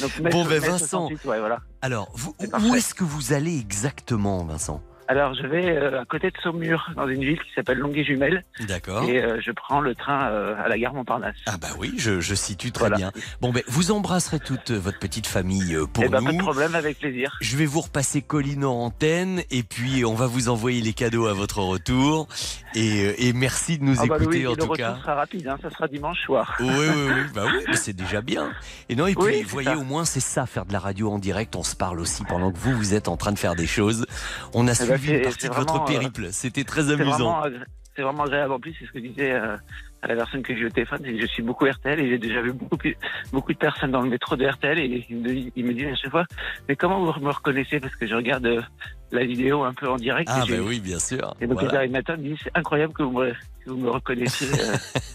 Donc, 0.00 0.18
mai, 0.20 0.30
Bon, 0.30 0.44
ben, 0.44 0.60
mai 0.60 0.68
Vincent. 0.68 1.08
68, 1.08 1.24
ouais, 1.26 1.38
voilà. 1.40 1.58
Alors, 1.82 2.10
vous, 2.14 2.34
où 2.40 2.74
est-ce 2.74 2.94
que 2.94 3.04
vous 3.04 3.32
allez 3.32 3.58
exactement, 3.58 4.44
Vincent? 4.44 4.82
Alors, 5.10 5.34
je 5.34 5.44
vais 5.44 5.76
euh, 5.76 6.02
à 6.02 6.04
côté 6.04 6.30
de 6.30 6.36
Saumur, 6.40 6.88
dans 6.94 7.08
une 7.08 7.22
ville 7.24 7.38
qui 7.40 7.52
s'appelle 7.56 7.78
Longuet-Jumelles, 7.78 8.44
D'accord. 8.68 9.02
et 9.10 9.20
euh, 9.20 9.40
je 9.44 9.50
prends 9.50 9.80
le 9.80 9.96
train 9.96 10.28
euh, 10.30 10.54
à 10.64 10.68
la 10.68 10.78
gare 10.78 10.94
Montparnasse. 10.94 11.34
Ah 11.46 11.56
bah 11.60 11.66
oui, 11.80 11.92
je, 11.98 12.20
je 12.20 12.34
situe 12.36 12.70
très 12.70 12.82
Voilà. 12.82 12.96
bien. 12.96 13.12
Bon 13.40 13.50
ben, 13.50 13.64
vous 13.66 13.90
embrasserez 13.90 14.38
toute 14.38 14.70
votre 14.70 15.00
petite 15.00 15.26
famille 15.26 15.74
euh, 15.74 15.86
pour 15.86 16.04
Eh 16.04 16.08
ben, 16.08 16.20
nous. 16.20 16.26
pas 16.26 16.32
de 16.34 16.38
problème, 16.38 16.74
avec 16.76 17.00
plaisir. 17.00 17.36
Je 17.40 17.56
vais 17.56 17.66
vous 17.66 17.80
repasser 17.80 18.22
Colline 18.22 18.64
en 18.64 18.84
antenne 18.84 19.42
et 19.50 19.64
puis 19.64 20.04
on 20.04 20.14
va 20.14 20.28
vous 20.28 20.48
envoyer 20.48 20.80
les 20.80 20.92
cadeaux 20.92 21.26
à 21.26 21.32
votre 21.32 21.58
retour. 21.58 22.28
Et, 22.76 23.06
euh, 23.06 23.14
et 23.18 23.32
merci 23.32 23.78
de 23.78 23.84
nous 23.84 23.96
Ah 24.00 24.06
bah, 24.06 24.16
écouter 24.20 24.46
en 24.46 24.50
le 24.50 24.56
tout 24.58 24.62
retour 24.62 24.76
cas. 24.76 24.96
sera 25.02 25.14
rapide, 25.16 25.48
hein, 25.48 25.58
ça 25.60 25.70
sera 25.70 25.88
dimanche 25.88 26.20
soir. 26.24 26.56
Oui, 26.60 26.68
oui, 26.68 26.86
oui, 27.08 27.22
bah 27.34 27.46
oui, 27.46 27.64
mais 27.66 27.74
c'est 27.76 27.94
déjà 27.96 28.22
bien. 28.22 28.52
Et 28.88 28.94
non, 28.94 29.08
et 29.08 29.16
puis, 29.16 29.24
Oui, 29.24 29.32
c'est 29.38 29.42
vous 29.42 29.48
voyez, 29.48 29.70
ça. 29.70 29.76
au 29.76 29.82
moins, 29.82 30.04
c'est 30.04 30.20
ça, 30.20 30.46
faire 30.46 30.66
de 30.66 30.72
la 30.72 30.78
radio 30.78 31.10
en 31.10 31.18
direct. 31.18 31.56
On 31.56 31.64
se 31.64 31.74
parle 31.74 31.98
aussi 31.98 32.22
pendant 32.24 32.52
que 32.52 32.58
vous, 32.58 32.72
vous 32.76 32.94
êtes 32.94 33.08
en 33.08 33.16
train 33.16 33.32
de 33.32 33.38
faire 33.40 33.56
des 33.56 33.66
choses. 33.66 34.06
On 34.54 34.68
a 34.68 34.72
Eh 34.74 34.78
ben, 34.86 34.96
suivi 34.96 34.99
c'est- 35.08 35.16
une 35.16 35.22
partie 35.22 35.48
de 35.48 35.54
votre 35.54 35.82
euh, 35.82 35.86
périple. 35.86 36.28
C'était 36.32 36.64
très 36.64 36.90
amusant. 36.90 37.42
agré- 37.42 37.64
c'est 37.96 38.02
vraiment 38.02 38.22
agréable. 38.24 38.52
En 38.52 38.60
plus, 38.60 38.74
c'est 38.78 38.86
ce 38.86 38.92
que 38.92 38.98
disait 38.98 39.32
euh, 39.32 39.56
à 40.02 40.06
la 40.08 40.14
personne 40.16 40.42
que 40.42 40.56
j'ai 40.56 40.64
au 40.64 40.70
téléphone. 40.70 41.00
c'est 41.04 41.12
que 41.12 41.20
Je 41.20 41.26
suis 41.26 41.42
beaucoup 41.42 41.66
RTL 41.66 41.98
et 42.00 42.08
j'ai 42.08 42.18
déjà 42.18 42.40
vu 42.40 42.52
beaucoup, 42.52 43.52
de 43.52 43.58
personnes 43.58 43.90
dans 43.90 44.00
le 44.00 44.08
métro 44.08 44.36
de 44.36 44.46
RTL 44.46 44.78
et 44.78 45.06
ils 45.10 45.16
me, 45.16 45.28
disent- 45.34 45.52
ils 45.56 45.64
me 45.64 45.74
disent 45.74 45.88
à 45.88 45.94
chaque 45.96 46.10
fois, 46.10 46.24
mais 46.68 46.76
comment 46.76 47.04
vous 47.04 47.20
me 47.20 47.30
reconnaissez? 47.30 47.80
Parce 47.80 47.94
que 47.96 48.06
je 48.06 48.14
regarde 48.14 48.46
euh, 48.46 48.62
la 49.10 49.24
vidéo 49.24 49.64
un 49.64 49.74
peu 49.74 49.88
en 49.88 49.96
direct. 49.96 50.30
Ah, 50.32 50.44
bah 50.48 50.54
oui, 50.64 50.78
bien 50.80 51.00
sûr. 51.00 51.34
Et 51.40 51.46
donc 51.48 51.58
Voilà. 51.58 51.72
les 51.72 51.78
animateurs 51.84 52.16
me 52.16 52.22
disent, 52.28 52.38
c'est 52.44 52.52
incroyable 52.56 52.92
que 52.94 53.02
vous 53.02 53.18
me, 53.18 53.32
que 53.32 53.70
vous 53.70 53.76
me 53.76 53.90
reconnaissiez 53.90 54.46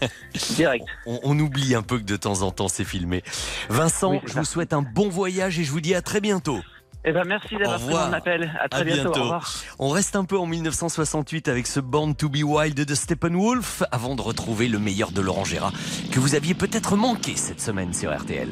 euh, 0.02 0.06
direct. 0.54 0.84
On, 1.06 1.18
on 1.24 1.38
oublie 1.38 1.74
un 1.74 1.82
peu 1.82 1.98
que 1.98 2.04
de 2.04 2.16
temps 2.16 2.42
en 2.42 2.50
temps, 2.50 2.68
c'est 2.68 2.84
filmé. 2.84 3.22
Vincent, 3.70 4.12
Oui, 4.12 4.20
je 4.26 4.32
ça. 4.32 4.40
vous 4.40 4.44
souhaite 4.44 4.74
un 4.74 4.82
bon 4.82 5.08
voyage 5.08 5.58
et 5.58 5.64
je 5.64 5.72
vous 5.72 5.80
dis 5.80 5.94
à 5.94 6.02
très 6.02 6.20
bientôt. 6.20 6.60
Eh 7.08 7.12
ben, 7.12 7.22
merci 7.24 7.56
d'avoir 7.56 7.78
pris 7.78 7.94
mon 7.94 8.12
appel. 8.12 8.52
À 8.60 8.68
très 8.68 8.80
À 8.80 8.84
bientôt. 8.84 9.02
bientôt. 9.04 9.20
Au 9.20 9.22
revoir. 9.22 9.52
On 9.78 9.88
reste 9.90 10.16
un 10.16 10.24
peu 10.24 10.36
en 10.36 10.46
1968 10.46 11.46
avec 11.48 11.68
ce 11.68 11.78
Born 11.78 12.16
to 12.16 12.28
be 12.28 12.42
Wild 12.42 12.74
de 12.84 12.94
Steppenwolf 12.96 13.84
avant 13.92 14.16
de 14.16 14.22
retrouver 14.22 14.66
le 14.66 14.80
meilleur 14.80 15.12
de 15.12 15.20
Laurent 15.20 15.44
Gérard 15.44 15.72
que 16.10 16.18
vous 16.18 16.34
aviez 16.34 16.54
peut-être 16.54 16.96
manqué 16.96 17.36
cette 17.36 17.60
semaine 17.60 17.94
sur 17.94 18.12
RTL. 18.12 18.48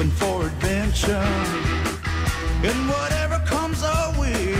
Looking 0.00 0.16
for 0.16 0.46
adventure. 0.46 1.26
And 2.68 2.80
whatever 2.88 3.38
comes 3.44 3.82
our 3.82 4.18
way. 4.18 4.52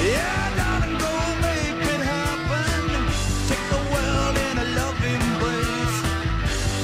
Yeah, 0.00 0.56
darling, 0.56 0.96
go 1.04 1.12
make 1.44 1.82
it 1.94 2.02
happen. 2.12 2.80
Take 3.48 3.64
the 3.74 3.82
world 3.92 4.36
in 4.48 4.54
a 4.64 4.66
loving 4.78 5.20
embrace. 5.28 5.98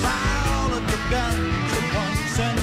Fire 0.02 0.44
all 0.56 0.72
of 0.78 0.84
your 0.92 1.04
guns 1.14 1.72
at 1.78 1.86
once 2.00 2.36
and 2.48 2.60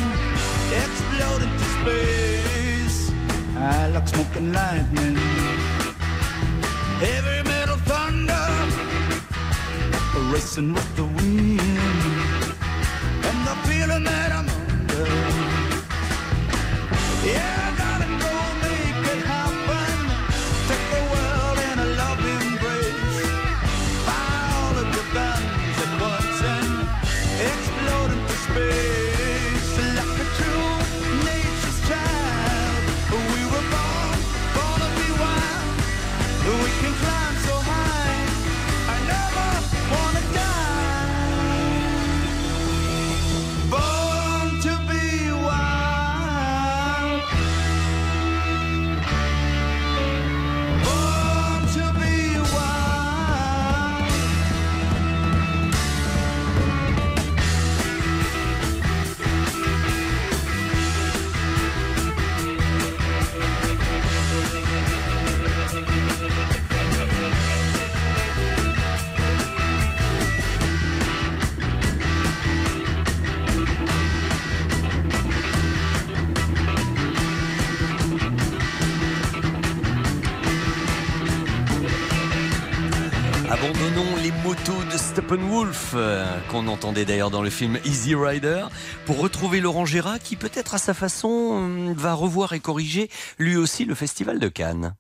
explode 0.84 1.42
into 1.48 1.68
space. 1.78 3.12
I 3.58 3.88
like 3.88 4.08
smoking 4.08 4.54
lightning. 4.54 5.18
Heavy 7.06 7.40
metal 7.50 7.78
thunder. 7.90 8.46
Racing 10.32 10.74
with 10.74 10.96
the 10.96 11.06
wind. 11.06 11.49
Steppenwolf, 85.30 85.92
euh, 85.94 86.26
qu'on 86.50 86.68
entendait 86.68 87.06
d'ailleurs 87.06 87.30
dans 87.30 87.44
le 87.44 87.52
film 87.52 87.78
Easy 87.86 88.16
Rider, 88.16 88.66
pour 89.06 89.20
retrouver 89.20 89.60
Laurent 89.60 89.86
Gérard, 89.86 90.18
qui 90.18 90.36
peut-être 90.36 90.74
à 90.74 90.80
sa 90.80 90.96
façon 90.96 91.70
euh, 91.70 91.94
va 91.96 92.16
revoir 92.16 92.54
et 92.54 92.60
corriger 92.60 93.12
lui 93.38 93.56
aussi 93.56 93.86
le 93.86 93.94
Festival 93.94 94.40
de 94.40 94.48
Cannes. 94.48 94.96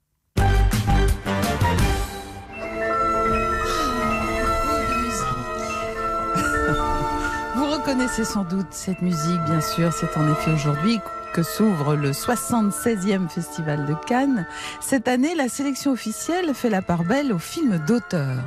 Vous 7.55 7.65
reconnaissez 7.65 8.23
sans 8.23 8.43
doute 8.43 8.67
cette 8.69 9.01
musique, 9.01 9.41
bien 9.45 9.61
sûr. 9.61 9.91
C'est 9.91 10.15
en 10.15 10.31
effet 10.31 10.51
aujourd'hui 10.51 10.99
que 11.33 11.43
s'ouvre 11.43 11.95
le 11.95 12.11
76e 12.11 13.29
Festival 13.29 13.85
de 13.85 13.93
Cannes. 14.07 14.45
Cette 14.81 15.07
année, 15.07 15.35
la 15.35 15.47
sélection 15.49 15.91
officielle 15.91 16.53
fait 16.53 16.69
la 16.69 16.81
part 16.81 17.03
belle 17.03 17.31
aux 17.33 17.39
films 17.39 17.77
d'auteur. 17.87 18.37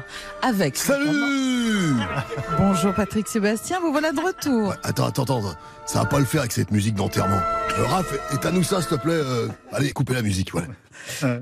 Avec. 0.43 0.77
Salut 0.77 1.95
Bonjour 2.59 2.93
Patrick 2.95 3.29
Sébastien, 3.29 3.79
vous 3.81 3.93
voilà 3.93 4.13
de 4.13 4.21
retour. 4.21 4.75
Attends, 4.83 5.07
attends, 5.07 5.23
attends. 5.25 5.43
Ça 5.87 6.01
va 6.01 6.07
pas 6.07 6.19
le 6.19 6.25
faire 6.25 6.41
avec 6.41 6.53
cette 6.53 6.71
musique 6.71 6.95
d'enterrement. 6.95 7.41
Euh, 7.79 7.85
Raph, 7.87 8.15
éteins-nous 8.35 8.63
ça, 8.63 8.81
s'il 8.81 8.91
te 8.91 8.95
plaît. 8.97 9.13
euh, 9.15 9.49
allez, 9.73 9.93
coupez 9.93 10.15
la 10.15 10.23
musique, 10.23 10.53
voilà. 10.53 10.69
Ouais. 11.23 11.41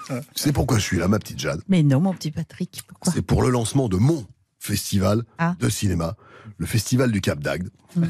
Sais 0.34 0.52
pourquoi 0.52 0.78
je 0.78 0.82
suis 0.82 0.98
là, 0.98 1.08
ma 1.08 1.18
petite 1.18 1.38
Jade 1.38 1.60
Mais 1.68 1.82
non, 1.82 2.00
mon 2.00 2.12
petit 2.14 2.30
Patrick, 2.30 2.82
pourquoi? 2.86 3.12
C'est 3.12 3.22
pour 3.22 3.42
le 3.42 3.50
lancement 3.50 3.88
de 3.88 3.96
mon 3.96 4.26
festival 4.58 5.22
Ah. 5.38 5.54
de 5.58 5.68
cinéma, 5.68 6.14
le 6.60 6.66
Festival 6.66 7.10
du 7.10 7.22
Cap 7.22 7.40
d'Agde. 7.40 7.70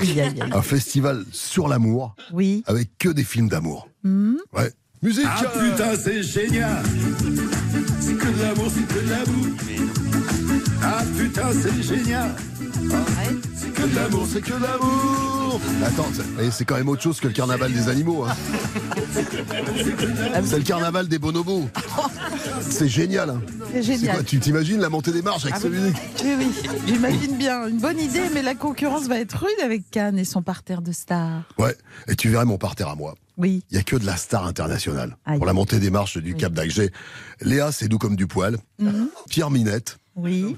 Aïe. 0.00 0.22
Un 0.52 0.62
festival 0.62 1.24
sur 1.32 1.66
l'amour, 1.68 2.14
Oui. 2.32 2.62
avec 2.66 2.96
que 2.96 3.08
des 3.08 3.24
films 3.24 3.48
d'amour. 3.48 3.88
Hmm. 4.04 4.36
Ouais. 4.54 4.72
Musique 5.02 5.26
Ah 5.28 5.42
euh, 5.56 5.70
putain, 5.70 5.96
c'est 5.96 6.22
génial 6.22 6.80
C'est 8.00 8.14
que 8.16 8.26
de 8.28 8.42
l'amour, 8.42 8.70
c'est 8.72 8.86
que 8.86 9.04
de 9.04 9.10
l'amour 9.10 9.46
Ah 10.80 11.02
putain, 11.18 11.48
c'est 11.60 11.82
génial 11.82 12.30
que 13.82 13.86
de 13.88 13.96
l'amour, 13.96 14.26
c'est 14.32 14.40
que 14.40 14.52
de 14.52 14.62
l'amour 14.62 15.60
Attends, 15.84 16.06
c'est- 16.14 16.22
voyez, 16.34 16.50
c'est 16.50 16.64
quand 16.64 16.76
même 16.76 16.88
autre 16.88 17.02
chose 17.02 17.20
que 17.20 17.26
le 17.28 17.34
carnaval 17.34 17.72
des 17.72 17.88
animaux. 17.88 18.24
hein. 18.24 18.34
C'est 20.44 20.58
le 20.58 20.62
carnaval 20.64 21.08
des 21.08 21.18
bonobos. 21.18 21.68
C'est 22.60 22.88
génial. 22.88 23.30
hein. 23.30 23.42
C'est 23.72 23.82
génial. 23.82 24.14
quoi, 24.16 24.24
tu 24.24 24.38
t'imagines 24.40 24.80
la 24.80 24.88
montée 24.88 25.12
des 25.12 25.22
marches 25.22 25.42
avec 25.44 25.56
Ah 25.56 25.60
ce 25.60 25.66
oui. 25.68 25.78
musique 25.78 25.96
Oui, 26.24 26.34
oui, 26.38 26.52
j'imagine 26.86 27.36
bien. 27.36 27.66
Une 27.68 27.78
bonne 27.78 27.98
idée, 27.98 28.22
mais 28.32 28.42
la 28.42 28.54
concurrence 28.54 29.06
va 29.08 29.18
être 29.18 29.36
rude 29.44 29.60
avec 29.64 29.90
Cannes 29.90 30.18
et 30.18 30.24
son 30.24 30.42
parterre 30.42 30.80
de 30.82 30.92
stars. 30.92 31.42
Ouais, 31.58 31.76
et 32.08 32.14
tu 32.16 32.28
verrais 32.28 32.44
mon 32.46 32.58
parterre 32.58 32.88
à 32.88 32.94
moi. 32.94 33.14
Oui. 33.36 33.62
Il 33.70 33.76
y 33.76 33.80
a 33.80 33.82
que 33.82 33.96
de 33.96 34.06
la 34.06 34.16
star 34.16 34.46
internationale 34.46 35.16
Aïe. 35.26 35.36
pour 35.38 35.46
la 35.46 35.52
montée 35.52 35.78
des 35.80 35.90
marches 35.90 36.18
du 36.18 36.34
Cap 36.34 36.52
d'Agde. 36.52 36.90
Léa, 37.40 37.72
c'est 37.72 37.88
doux 37.88 37.98
comme 37.98 38.16
du 38.16 38.26
poil. 38.26 38.56
Mhm. 38.78 39.08
Pierre 39.28 39.50
Minette. 39.50 39.98
Oui. 40.16 40.56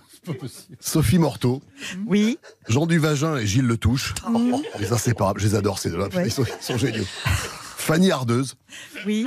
Sophie 0.81 1.18
Morteau. 1.18 1.62
Oui. 2.07 2.39
Jean 2.68 2.87
Duvagin 2.87 3.37
et 3.37 3.47
Gilles 3.47 3.66
Letouche. 3.66 4.14
Mhm. 4.29 4.57
Les 4.79 4.93
inséparables, 4.93 5.41
je 5.41 5.47
les 5.49 5.55
adore 5.55 5.79
ces 5.79 5.91
deux-là. 5.91 6.09
Ouais. 6.14 6.27
Ils, 6.27 6.33
sont, 6.33 6.45
ils 6.45 6.64
sont 6.64 6.79
géniaux. 6.79 7.05
Fanny 7.77 8.11
Ardeuse. 8.11 8.55
Oui. 9.07 9.27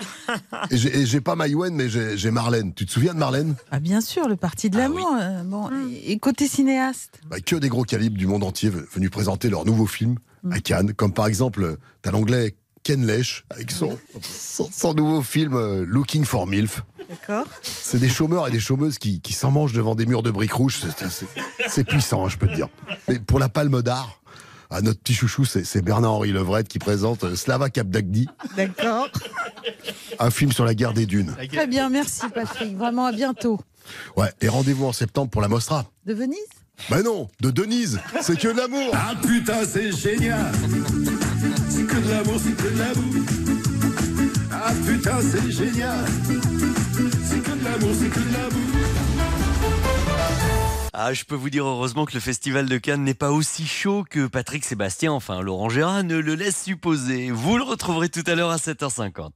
Et 0.71 0.77
j'ai- 0.77 1.21
pas 1.21 1.35
Maïwen, 1.35 1.75
mais 1.75 1.89
j'ai 1.89 2.31
Marlène. 2.31 2.73
Tu 2.73 2.85
te 2.87 2.91
souviens 2.91 3.13
de 3.13 3.19
Marlène? 3.19 3.55
Ah, 3.69 3.79
bien 3.79 4.01
sûr, 4.01 4.27
le 4.27 4.35
parti 4.35 4.69
de 4.71 4.77
l'amour. 4.77 5.07
euh, 5.19 5.43
bon, 5.43 5.69
et, 5.91 6.11
et 6.13 6.19
côté 6.19 6.47
cinéaste 6.47 7.19
Bah, 7.29 7.39
Que 7.39 7.55
des 7.55 7.69
gros 7.69 7.83
calibres 7.83 8.17
du 8.17 8.25
monde 8.25 8.43
entier 8.43 8.69
ve- 8.71 8.87
venus 8.91 9.11
présenter 9.11 9.49
leur 9.49 9.63
nouveau 9.65 9.85
film 9.85 10.15
à 10.49 10.59
Cannes. 10.59 10.93
Comme 10.93 11.13
par 11.13 11.27
exemple, 11.27 11.63
euh, 11.63 11.77
t'as 12.01 12.09
l'anglais 12.11 12.55
Ken 12.87 13.09
avec 13.49 13.71
son, 13.71 13.97
son, 14.21 14.69
son 14.71 14.93
nouveau 14.93 15.21
film 15.21 15.55
euh, 15.55 15.83
Looking 15.85 16.23
for 16.23 16.47
MILF. 16.47 16.83
D'accord. 17.09 17.45
C'est 17.61 17.99
des 17.99 18.07
chômeurs 18.07 18.47
et 18.47 18.51
des 18.51 18.61
chômeuses 18.61 18.97
qui, 18.97 19.19
qui 19.19 19.33
s'en 19.33 19.51
mangent 19.51 19.73
devant 19.73 19.93
des 19.93 20.05
murs 20.05 20.23
de 20.23 20.31
briques 20.31 20.53
rouges. 20.53 20.79
C'est- 20.97 21.09
c'est- 21.09 21.25
C'est 21.67 21.83
puissant, 21.83 22.25
hein, 22.25 22.29
je 22.29 22.37
peux 22.37 22.47
te 22.47 22.55
dire. 22.55 22.69
Mais 23.09 23.19
pour 23.19 23.39
la 23.39 23.49
palme 23.49 23.81
d'art, 23.81 24.21
à 24.69 24.81
notre 24.81 24.99
petit 25.01 25.13
chouchou, 25.13 25.43
c'est 25.43 25.65
c'est 25.65 25.81
Bernard-Henri 25.81 26.31
Levrette 26.31 26.69
qui 26.69 26.79
présente 26.79 27.25
euh, 27.25 27.35
Slava 27.35 27.69
Kapdagdi, 27.69 28.27
D'accord. 28.55 29.09
un 30.19 30.29
film 30.31 30.51
sur 30.53 30.63
la 30.65 30.73
guerre 30.73 30.93
des 30.93 31.05
dunes. 31.05 31.35
Très 31.51 31.67
bien, 31.67 31.89
merci 31.89 32.21
Patrick. 32.33 32.77
Vraiment, 32.77 33.05
à 33.05 33.11
bientôt. 33.11 33.59
Ouais, 34.15 34.31
et 34.41 34.47
rendez-vous 34.47 34.85
en 34.85 34.93
septembre 34.93 35.29
pour 35.29 35.41
la 35.41 35.49
Mostra. 35.49 35.85
De 36.05 36.13
Venise? 36.13 36.37
Bah 36.89 37.01
non, 37.01 37.27
de 37.41 37.49
Denise, 37.49 37.99
c'est 38.21 38.37
que 38.37 38.49
de 38.49 38.57
l'amour. 38.57 38.91
Ah 38.93 39.13
putain, 39.25 39.65
c'est 39.65 39.91
génial 39.91 40.51
C'est 41.69 41.85
que 41.85 41.95
de 41.95 42.09
l'amour, 42.09 42.39
c'est 42.43 42.55
que 42.55 42.73
de 42.73 42.79
l'amour 42.79 43.13
Ah 44.51 44.71
putain, 44.85 45.17
c'est 45.21 45.51
génial 45.51 46.05
C'est 47.23 47.43
que 47.43 47.51
de 47.51 47.63
l'amour, 47.63 47.95
c'est 47.99 48.09
que 48.09 48.19
de 48.19 48.33
l'amour 48.33 48.67
Ah, 50.93 51.13
je 51.13 51.23
peux 51.25 51.35
vous 51.35 51.49
dire 51.49 51.65
heureusement 51.65 52.05
que 52.05 52.13
le 52.13 52.19
Festival 52.19 52.67
de 52.67 52.77
Cannes 52.77 53.03
n'est 53.03 53.13
pas 53.13 53.31
aussi 53.31 53.67
chaud 53.67 54.03
que 54.09 54.27
Patrick 54.27 54.65
Sébastien, 54.65 55.11
enfin 55.11 55.41
Laurent 55.41 55.69
Gérard 55.69 56.03
ne 56.03 56.17
le 56.17 56.35
laisse 56.35 56.63
supposer. 56.63 57.31
Vous 57.31 57.57
le 57.57 57.63
retrouverez 57.63 58.09
tout 58.09 58.23
à 58.25 58.35
l'heure 58.35 58.51
à 58.51 58.57
7h50. 58.57 59.31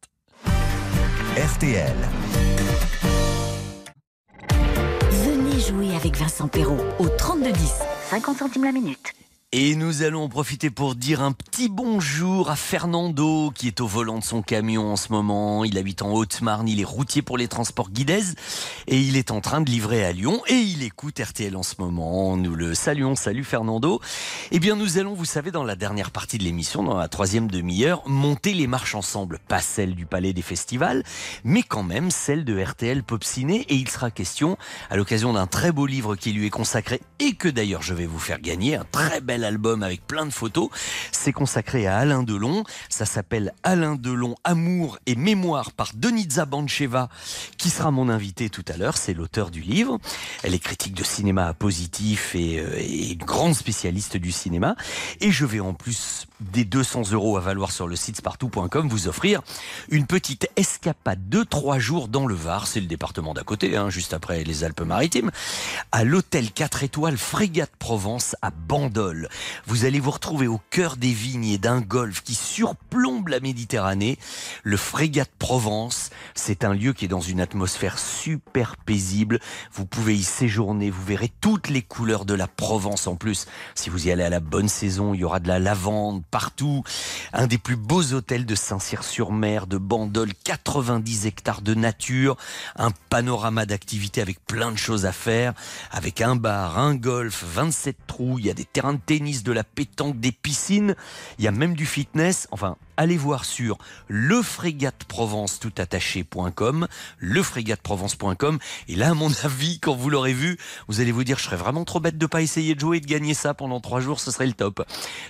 RTL. 1.37 1.95
Venez 5.11 5.59
jouer 5.61 5.95
avec 5.95 6.17
Vincent 6.17 6.47
Perrault 6.47 6.83
au 6.99 7.07
3210. 7.07 7.71
50 8.09 8.37
centimes 8.39 8.65
la 8.65 8.71
minute. 8.71 9.13
Et 9.53 9.75
nous 9.75 10.01
allons 10.01 10.23
en 10.23 10.29
profiter 10.29 10.69
pour 10.69 10.95
dire 10.95 11.21
un 11.21 11.33
petit 11.33 11.67
bonjour 11.67 12.49
à 12.49 12.55
Fernando 12.55 13.51
qui 13.53 13.67
est 13.67 13.81
au 13.81 13.85
volant 13.85 14.19
de 14.19 14.23
son 14.23 14.41
camion 14.41 14.93
en 14.93 14.95
ce 14.95 15.11
moment. 15.11 15.65
Il 15.65 15.77
habite 15.77 16.03
en 16.03 16.13
Haute-Marne, 16.13 16.69
il 16.69 16.79
est 16.79 16.85
routier 16.85 17.21
pour 17.21 17.37
les 17.37 17.49
transports 17.49 17.89
Guidez 17.89 18.23
et 18.87 18.97
il 18.97 19.17
est 19.17 19.29
en 19.29 19.41
train 19.41 19.59
de 19.59 19.69
livrer 19.69 20.05
à 20.05 20.13
Lyon 20.13 20.41
et 20.47 20.53
il 20.53 20.83
écoute 20.83 21.19
RTL 21.19 21.53
en 21.57 21.63
ce 21.63 21.75
moment. 21.79 22.37
Nous 22.37 22.55
le 22.55 22.73
saluons, 22.73 23.17
salut 23.17 23.43
Fernando. 23.43 23.99
Eh 24.51 24.59
bien 24.59 24.77
nous 24.77 24.97
allons, 24.97 25.15
vous 25.15 25.25
savez, 25.25 25.51
dans 25.51 25.65
la 25.65 25.75
dernière 25.75 26.11
partie 26.11 26.37
de 26.37 26.45
l'émission, 26.45 26.81
dans 26.81 26.97
la 26.97 27.09
troisième 27.09 27.51
demi-heure, 27.51 28.07
monter 28.07 28.53
les 28.53 28.67
marches 28.67 28.95
ensemble. 28.95 29.39
Pas 29.49 29.59
celle 29.59 29.95
du 29.95 30.05
Palais 30.05 30.31
des 30.31 30.41
Festivals, 30.41 31.03
mais 31.43 31.63
quand 31.63 31.83
même 31.83 32.09
celle 32.09 32.45
de 32.45 32.57
RTL 32.57 33.03
Pop 33.03 33.25
Ciné 33.25 33.65
et 33.67 33.75
il 33.75 33.89
sera 33.89 34.11
question, 34.11 34.57
à 34.89 34.95
l'occasion 34.95 35.33
d'un 35.33 35.47
très 35.47 35.73
beau 35.73 35.87
livre 35.87 36.15
qui 36.15 36.31
lui 36.31 36.45
est 36.45 36.51
consacré 36.51 37.01
et 37.19 37.33
que 37.33 37.49
d'ailleurs 37.49 37.81
je 37.81 37.93
vais 37.93 38.05
vous 38.05 38.17
faire 38.17 38.39
gagner, 38.39 38.77
un 38.77 38.85
très 38.89 39.19
bel 39.19 39.40
bel 39.41 39.45
album 39.45 39.81
avec 39.81 40.05
plein 40.05 40.25
de 40.25 40.31
photos. 40.31 40.69
C'est 41.11 41.33
consacré 41.33 41.87
à 41.87 41.97
Alain 41.97 42.21
Delon. 42.21 42.63
Ça 42.89 43.05
s'appelle 43.05 43.53
Alain 43.63 43.95
Delon, 43.95 44.35
Amour 44.43 44.99
et 45.07 45.15
Mémoire 45.15 45.71
par 45.71 45.91
Denitza 45.95 46.45
Bancheva, 46.45 47.09
qui 47.57 47.69
sera 47.69 47.89
mon 47.91 48.09
invité 48.09 48.49
tout 48.49 48.65
à 48.67 48.77
l'heure. 48.77 48.97
C'est 48.97 49.13
l'auteur 49.13 49.49
du 49.49 49.61
livre. 49.61 49.97
Elle 50.43 50.53
est 50.53 50.59
critique 50.59 50.93
de 50.93 51.03
cinéma 51.03 51.53
positif 51.53 52.35
et, 52.35 52.59
euh, 52.59 53.15
grande 53.17 53.55
spécialiste 53.55 54.17
du 54.17 54.31
cinéma. 54.31 54.75
Et 55.19 55.31
je 55.31 55.45
vais 55.45 55.59
en 55.59 55.73
plus 55.73 56.27
des 56.39 56.65
200 56.65 57.11
euros 57.11 57.37
à 57.37 57.39
valoir 57.39 57.71
sur 57.71 57.87
le 57.87 57.95
site 57.95 58.17
spartou.com 58.17 58.87
vous 58.89 59.07
offrir 59.07 59.41
une 59.89 60.05
petite 60.05 60.49
escapade 60.55 61.29
de 61.29 61.43
trois 61.43 61.79
jours 61.79 62.07
dans 62.07 62.27
le 62.27 62.35
Var. 62.35 62.67
C'est 62.67 62.79
le 62.79 62.87
département 62.87 63.33
d'à 63.33 63.43
côté, 63.43 63.75
hein, 63.75 63.89
juste 63.89 64.13
après 64.13 64.43
les 64.43 64.63
Alpes-Maritimes, 64.63 65.31
à 65.91 66.03
l'hôtel 66.03 66.51
4 66.51 66.83
étoiles 66.83 67.17
Frégate 67.17 67.71
Provence 67.79 68.35
à 68.41 68.51
Bandol. 68.51 69.29
Vous 69.67 69.85
allez 69.85 69.99
vous 69.99 70.11
retrouver 70.11 70.47
au 70.47 70.59
cœur 70.69 70.97
des 70.97 71.13
vignes 71.13 71.45
et 71.45 71.57
d'un 71.57 71.81
golfe 71.81 72.21
qui 72.23 72.35
surplombe 72.35 73.10
la 73.29 73.39
Méditerranée. 73.39 74.17
Le 74.63 74.77
Frégate 74.77 75.31
Provence, 75.37 76.09
c'est 76.33 76.63
un 76.63 76.73
lieu 76.73 76.93
qui 76.93 77.05
est 77.05 77.09
dans 77.09 77.21
une 77.21 77.41
atmosphère 77.41 77.99
super 77.99 78.77
paisible. 78.77 79.39
Vous 79.73 79.85
pouvez 79.85 80.15
y 80.15 80.23
séjourner, 80.23 80.89
vous 80.89 81.03
verrez 81.03 81.31
toutes 81.41 81.69
les 81.69 81.81
couleurs 81.81 82.25
de 82.25 82.33
la 82.33 82.47
Provence 82.47 83.07
en 83.07 83.15
plus. 83.15 83.47
Si 83.75 83.89
vous 83.89 84.07
y 84.07 84.11
allez 84.11 84.23
à 84.23 84.29
la 84.29 84.39
bonne 84.39 84.69
saison, 84.69 85.13
il 85.13 85.21
y 85.21 85.23
aura 85.23 85.39
de 85.39 85.47
la 85.47 85.59
lavande 85.59 86.23
partout. 86.31 86.83
Un 87.33 87.47
des 87.47 87.57
plus 87.57 87.75
beaux 87.75 88.13
hôtels 88.13 88.45
de 88.45 88.55
Saint-Cyr-sur-Mer, 88.55 89.67
de 89.67 89.77
Bandol, 89.77 90.33
90 90.43 91.25
hectares 91.25 91.61
de 91.61 91.73
nature, 91.73 92.37
un 92.75 92.91
panorama 93.09 93.65
d'activités 93.65 94.21
avec 94.21 94.45
plein 94.45 94.71
de 94.71 94.77
choses 94.77 95.05
à 95.05 95.11
faire, 95.11 95.53
avec 95.91 96.21
un 96.21 96.35
bar, 96.35 96.79
un 96.79 96.95
golf, 96.95 97.43
27 97.43 97.97
trous, 98.07 98.39
il 98.39 98.45
y 98.45 98.49
a 98.49 98.53
des 98.53 98.65
terrains 98.65 98.93
de 98.93 98.99
tennis, 99.05 99.43
de 99.43 99.51
la 99.51 99.63
pétanque, 99.63 100.19
des 100.19 100.31
piscines, 100.31 100.95
il 101.37 101.45
y 101.45 101.47
a 101.47 101.51
même 101.51 101.75
du 101.75 101.85
fitness, 101.85 102.47
enfin 102.51 102.77
allez 103.01 103.17
voir 103.17 103.45
sur 103.45 103.79
lefrégateprovence 104.09 105.59
tout 105.59 105.71
attaché.com, 105.77 106.87
lefrégateprovence.com 107.19 108.59
et 108.87 108.95
là 108.95 109.09
à 109.09 109.13
mon 109.15 109.31
avis 109.43 109.79
quand 109.79 109.95
vous 109.95 110.09
l'aurez 110.09 110.33
vu, 110.33 110.57
vous 110.87 111.01
allez 111.01 111.11
vous 111.11 111.23
dire 111.23 111.39
je 111.39 111.45
serais 111.45 111.57
vraiment 111.57 111.83
trop 111.83 111.99
bête 111.99 112.19
de 112.19 112.25
pas 112.27 112.41
essayer 112.41 112.75
de 112.75 112.79
jouer 112.79 112.97
et 112.97 112.99
de 112.99 113.07
gagner 113.07 113.33
ça 113.33 113.55
pendant 113.55 113.79
trois 113.79 114.01
jours, 114.01 114.19
ce 114.19 114.29
serait 114.29 114.45
le 114.45 114.53
top. 114.53 114.85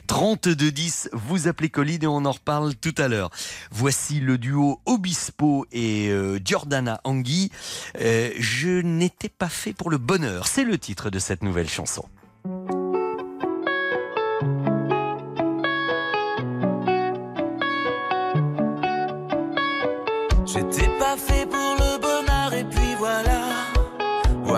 3210, 0.08 1.12
vous 1.14 1.48
appelez 1.48 1.70
Colline 1.70 2.04
et 2.04 2.08
on 2.08 2.26
en 2.26 2.32
reparle 2.32 2.76
tout 2.76 2.96
à 2.98 3.08
l'heure. 3.08 3.30
Voici 3.72 4.20
le 4.20 4.38
duo 4.38 4.82
Obispo 4.86 5.66
et 5.72 6.10
euh, 6.10 6.40
Giordana 6.44 7.00
Angui. 7.06 7.52
Euh, 8.02 8.32
je 8.38 8.82
n'étais 8.82 9.30
pas 9.30 9.50
fait 9.50 9.74
pour 9.74 9.90
le 9.90 9.98
bonheur, 9.98 10.48
c'est 10.48 10.66
le 10.66 10.78
titre 10.78 11.10
de 11.10 11.20
cette 11.20 11.42
nouvelle 11.42 11.70
chanson. 11.70 12.04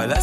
Voilà 0.05 0.19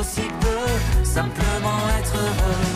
aussi 0.00 0.22
peu 0.40 1.04
simplement 1.04 1.78
être 1.98 2.14
heureux. 2.16 2.69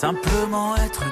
Simplement 0.00 0.76
être 0.76 1.02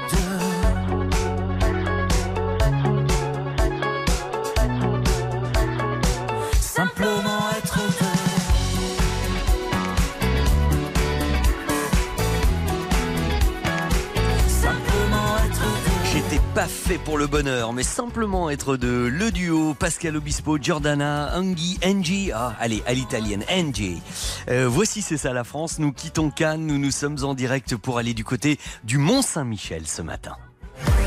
fait 16.69 16.99
pour 16.99 17.19
le 17.19 17.27
bonheur, 17.27 17.73
mais 17.73 17.83
simplement 17.83 18.51
être 18.51 18.77
de 18.77 19.11
le 19.13 19.31
duo 19.31 19.75
Pascal 19.75 20.17
Obispo, 20.17 20.59
Giordana, 20.59 21.31
Angie, 21.35 21.79
Angie, 21.85 22.31
ah, 22.35 22.55
allez, 22.61 22.83
à 22.87 22.95
l'italienne, 22.95 23.45
Angie. 23.51 24.01
Euh, 24.49 24.69
voici 24.69 25.03
C'est 25.03 25.17
ça 25.17 25.33
la 25.33 25.45
France, 25.45 25.79
nous 25.79 25.93
quittons 25.93 26.31
Cannes, 26.31 26.67
nous 26.67 26.79
nous 26.79 26.91
sommes 26.91 27.25
en 27.25 27.35
direct 27.35 27.77
pour 27.77 27.99
aller 27.99 28.15
du 28.15 28.25
côté 28.25 28.59
du 28.85 28.99
Mont 28.99 29.23
Saint-Michel 29.23 29.87
ce 29.87 30.03
matin. 30.03 30.37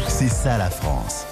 C'est 0.07 0.29
ça 0.29 0.57
la 0.57 0.69
France. 0.69 1.25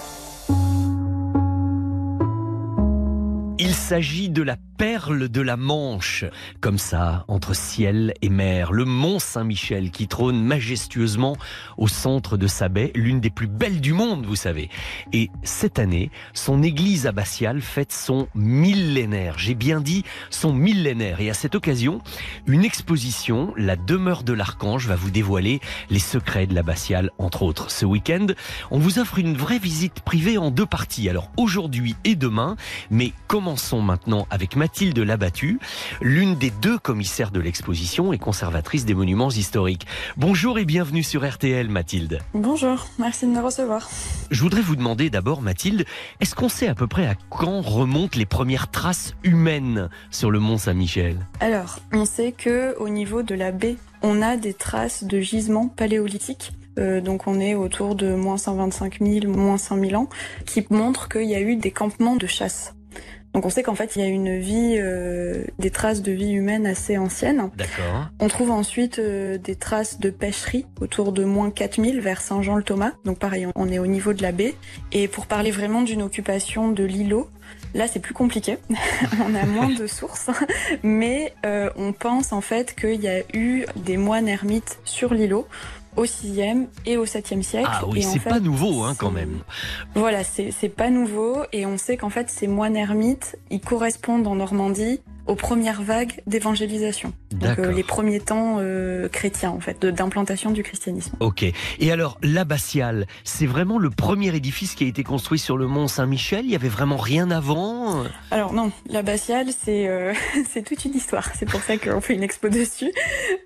S'agit 3.87 4.27
de 4.27 4.41
la 4.41 4.57
perle 4.77 5.29
de 5.29 5.41
la 5.41 5.55
Manche, 5.55 6.25
comme 6.59 6.77
ça, 6.77 7.23
entre 7.29 7.55
ciel 7.55 8.13
et 8.21 8.29
mer, 8.29 8.73
le 8.73 8.85
mont 8.85 9.17
Saint-Michel 9.17 9.91
qui 9.91 10.07
trône 10.07 10.43
majestueusement 10.43 11.35
au 11.77 11.87
centre 11.87 12.37
de 12.37 12.47
sa 12.47 12.69
baie, 12.69 12.91
l'une 12.93 13.19
des 13.19 13.29
plus 13.29 13.47
belles 13.47 13.79
du 13.79 13.93
monde, 13.93 14.25
vous 14.25 14.35
savez. 14.35 14.69
Et 15.13 15.29
cette 15.41 15.79
année, 15.79 16.11
son 16.33 16.61
église 16.63 17.07
abbatiale 17.07 17.61
fête 17.61 17.93
son 17.93 18.27
millénaire. 18.35 19.39
J'ai 19.39 19.55
bien 19.55 19.79
dit 19.79 20.03
son 20.29 20.53
millénaire. 20.53 21.21
Et 21.21 21.29
à 21.29 21.33
cette 21.33 21.55
occasion, 21.55 22.01
une 22.45 22.65
exposition, 22.65 23.53
La 23.55 23.77
demeure 23.77 24.23
de 24.23 24.33
l'archange, 24.33 24.87
va 24.87 24.95
vous 24.95 25.11
dévoiler 25.11 25.59
les 25.89 25.99
secrets 25.99 26.45
de 26.45 26.53
l'abbatiale, 26.53 27.09
entre 27.17 27.43
autres. 27.43 27.71
Ce 27.71 27.85
week-end, 27.85 28.27
on 28.69 28.79
vous 28.79 28.99
offre 28.99 29.17
une 29.17 29.37
vraie 29.37 29.59
visite 29.59 30.01
privée 30.01 30.37
en 30.37 30.51
deux 30.51 30.65
parties. 30.65 31.09
Alors 31.09 31.31
aujourd'hui 31.37 31.95
et 32.03 32.15
demain, 32.15 32.57
mais 32.91 33.13
commençons 33.27 33.76
sont 33.77 33.81
maintenant 33.83 34.25
avec 34.31 34.55
Mathilde 34.55 34.97
Labattu, 34.97 35.59
l'une 36.01 36.35
des 36.35 36.49
deux 36.49 36.79
commissaires 36.79 37.29
de 37.29 37.39
l'exposition 37.39 38.11
et 38.11 38.17
conservatrice 38.17 38.85
des 38.85 38.95
monuments 38.95 39.29
historiques. 39.29 39.85
Bonjour 40.17 40.57
et 40.57 40.65
bienvenue 40.65 41.03
sur 41.03 41.27
RTL, 41.27 41.69
Mathilde. 41.69 42.19
Bonjour, 42.33 42.87
merci 42.97 43.27
de 43.27 43.31
me 43.31 43.39
recevoir. 43.39 43.87
Je 44.31 44.41
voudrais 44.41 44.61
vous 44.61 44.75
demander 44.75 45.11
d'abord, 45.11 45.41
Mathilde, 45.41 45.85
est-ce 46.21 46.33
qu'on 46.33 46.49
sait 46.49 46.67
à 46.67 46.73
peu 46.73 46.87
près 46.87 47.05
à 47.05 47.13
quand 47.29 47.61
remontent 47.61 48.17
les 48.17 48.25
premières 48.25 48.71
traces 48.71 49.13
humaines 49.23 49.89
sur 50.09 50.31
le 50.31 50.39
mont 50.39 50.57
Saint-Michel? 50.57 51.17
Alors, 51.39 51.79
on 51.93 52.05
sait 52.05 52.31
que 52.31 52.75
au 52.79 52.89
niveau 52.89 53.21
de 53.21 53.35
la 53.35 53.51
baie, 53.51 53.75
on 54.01 54.23
a 54.23 54.37
des 54.37 54.55
traces 54.55 55.03
de 55.03 55.19
gisements 55.19 55.67
paléolithiques. 55.67 56.51
Euh, 56.79 57.01
donc 57.01 57.27
on 57.27 57.39
est 57.39 57.55
autour 57.55 57.95
de 57.95 58.13
moins 58.15 58.37
125 58.37 58.99
000, 59.01 59.31
moins 59.31 59.57
5 59.57 59.79
000 59.85 60.01
ans, 60.01 60.09
qui 60.45 60.65
montrent 60.69 61.09
qu'il 61.09 61.29
y 61.29 61.35
a 61.35 61.41
eu 61.41 61.55
des 61.55 61.71
campements 61.71 62.15
de 62.15 62.27
chasse. 62.27 62.73
Donc 63.37 63.45
on 63.45 63.51
sait 63.51 63.61
qu'en 63.61 63.75
fait 63.75 63.95
il 63.95 64.01
y 64.01 64.03
a 64.03 64.07
une 64.07 64.39
vie, 64.39 64.77
euh, 64.79 65.43
des 65.59 65.69
traces 65.69 66.01
de 66.01 66.11
vie 66.11 66.31
humaine 66.31 66.65
assez 66.65 66.97
anciennes. 66.97 67.51
D'accord. 67.55 68.07
On 68.19 68.29
trouve 68.29 68.49
ensuite 68.49 68.97
euh, 68.97 69.37
des 69.37 69.55
traces 69.55 69.99
de 69.99 70.09
pêcherie 70.09 70.65
autour 70.81 71.11
de 71.11 71.23
moins 71.23 71.51
4000 71.51 72.01
vers 72.01 72.19
Saint-Jean-le-Thomas. 72.19 72.93
Donc 73.05 73.19
pareil, 73.19 73.45
on 73.53 73.69
est 73.69 73.77
au 73.77 73.85
niveau 73.85 74.13
de 74.13 74.23
la 74.23 74.31
baie. 74.31 74.55
Et 74.91 75.07
pour 75.07 75.27
parler 75.27 75.51
vraiment 75.51 75.83
d'une 75.83 76.01
occupation 76.01 76.71
de 76.71 76.83
l'îlot, 76.83 77.29
là 77.75 77.87
c'est 77.87 77.99
plus 77.99 78.15
compliqué. 78.15 78.57
on 79.23 79.35
a 79.35 79.45
moins 79.45 79.69
de 79.69 79.85
sources. 79.85 80.31
Mais 80.81 81.31
euh, 81.45 81.69
on 81.75 81.93
pense 81.93 82.33
en 82.33 82.41
fait 82.41 82.73
qu'il 82.73 82.99
y 82.99 83.07
a 83.07 83.19
eu 83.35 83.67
des 83.75 83.97
moines 83.97 84.27
ermites 84.27 84.79
sur 84.83 85.13
l'îlot 85.13 85.47
au 85.97 86.05
6e 86.05 86.67
et 86.85 86.95
au 86.95 87.05
7e 87.05 87.41
siècle. 87.41 87.69
Ah 87.69 87.81
oui, 87.87 88.01
c'est 88.01 88.19
fait, 88.19 88.29
pas 88.29 88.39
nouveau 88.39 88.83
hein, 88.83 88.95
quand 88.97 89.11
même. 89.11 89.39
voilà, 89.95 90.23
c'est 90.23 90.51
c'est 90.51 90.69
pas 90.69 90.89
nouveau 90.89 91.43
et 91.51 91.65
on 91.65 91.77
sait 91.77 91.97
qu'en 91.97 92.09
fait 92.09 92.29
ces 92.29 92.47
moines 92.47 92.77
ermites, 92.77 93.37
ils 93.49 93.59
correspondent 93.59 94.27
en 94.27 94.35
Normandie 94.35 95.01
aux 95.25 95.35
premières 95.35 95.81
vagues 95.81 96.21
d'évangélisation. 96.27 97.11
Donc 97.39 97.59
euh, 97.59 97.71
les 97.71 97.83
premiers 97.83 98.19
temps 98.19 98.57
euh, 98.59 99.07
chrétiens 99.09 99.51
en 99.51 99.59
fait, 99.59 99.81
de- 99.81 99.91
d'implantation 99.91 100.51
du 100.51 100.63
christianisme. 100.63 101.15
Ok. 101.19 101.43
Et 101.79 101.91
alors, 101.91 102.17
l'abbatiale, 102.21 103.07
c'est 103.23 103.45
vraiment 103.45 103.77
le 103.77 103.89
premier 103.89 104.35
édifice 104.35 104.75
qui 104.75 104.83
a 104.83 104.87
été 104.87 105.03
construit 105.03 105.39
sur 105.39 105.57
le 105.57 105.67
mont 105.67 105.87
Saint-Michel? 105.87 106.45
Il 106.45 106.51
y 106.51 106.55
avait 106.55 106.67
vraiment 106.69 106.97
rien 106.97 107.29
avant? 107.31 108.03
Alors 108.31 108.53
non, 108.53 108.71
l'abbatiale 108.89 109.47
c'est 109.57 109.87
euh, 109.87 110.13
c'est 110.49 110.63
toute 110.63 110.83
une 110.85 110.95
histoire. 110.95 111.29
C'est 111.37 111.49
pour 111.49 111.61
ça 111.61 111.77
qu'on 111.77 112.01
fait 112.01 112.13
une 112.15 112.23
expo 112.23 112.49
dessus. 112.49 112.91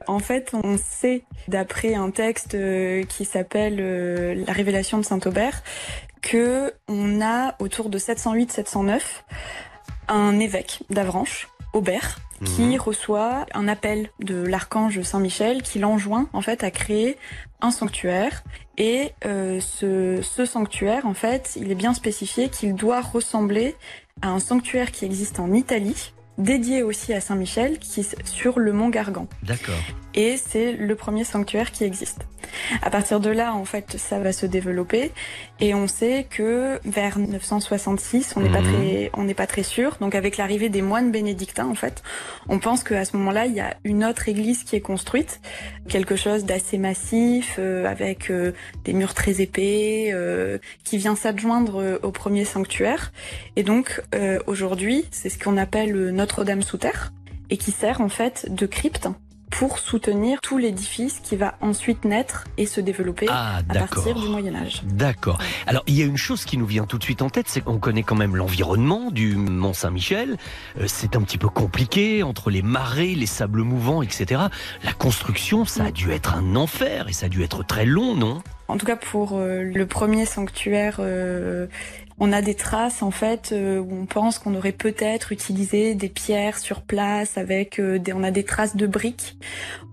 En 0.08 0.20
fait, 0.20 0.52
on 0.54 0.78
sait 0.78 1.24
d'après 1.48 1.94
un 1.96 2.12
texte 2.12 2.56
qui 3.08 3.26
s'appelle 3.26 4.44
La 4.46 4.54
Révélation 4.54 4.98
de 4.98 5.04
Saint 5.04 5.20
Aubert 5.26 5.64
que 6.22 6.72
on 6.88 7.20
a 7.22 7.56
autour 7.60 7.89
de 7.89 7.98
708-709 7.98 9.00
un 10.08 10.39
évêque 10.39 10.80
d'Avranches, 10.89 11.48
Aubert, 11.74 12.20
qui 12.46 12.78
reçoit 12.78 13.46
un 13.54 13.68
appel 13.68 14.10
de 14.20 14.44
l'archange 14.44 15.02
Saint-Michel 15.02 15.62
qui 15.62 15.80
l'enjoint 15.80 16.28
en 16.34 16.42
fait 16.42 16.64
à 16.64 16.72
créer 16.72 17.18
un 17.62 17.72
sanctuaire. 17.72 18.44
Et 18.78 19.12
euh, 19.26 19.60
ce, 19.60 20.22
ce 20.22 20.46
sanctuaire 20.46 21.06
en 21.06 21.14
fait 21.14 21.58
il 21.60 21.72
est 21.72 21.76
bien 21.76 21.94
spécifié 21.94 22.50
qu'il 22.50 22.74
doit 22.74 23.02
ressembler 23.02 23.76
à 24.22 24.30
un 24.30 24.39
sanctuaire 24.39 24.92
qui 24.92 25.06
existe 25.06 25.39
en 25.39 25.54
Italie 25.54 26.14
dédié 26.38 26.84
aussi 26.84 27.13
à 27.13 27.21
Saint-Michel 27.21 27.77
qui 27.79 28.01
est 28.01 28.15
sur 28.27 28.59
le 28.59 28.73
mont 28.73 28.89
Gargan 28.89 29.27
D'accord. 29.43 29.75
et 30.15 30.38
c'est 30.38 30.71
le 30.73 30.95
premier 30.95 31.23
sanctuaire 31.23 31.71
qui 31.71 31.84
existe. 31.84 32.21
À 32.82 32.89
partir 32.89 33.19
de 33.21 33.29
là, 33.29 33.53
en 33.53 33.63
fait, 33.63 33.95
ça 33.97 34.19
va 34.19 34.34
se 34.34 34.45
développer 34.45 35.11
et 35.61 35.73
on 35.73 35.88
sait 35.88 36.25
que 36.29 36.79
vers 36.84 37.17
966, 37.17 38.34
on 38.36 38.41
n'est 38.41 38.49
pas 38.49 38.59
Mhm. 38.61 38.73
très, 38.73 39.11
on 39.13 39.23
n'est 39.23 39.34
pas 39.34 39.47
très 39.47 39.63
sûr. 39.63 39.97
Donc 40.01 40.15
avec 40.15 40.36
l'arrivée 40.38 40.67
des 40.67 40.82
moines 40.82 41.11
bénédictins, 41.11 41.67
en 41.67 41.75
fait, 41.75 42.03
on 42.49 42.59
pense 42.59 42.84
qu'à 42.84 43.05
ce 43.05 43.15
moment-là, 43.17 43.45
il 43.45 43.53
y 43.53 43.61
a 43.61 43.75
une 43.86 44.03
autre 44.03 44.27
église 44.27 44.63
qui 44.63 44.75
est 44.75 44.82
construite, 44.82 45.39
quelque 45.88 46.15
chose 46.17 46.43
d'assez 46.43 46.77
massif, 46.77 47.55
euh, 47.59 47.86
avec 47.86 48.29
euh, 48.29 48.51
des 48.84 48.93
murs 48.93 49.13
très 49.13 49.39
épais, 49.41 50.09
euh, 50.13 50.57
qui 50.84 50.97
vient 50.97 51.15
s'adjoindre 51.15 51.99
au 52.03 52.11
premier 52.11 52.43
sanctuaire. 52.43 53.13
Et 53.55 53.63
donc 53.63 54.01
euh, 54.13 54.39
aujourd'hui, 54.47 55.05
c'est 55.11 55.29
ce 55.29 55.39
qu'on 55.39 55.55
appelle 55.57 56.11
Notre-Dame 56.22 56.61
sous 56.61 56.78
terre 56.78 57.11
et 57.49 57.57
qui 57.57 57.72
sert 57.72 57.99
en 57.99 58.07
fait 58.07 58.45
de 58.47 58.67
crypte 58.67 59.07
pour 59.49 59.80
soutenir 59.80 60.39
tout 60.39 60.59
l'édifice 60.59 61.19
qui 61.19 61.36
va 61.36 61.55
ensuite 61.61 62.05
naître 62.05 62.45
et 62.57 62.67
se 62.67 62.80
développer 62.80 63.26
Ah, 63.28 63.61
à 63.67 63.74
partir 63.74 64.13
du 64.13 64.30
Moyen 64.30 64.53
Âge. 64.53 64.84
D'accord. 64.86 65.39
Alors, 65.65 65.84
il 65.88 65.95
y 65.95 66.03
a 66.03 66.05
une 66.05 66.17
chose 66.17 66.45
qui 66.45 66.59
nous 66.59 66.67
vient 66.67 66.86
tout 66.86 66.99
de 66.99 67.03
suite 67.03 67.24
en 67.24 67.32
tête, 67.32 67.47
c'est 67.49 67.61
qu'on 67.61 67.80
connaît 67.80 68.03
quand 68.03 68.15
même 68.15 68.36
l'environnement 68.36 69.09
du 69.09 69.36
Mont 69.36 69.74
Saint-Michel. 69.74 70.38
Euh, 70.80 70.86
C'est 70.86 71.15
un 71.15 71.22
petit 71.24 71.39
peu 71.39 71.49
compliqué 71.49 72.22
entre 72.22 72.51
les 72.51 72.61
marais, 72.61 73.15
les 73.15 73.26
sables 73.26 73.63
mouvants, 73.63 74.03
etc. 74.03 74.41
La 74.84 74.93
construction, 74.93 75.65
ça 75.65 75.86
a 75.86 75.91
dû 75.91 76.11
être 76.11 76.36
un 76.36 76.55
enfer 76.55 77.09
et 77.09 77.13
ça 77.13 77.26
a 77.26 77.30
dû 77.30 77.41
être 77.41 77.65
très 77.65 77.86
long, 77.86 78.15
non? 78.15 78.43
En 78.67 78.78
tout 78.78 78.86
cas, 78.86 78.95
pour 78.95 79.34
euh, 79.34 79.63
le 79.63 79.86
premier 79.86 80.26
sanctuaire, 80.26 80.97
euh, 80.99 81.67
on 82.22 82.32
a 82.32 82.43
des 82.43 82.53
traces 82.53 83.01
en 83.01 83.09
fait 83.09 83.49
euh, 83.51 83.80
où 83.80 83.95
on 83.99 84.05
pense 84.05 84.38
qu'on 84.38 84.53
aurait 84.53 84.72
peut-être 84.72 85.32
utilisé 85.32 85.95
des 85.95 86.07
pierres 86.07 86.59
sur 86.59 86.84
place 86.84 87.36
avec 87.36 87.80
euh, 87.80 87.97
des, 87.97 88.13
on 88.13 88.22
a 88.22 88.30
des 88.30 88.43
traces 88.43 88.76
de 88.76 88.86
briques. 88.86 89.38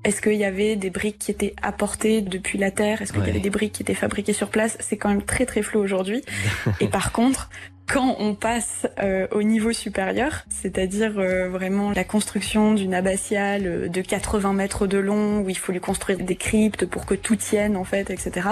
Est-ce 0.04 0.20
qu'il 0.20 0.34
y 0.34 0.44
avait 0.44 0.76
des 0.76 0.90
briques 0.90 1.18
qui 1.18 1.30
étaient 1.30 1.54
apportées 1.62 2.20
depuis 2.20 2.58
la 2.58 2.70
terre? 2.70 3.00
Est-ce 3.00 3.14
qu'il 3.14 3.24
y 3.24 3.30
avait 3.30 3.40
des 3.40 3.48
briques 3.48 3.72
qui 3.72 3.82
étaient 3.82 3.94
fabriquées 3.94 4.34
sur 4.34 4.50
place? 4.50 4.76
C'est 4.78 4.98
quand 4.98 5.08
même 5.08 5.22
très 5.22 5.46
très 5.46 5.62
flou 5.62 5.80
aujourd'hui. 5.80 6.22
Et 6.80 6.88
par 6.88 7.12
contre, 7.12 7.48
quand 7.88 8.16
on 8.18 8.34
passe 8.34 8.86
euh, 9.02 9.26
au 9.32 9.42
niveau 9.42 9.72
supérieur, 9.72 10.44
c'est-à-dire 10.50 11.18
euh, 11.18 11.48
vraiment 11.48 11.90
la 11.90 12.04
construction 12.04 12.74
d'une 12.74 12.92
abbatiale 12.92 13.90
de 13.90 14.00
80 14.02 14.52
mètres 14.52 14.86
de 14.86 14.98
long, 14.98 15.40
où 15.40 15.48
il 15.48 15.56
faut 15.56 15.72
lui 15.72 15.80
construire 15.80 16.18
des 16.18 16.36
cryptes 16.36 16.84
pour 16.84 17.06
que 17.06 17.14
tout 17.14 17.36
tienne 17.36 17.76
en 17.76 17.84
fait, 17.84 18.10
etc. 18.10 18.46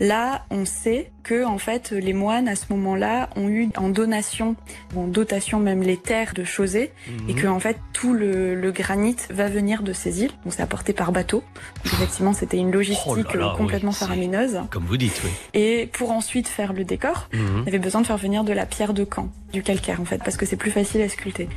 Là, 0.00 0.44
on 0.50 0.64
sait 0.64 1.12
que 1.30 1.44
en 1.44 1.58
fait 1.58 1.92
les 1.92 2.12
moines 2.12 2.48
à 2.48 2.56
ce 2.56 2.64
moment-là 2.70 3.30
ont 3.36 3.48
eu 3.48 3.68
en 3.76 3.88
donation, 3.88 4.56
en 4.96 5.06
dotation 5.06 5.60
même 5.60 5.80
les 5.80 5.96
terres 5.96 6.32
de 6.34 6.42
Chausée, 6.42 6.90
et 7.28 7.34
que 7.34 7.46
en 7.46 7.60
fait 7.60 7.76
tout 7.92 8.12
le, 8.14 8.56
le 8.56 8.72
granit 8.72 9.14
va 9.30 9.46
venir 9.48 9.84
de 9.84 9.92
ces 9.92 10.22
îles. 10.24 10.32
Donc 10.44 10.54
c'est 10.54 10.62
apporté 10.62 10.92
par 10.92 11.12
bateau. 11.12 11.44
Effectivement, 11.84 12.32
c'était 12.32 12.56
une 12.56 12.72
logistique 12.72 13.06
Oh 13.06 13.14
là 13.14 13.40
là, 13.46 13.52
euh, 13.52 13.56
complètement 13.56 13.90
oui, 13.92 13.96
faramineuse. 13.96 14.58
Comme 14.70 14.84
vous 14.86 14.96
dites, 14.96 15.20
oui. 15.24 15.30
Et 15.54 15.88
pour 15.92 16.10
ensuite 16.10 16.48
faire 16.48 16.72
le 16.72 16.82
décor, 16.82 17.28
Mhm. 17.32 17.62
on 17.64 17.66
avait 17.68 17.78
besoin 17.78 18.00
de 18.00 18.06
faire 18.08 18.16
venir 18.16 18.42
de 18.42 18.52
la 18.52 18.66
pierre 18.66 18.92
de 18.92 19.06
Caen, 19.14 19.28
du 19.52 19.62
calcaire 19.62 20.00
en 20.00 20.04
fait, 20.04 20.18
parce 20.24 20.36
que 20.36 20.46
c'est 20.46 20.56
plus 20.56 20.72
facile 20.72 21.00
à 21.02 21.08
sculpter. 21.08 21.48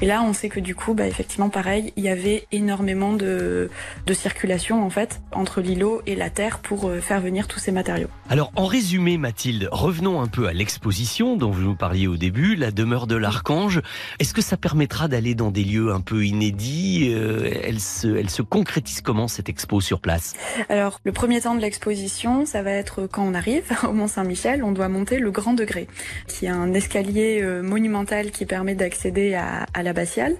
Et 0.00 0.06
là, 0.06 0.22
on 0.24 0.32
sait 0.32 0.48
que 0.48 0.58
du 0.58 0.74
coup, 0.74 0.94
bah, 0.94 1.06
effectivement, 1.06 1.48
pareil, 1.48 1.92
il 1.96 2.02
y 2.02 2.08
avait 2.08 2.46
énormément 2.50 3.12
de, 3.12 3.70
de 4.04 4.14
circulation 4.14 4.84
en 4.84 4.90
fait 4.90 5.20
entre 5.30 5.60
l'îlot 5.60 6.02
et 6.08 6.16
la 6.16 6.28
terre 6.28 6.58
pour 6.58 6.88
euh, 6.88 7.00
faire 7.00 7.20
venir 7.20 7.46
tous 7.46 7.60
ces 7.60 7.70
matériaux. 7.70 8.08
Alors, 8.28 8.50
en 8.56 8.66
résumé, 8.66 9.11
Mathilde, 9.18 9.68
revenons 9.72 10.20
un 10.20 10.26
peu 10.26 10.46
à 10.46 10.52
l'exposition 10.52 11.36
dont 11.36 11.50
vous 11.50 11.62
nous 11.62 11.74
parliez 11.76 12.06
au 12.06 12.16
début, 12.16 12.56
la 12.56 12.70
demeure 12.70 13.06
de 13.06 13.16
l'Archange. 13.16 13.80
Est-ce 14.18 14.34
que 14.34 14.42
ça 14.42 14.56
permettra 14.56 15.08
d'aller 15.08 15.34
dans 15.34 15.50
des 15.50 15.64
lieux 15.64 15.92
un 15.92 16.00
peu 16.00 16.24
inédits 16.24 17.12
Euh, 17.14 17.50
elle, 17.64 17.80
se, 17.80 18.08
elle 18.16 18.30
se 18.30 18.42
concrétise 18.42 19.00
comment 19.00 19.28
cette 19.28 19.48
expo 19.48 19.80
sur 19.80 20.00
place? 20.00 20.34
Alors, 20.68 21.00
le 21.04 21.12
premier 21.12 21.40
temps 21.40 21.54
de 21.54 21.60
l'exposition, 21.60 22.46
ça 22.46 22.62
va 22.62 22.70
être 22.70 23.06
quand 23.06 23.24
on 23.24 23.34
arrive 23.34 23.64
au 23.88 23.92
Mont 23.92 24.08
Saint-Michel, 24.08 24.62
on 24.64 24.72
doit 24.72 24.88
monter 24.88 25.18
le 25.18 25.30
Grand 25.30 25.54
Degré, 25.54 25.86
qui 26.28 26.46
est 26.46 26.50
un 26.50 26.72
escalier 26.74 27.40
euh, 27.42 27.62
monumental 27.62 28.30
qui 28.30 28.46
permet 28.46 28.74
d'accéder 28.74 29.34
à, 29.34 29.66
à 29.74 29.82
l'abbatiale. 29.82 30.36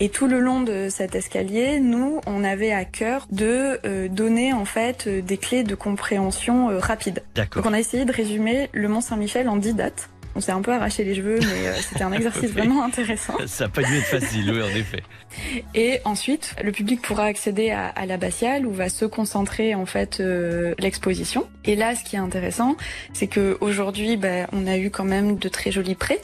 Et 0.00 0.08
tout 0.08 0.26
le 0.26 0.40
long 0.40 0.60
de 0.62 0.88
cet 0.90 1.14
escalier, 1.14 1.80
nous, 1.80 2.20
on 2.26 2.44
avait 2.44 2.72
à 2.72 2.84
cœur 2.84 3.26
de 3.30 3.78
euh, 3.84 4.08
donner 4.08 4.52
en 4.52 4.64
fait 4.64 5.08
des 5.08 5.36
clés 5.36 5.64
de 5.64 5.74
compréhension 5.74 6.78
rapide. 6.78 7.22
D'accord. 7.34 7.62
Donc 7.62 7.70
on 7.70 7.74
a 7.74 7.78
essayé 7.80 8.03
de 8.04 8.12
résumer 8.12 8.68
le 8.72 8.88
Mont 8.88 9.00
Saint-Michel 9.00 9.48
en 9.48 9.56
10 9.56 9.74
dates. 9.74 10.08
On 10.36 10.40
s'est 10.40 10.52
un 10.52 10.62
peu 10.62 10.72
arraché 10.72 11.04
les 11.04 11.14
cheveux, 11.14 11.38
mais 11.38 11.68
euh, 11.68 11.74
c'était 11.76 12.02
un 12.02 12.12
exercice 12.12 12.50
vraiment 12.50 12.82
intéressant. 12.82 13.34
Ça 13.46 13.64
n'a 13.64 13.70
pas 13.70 13.82
dû 13.82 13.96
être 13.96 14.06
facile, 14.06 14.50
oui, 14.50 14.62
en 14.62 14.76
effet. 14.76 15.02
Et 15.74 16.00
ensuite, 16.04 16.56
le 16.62 16.72
public 16.72 17.00
pourra 17.02 17.24
accéder 17.24 17.70
à, 17.70 17.86
à 17.86 18.06
l'abbatiale 18.06 18.66
où 18.66 18.72
va 18.72 18.88
se 18.88 19.04
concentrer 19.04 19.74
en 19.74 19.86
fait 19.86 20.18
euh, 20.18 20.74
l'exposition. 20.78 21.46
Et 21.64 21.76
là, 21.76 21.94
ce 21.94 22.02
qui 22.02 22.16
est 22.16 22.20
intéressant, 22.20 22.76
c'est 23.12 23.28
que 23.28 23.56
aujourd'hui, 23.60 24.16
ben, 24.16 24.48
on 24.52 24.66
a 24.66 24.76
eu 24.76 24.90
quand 24.90 25.04
même 25.04 25.38
de 25.38 25.48
très 25.48 25.70
jolis 25.70 25.94
prêts. 25.94 26.20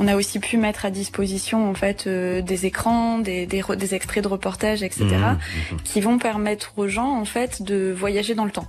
On 0.00 0.06
a 0.06 0.14
aussi 0.14 0.38
pu 0.38 0.56
mettre 0.58 0.84
à 0.84 0.90
disposition 0.90 1.68
en 1.68 1.74
fait 1.74 2.06
euh, 2.06 2.40
des 2.40 2.66
écrans, 2.66 3.18
des, 3.18 3.46
des, 3.46 3.60
re- 3.62 3.74
des 3.74 3.94
extraits 3.96 4.22
de 4.22 4.28
reportages, 4.28 4.82
etc., 4.84 5.06
Mhm, 5.08 5.80
qui 5.82 6.00
vont 6.00 6.18
permettre 6.18 6.72
aux 6.76 6.86
gens 6.86 7.18
en 7.18 7.24
fait 7.24 7.62
de 7.62 7.92
voyager 7.96 8.34
dans 8.36 8.44
le 8.44 8.50
temps. 8.52 8.68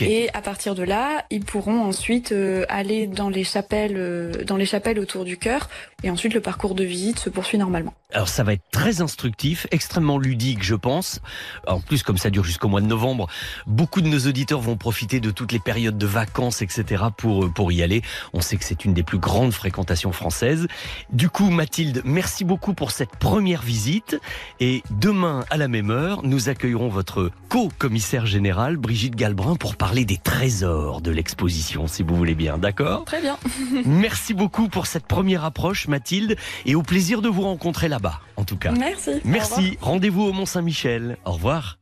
Et 0.00 0.28
à 0.34 0.40
partir 0.40 0.74
de 0.74 0.82
là, 0.82 1.24
ils 1.30 1.44
pourront 1.44 1.82
ensuite 1.84 2.32
euh, 2.32 2.64
aller 2.68 3.06
dans 3.06 3.28
les 3.28 3.44
chapelles, 3.44 3.94
euh, 3.96 4.44
dans 4.44 4.56
les 4.56 4.66
chapelles 4.66 4.98
autour 4.98 5.24
du 5.24 5.36
chœur, 5.36 5.68
et 6.02 6.10
ensuite 6.10 6.34
le 6.34 6.40
parcours 6.40 6.74
de 6.74 6.82
visite 6.84 7.18
se 7.20 7.30
poursuit 7.30 7.58
normalement. 7.58 7.94
Alors 8.12 8.28
ça 8.28 8.42
va 8.42 8.54
être 8.54 8.64
très 8.72 9.02
instructif, 9.02 9.68
extrêmement 9.70 10.18
ludique 10.18 10.64
je 10.64 10.74
pense. 10.74 11.20
En 11.68 11.78
plus 11.80 12.02
comme 12.02 12.18
ça 12.18 12.28
dure 12.30 12.42
jusqu'au 12.42 12.66
mois 12.68 12.80
de 12.80 12.86
novembre, 12.86 13.28
beaucoup 13.68 14.00
de 14.00 14.08
nos 14.08 14.18
auditeurs 14.26 14.60
vont 14.60 14.76
profiter 14.76 15.20
de 15.20 15.30
toutes 15.30 15.52
les 15.52 15.60
périodes 15.60 15.96
de 15.98 16.06
vacances 16.06 16.60
etc. 16.60 17.04
pour, 17.16 17.52
pour 17.52 17.70
y 17.70 17.82
aller. 17.84 18.02
On 18.32 18.40
sait 18.40 18.56
que 18.56 18.64
c'est 18.64 18.84
une 18.84 18.94
des 18.94 19.04
plus 19.04 19.18
grandes 19.18 19.52
fréquentations 19.52 20.10
françaises 20.10 20.39
française. 20.40 20.68
Du 21.12 21.28
coup, 21.28 21.50
Mathilde, 21.50 22.02
merci 22.04 22.44
beaucoup 22.44 22.72
pour 22.72 22.92
cette 22.92 23.16
première 23.16 23.60
visite. 23.60 24.18
Et 24.58 24.82
demain, 24.90 25.44
à 25.50 25.56
la 25.56 25.68
même 25.68 25.90
heure, 25.90 26.22
nous 26.22 26.48
accueillerons 26.48 26.88
votre 26.88 27.30
co-commissaire 27.48 28.26
général, 28.26 28.76
Brigitte 28.76 29.16
Galbrun, 29.16 29.56
pour 29.56 29.76
parler 29.76 30.04
des 30.04 30.16
trésors 30.16 31.02
de 31.02 31.10
l'exposition, 31.10 31.86
si 31.86 32.02
vous 32.02 32.16
voulez 32.16 32.34
bien. 32.34 32.56
D'accord? 32.56 33.04
Très 33.04 33.20
bien. 33.20 33.36
Merci 33.84 34.32
beaucoup 34.32 34.68
pour 34.68 34.86
cette 34.86 35.06
première 35.06 35.44
approche, 35.44 35.88
Mathilde, 35.88 36.36
et 36.64 36.74
au 36.74 36.82
plaisir 36.82 37.20
de 37.20 37.28
vous 37.28 37.42
rencontrer 37.42 37.88
là-bas, 37.88 38.20
en 38.36 38.44
tout 38.44 38.56
cas. 38.56 38.72
Merci. 38.72 39.20
Merci. 39.24 39.78
Rendez-vous 39.80 40.22
au 40.22 40.32
Mont-Saint-Michel. 40.32 41.18
Au 41.26 41.32
revoir. 41.32 41.78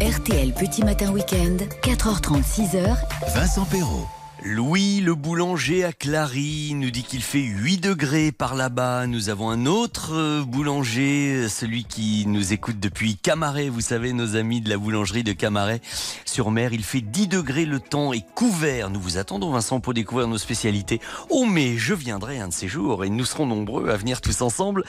RTL 0.00 0.52
Petit 0.52 0.82
Matin 0.82 1.12
Week-end, 1.12 1.56
4h30, 1.82 2.42
6h. 2.42 2.96
Vincent 3.34 3.64
Perrault. 3.66 4.08
Louis 4.46 5.00
le 5.00 5.14
boulanger 5.14 5.84
à 5.84 5.94
Clary 5.94 6.74
nous 6.74 6.90
dit 6.90 7.02
qu'il 7.02 7.22
fait 7.22 7.40
8 7.40 7.78
degrés 7.78 8.30
par 8.30 8.54
là-bas. 8.54 9.06
Nous 9.06 9.30
avons 9.30 9.48
un 9.48 9.64
autre 9.64 10.10
euh, 10.12 10.44
boulanger, 10.44 11.48
celui 11.48 11.84
qui 11.84 12.26
nous 12.26 12.52
écoute 12.52 12.78
depuis 12.78 13.16
Camaret. 13.16 13.70
Vous 13.70 13.80
savez, 13.80 14.12
nos 14.12 14.36
amis 14.36 14.60
de 14.60 14.68
la 14.68 14.76
boulangerie 14.76 15.24
de 15.24 15.32
Camaret 15.32 15.80
sur 16.26 16.50
mer. 16.50 16.74
Il 16.74 16.84
fait 16.84 17.00
10 17.00 17.26
degrés, 17.28 17.64
le 17.64 17.80
temps 17.80 18.12
est 18.12 18.26
couvert. 18.34 18.90
Nous 18.90 19.00
vous 19.00 19.16
attendons, 19.16 19.50
Vincent, 19.50 19.80
pour 19.80 19.94
découvrir 19.94 20.28
nos 20.28 20.36
spécialités. 20.36 21.00
Oh, 21.30 21.46
mais 21.46 21.78
je 21.78 21.94
viendrai 21.94 22.38
un 22.38 22.48
de 22.48 22.52
ces 22.52 22.68
jours 22.68 23.02
et 23.02 23.08
nous 23.08 23.24
serons 23.24 23.46
nombreux 23.46 23.88
à 23.88 23.96
venir 23.96 24.20
tous 24.20 24.42
ensemble. 24.42 24.84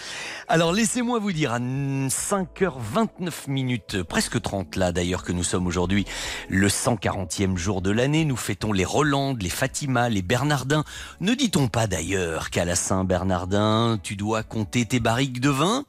Alors, 0.50 0.74
laissez-moi 0.74 1.20
vous 1.20 1.32
dire, 1.32 1.54
à 1.54 1.60
5h29 1.60 3.32
minutes, 3.48 4.04
presque 4.04 4.42
30 4.42 4.76
là 4.76 4.92
d'ailleurs 4.92 5.24
que 5.24 5.32
nous 5.32 5.46
sommes 5.46 5.66
aujourd'hui, 5.66 6.04
le 6.50 6.68
140e 6.68 7.56
jour 7.56 7.82
de 7.82 7.92
l'année, 7.92 8.26
nous 8.26 8.36
fêtons 8.36 8.74
les 8.74 8.84
Rolandes, 8.84 9.45
les 9.46 9.50
Fatima, 9.52 10.10
les 10.10 10.24
Bernardins. 10.24 10.84
Ne 11.22 11.36
dit-on 11.36 11.68
pas 11.68 11.86
d'ailleurs 11.86 12.50
qu'à 12.50 12.66
la 12.66 12.74
Saint-Bernardin, 12.74 14.00
tu 14.02 14.16
dois 14.16 14.42
compter 14.42 14.88
tes 14.88 15.00
barriques 15.00 15.40
de 15.40 15.52
vin? 15.52 15.86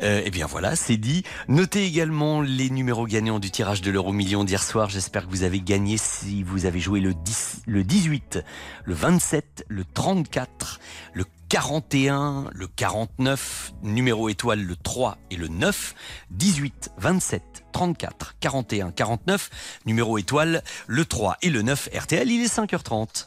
Euh, 0.00 0.22
Eh 0.24 0.30
bien 0.30 0.46
voilà, 0.46 0.76
c'est 0.76 0.96
dit. 0.96 1.24
Notez 1.48 1.86
également 1.86 2.40
les 2.40 2.70
numéros 2.70 3.08
gagnants 3.08 3.40
du 3.40 3.50
tirage 3.50 3.82
de 3.82 3.90
l'euro 3.90 4.12
million 4.12 4.44
d'hier 4.44 4.62
soir. 4.62 4.90
J'espère 4.90 5.26
que 5.26 5.30
vous 5.30 5.42
avez 5.42 5.60
gagné 5.60 5.96
si 5.98 6.44
vous 6.44 6.66
avez 6.66 6.78
joué 6.78 7.00
le, 7.00 7.14
10, 7.14 7.62
le 7.66 7.82
18, 7.82 8.44
le 8.84 8.94
27, 8.94 9.64
le 9.66 9.84
34, 9.84 10.78
le 11.14 11.24
41, 11.48 12.46
le 12.52 12.68
49, 12.68 13.72
numéro 13.82 14.28
étoile 14.28 14.62
le 14.62 14.76
3 14.76 15.18
et 15.32 15.36
le 15.36 15.48
9, 15.48 15.94
18, 16.30 16.90
27, 16.98 17.53
34, 17.74 18.36
41, 18.38 18.92
49, 18.92 19.50
numéro 19.84 20.16
étoile 20.16 20.62
le 20.86 21.04
3 21.04 21.38
et 21.42 21.50
le 21.50 21.62
9, 21.62 21.88
RTL, 21.92 22.30
il 22.30 22.40
est 22.40 22.56
5h30. 22.56 23.26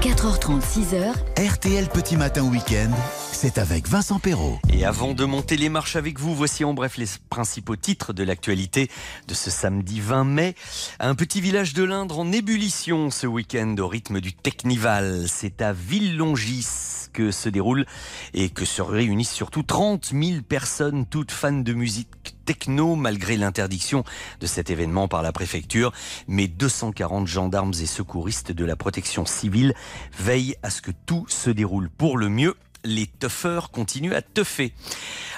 4h30, 0.00 0.60
6h. 0.60 1.12
RTL 1.52 1.88
Petit 1.88 2.16
Matin 2.16 2.44
Week-end, 2.44 2.92
c'est 3.32 3.58
avec 3.58 3.88
Vincent 3.88 4.20
Perrault. 4.20 4.60
Et 4.72 4.84
avant 4.84 5.12
de 5.12 5.24
monter 5.24 5.56
les 5.56 5.68
marches 5.68 5.96
avec 5.96 6.20
vous, 6.20 6.36
voici 6.36 6.62
en 6.62 6.72
bref 6.72 6.98
les 6.98 7.06
principaux 7.30 7.74
titres 7.74 8.12
de 8.12 8.22
l'actualité 8.22 8.88
de 9.26 9.34
ce 9.34 9.50
samedi 9.50 10.00
20 10.00 10.24
mai. 10.24 10.54
Un 11.00 11.16
petit 11.16 11.40
village 11.40 11.74
de 11.74 11.82
l'Indre 11.82 12.20
en 12.20 12.30
ébullition 12.30 13.10
ce 13.10 13.26
week-end 13.26 13.74
au 13.78 13.88
rythme 13.88 14.20
du 14.20 14.34
Technival. 14.34 15.24
C'est 15.26 15.62
à 15.62 15.72
Villongis 15.72 17.08
que 17.12 17.32
se 17.32 17.48
déroule 17.48 17.86
et 18.34 18.50
que 18.50 18.64
se 18.64 18.82
réunissent 18.82 19.32
surtout 19.32 19.64
30 19.64 20.12
000 20.12 20.42
personnes, 20.48 21.06
toutes 21.06 21.32
fans 21.32 21.50
de 21.50 21.72
musique 21.72 22.33
techno, 22.44 22.96
malgré 22.96 23.36
l'interdiction 23.36 24.04
de 24.40 24.46
cet 24.46 24.70
événement 24.70 25.08
par 25.08 25.22
la 25.22 25.32
préfecture. 25.32 25.92
Mais 26.28 26.46
240 26.46 27.26
gendarmes 27.26 27.72
et 27.80 27.86
secouristes 27.86 28.52
de 28.52 28.64
la 28.64 28.76
protection 28.76 29.26
civile 29.26 29.74
veillent 30.18 30.56
à 30.62 30.70
ce 30.70 30.82
que 30.82 30.92
tout 31.06 31.26
se 31.28 31.50
déroule 31.50 31.90
pour 31.90 32.16
le 32.18 32.28
mieux 32.28 32.54
les 32.84 33.06
tuffeurs 33.06 33.70
continuent 33.70 34.14
à 34.14 34.22
tuffer. 34.22 34.72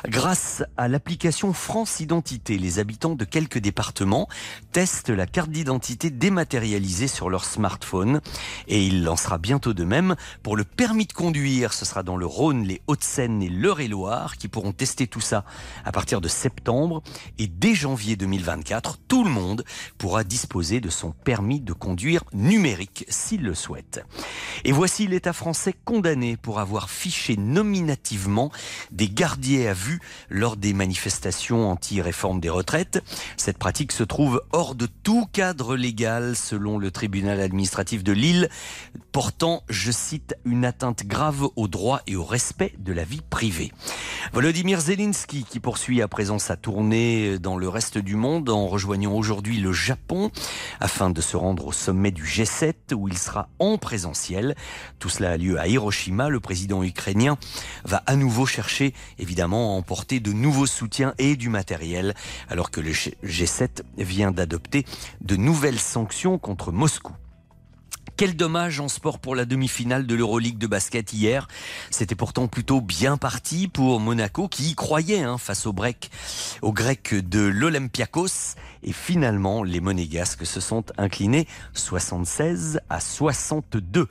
Grâce 0.08 0.62
à 0.76 0.88
l'application 0.88 1.52
France 1.52 2.00
Identité, 2.00 2.58
les 2.58 2.78
habitants 2.78 3.14
de 3.14 3.24
quelques 3.24 3.58
départements 3.58 4.28
testent 4.72 5.10
la 5.10 5.26
carte 5.26 5.50
d'identité 5.50 6.10
dématérialisée 6.10 7.08
sur 7.08 7.30
leur 7.30 7.44
smartphone 7.44 8.20
et 8.68 8.84
il 8.84 9.08
en 9.08 9.16
sera 9.16 9.38
bientôt 9.38 9.74
de 9.74 9.84
même 9.84 10.16
pour 10.42 10.56
le 10.56 10.64
permis 10.64 11.06
de 11.06 11.12
conduire. 11.12 11.72
Ce 11.72 11.84
sera 11.84 12.02
dans 12.02 12.16
le 12.16 12.26
Rhône, 12.26 12.64
les 12.64 12.82
Hauts-de-Seine 12.88 13.42
et 13.42 13.48
l'Eure-et-Loire 13.48 14.36
qui 14.36 14.48
pourront 14.48 14.72
tester 14.72 15.06
tout 15.06 15.20
ça 15.20 15.44
à 15.84 15.92
partir 15.92 16.20
de 16.20 16.28
septembre 16.28 17.02
et 17.38 17.46
dès 17.46 17.74
janvier 17.74 18.16
2024, 18.16 18.98
tout 19.08 19.24
le 19.24 19.30
monde 19.30 19.64
pourra 19.98 20.24
disposer 20.24 20.80
de 20.80 20.90
son 20.90 21.12
permis 21.12 21.60
de 21.60 21.72
conduire 21.72 22.24
numérique 22.32 23.04
s'il 23.08 23.42
le 23.42 23.54
souhaite. 23.54 24.04
Et 24.64 24.72
voici 24.72 25.06
l'État 25.06 25.32
français 25.32 25.74
condamné 25.84 26.36
pour 26.36 26.58
avoir 26.58 26.90
fiché 26.90 27.35
nominativement 27.36 28.50
des 28.90 29.08
gardiens 29.08 29.70
à 29.70 29.72
vue 29.72 30.00
lors 30.28 30.56
des 30.56 30.72
manifestations 30.72 31.70
anti-réforme 31.70 32.40
des 32.40 32.50
retraites. 32.50 33.02
Cette 33.36 33.58
pratique 33.58 33.92
se 33.92 34.04
trouve 34.04 34.42
hors 34.52 34.74
de 34.74 34.86
tout 34.86 35.26
cadre 35.32 35.76
légal 35.76 36.36
selon 36.36 36.78
le 36.78 36.90
tribunal 36.90 37.40
administratif 37.40 38.04
de 38.04 38.12
Lille, 38.12 38.48
portant, 39.12 39.62
je 39.68 39.90
cite, 39.90 40.34
une 40.44 40.64
atteinte 40.64 41.06
grave 41.06 41.48
au 41.56 41.68
droit 41.68 42.00
et 42.06 42.16
au 42.16 42.24
respect 42.24 42.74
de 42.78 42.92
la 42.92 43.04
vie 43.04 43.22
privée. 43.28 43.72
Volodymyr 44.32 44.80
Zelensky 44.80 45.44
qui 45.44 45.60
poursuit 45.60 46.02
à 46.02 46.08
présent 46.08 46.38
sa 46.38 46.56
tournée 46.56 47.38
dans 47.38 47.56
le 47.56 47.68
reste 47.68 47.98
du 47.98 48.16
monde 48.16 48.50
en 48.50 48.66
rejoignant 48.66 49.14
aujourd'hui 49.14 49.58
le 49.58 49.72
Japon 49.72 50.30
afin 50.80 51.10
de 51.10 51.20
se 51.20 51.36
rendre 51.36 51.66
au 51.66 51.72
sommet 51.72 52.10
du 52.10 52.24
G7 52.24 52.94
où 52.94 53.08
il 53.08 53.18
sera 53.18 53.48
en 53.58 53.78
présentiel. 53.78 54.54
Tout 54.98 55.08
cela 55.08 55.32
a 55.32 55.36
lieu 55.36 55.58
à 55.58 55.66
Hiroshima. 55.66 56.28
Le 56.28 56.40
président 56.40 56.82
ukrainien 56.82 57.25
va 57.84 58.02
à 58.06 58.16
nouveau 58.16 58.46
chercher 58.46 58.94
évidemment 59.18 59.74
à 59.74 59.78
emporter 59.78 60.20
de 60.20 60.32
nouveaux 60.32 60.66
soutiens 60.66 61.14
et 61.18 61.36
du 61.36 61.48
matériel 61.48 62.14
alors 62.48 62.70
que 62.70 62.80
le 62.80 62.92
G7 62.92 63.82
vient 63.98 64.30
d'adopter 64.30 64.84
de 65.20 65.36
nouvelles 65.36 65.80
sanctions 65.80 66.38
contre 66.38 66.72
Moscou. 66.72 67.12
Quel 68.16 68.34
dommage 68.34 68.80
en 68.80 68.88
sport 68.88 69.18
pour 69.18 69.34
la 69.34 69.44
demi-finale 69.44 70.06
de 70.06 70.14
l'Euroleague 70.14 70.56
de 70.56 70.66
basket 70.66 71.12
hier. 71.12 71.48
C'était 71.90 72.14
pourtant 72.14 72.48
plutôt 72.48 72.80
bien 72.80 73.18
parti 73.18 73.68
pour 73.68 74.00
Monaco 74.00 74.48
qui 74.48 74.70
y 74.70 74.74
croyait 74.74 75.20
hein, 75.20 75.36
face 75.36 75.66
au 75.66 75.74
break, 75.74 76.10
au 76.62 76.72
grec 76.72 77.14
de 77.14 77.40
l'Olympiakos. 77.40 78.54
Et 78.86 78.92
finalement, 78.92 79.64
les 79.64 79.80
Monégasques 79.80 80.46
se 80.46 80.60
sont 80.60 80.84
inclinés 80.96 81.48
76 81.74 82.80
à 82.88 83.00
62. 83.00 84.06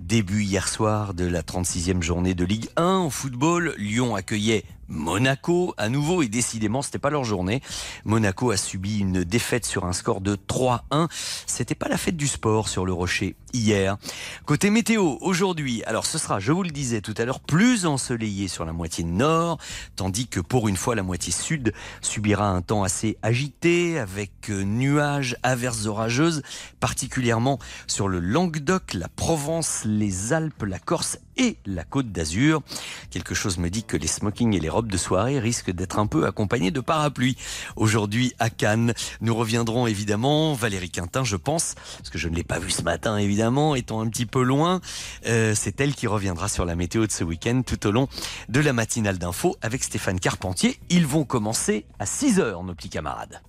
Début 0.00 0.44
hier 0.44 0.68
soir 0.68 1.14
de 1.14 1.26
la 1.26 1.42
36e 1.42 2.00
journée 2.00 2.34
de 2.34 2.44
Ligue 2.44 2.68
1 2.76 2.98
au 2.98 3.10
football. 3.10 3.74
Lyon 3.76 4.14
accueillait 4.14 4.64
Monaco 4.90 5.74
à 5.78 5.88
nouveau 5.88 6.22
et 6.22 6.28
décidément 6.28 6.82
c'était 6.82 6.98
pas 6.98 7.10
leur 7.10 7.24
journée. 7.24 7.62
Monaco 8.04 8.50
a 8.50 8.56
subi 8.56 8.98
une 8.98 9.24
défaite 9.24 9.64
sur 9.64 9.86
un 9.86 9.92
score 9.92 10.20
de 10.20 10.36
3-1. 10.36 11.08
C'était 11.46 11.74
pas 11.74 11.88
la 11.88 11.96
fête 11.96 12.16
du 12.16 12.26
sport 12.26 12.68
sur 12.68 12.84
le 12.84 12.92
Rocher 12.92 13.36
hier. 13.52 13.96
Côté 14.44 14.70
météo 14.70 15.16
aujourd'hui, 15.20 15.82
alors 15.84 16.06
ce 16.06 16.18
sera, 16.18 16.40
je 16.40 16.52
vous 16.52 16.62
le 16.62 16.70
disais 16.70 17.00
tout 17.00 17.14
à 17.16 17.24
l'heure, 17.24 17.40
plus 17.40 17.86
ensoleillé 17.86 18.48
sur 18.48 18.64
la 18.64 18.72
moitié 18.72 19.04
nord, 19.04 19.58
tandis 19.96 20.28
que 20.28 20.40
pour 20.40 20.68
une 20.68 20.76
fois 20.76 20.94
la 20.94 21.02
moitié 21.02 21.32
sud 21.32 21.72
subira 22.00 22.48
un 22.48 22.62
temps 22.62 22.82
assez 22.82 23.16
agité 23.22 23.98
avec 23.98 24.50
euh, 24.50 24.62
nuages, 24.62 25.36
averses 25.42 25.86
orageuses, 25.86 26.42
particulièrement 26.80 27.58
sur 27.86 28.08
le 28.08 28.20
Languedoc, 28.20 28.94
la 28.94 29.08
Provence, 29.08 29.82
les 29.84 30.32
Alpes, 30.32 30.64
la 30.64 30.78
Corse 30.78 31.18
et 31.40 31.56
la 31.64 31.84
Côte 31.84 32.12
d'Azur. 32.12 32.62
Quelque 33.10 33.34
chose 33.34 33.56
me 33.58 33.70
dit 33.70 33.82
que 33.82 33.96
les 33.96 34.06
smokings 34.06 34.54
et 34.54 34.60
les 34.60 34.68
robes 34.68 34.92
de 34.92 34.96
soirée 34.98 35.40
risquent 35.40 35.72
d'être 35.72 35.98
un 35.98 36.06
peu 36.06 36.26
accompagnés 36.26 36.70
de 36.70 36.80
parapluies. 36.80 37.36
Aujourd'hui 37.76 38.34
à 38.38 38.50
Cannes, 38.50 38.92
nous 39.22 39.34
reviendrons 39.34 39.86
évidemment, 39.86 40.52
Valérie 40.52 40.90
Quintin 40.90 41.24
je 41.24 41.36
pense, 41.36 41.74
parce 41.96 42.10
que 42.10 42.18
je 42.18 42.28
ne 42.28 42.36
l'ai 42.36 42.44
pas 42.44 42.58
vue 42.58 42.70
ce 42.70 42.82
matin 42.82 43.16
évidemment, 43.16 43.74
étant 43.74 44.00
un 44.00 44.08
petit 44.08 44.26
peu 44.26 44.42
loin, 44.42 44.82
euh, 45.26 45.54
c'est 45.56 45.80
elle 45.80 45.94
qui 45.94 46.06
reviendra 46.06 46.48
sur 46.48 46.66
la 46.66 46.76
météo 46.76 47.06
de 47.06 47.12
ce 47.12 47.24
week-end 47.24 47.62
tout 47.66 47.86
au 47.86 47.90
long 47.90 48.08
de 48.50 48.60
la 48.60 48.74
matinale 48.74 49.16
d'info 49.16 49.56
avec 49.62 49.82
Stéphane 49.82 50.20
Carpentier. 50.20 50.78
Ils 50.90 51.06
vont 51.06 51.24
commencer 51.24 51.86
à 51.98 52.04
6h 52.04 52.64
nos 52.64 52.74
petits 52.74 52.90
camarades. 52.90 53.40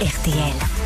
RTL. 0.00 0.85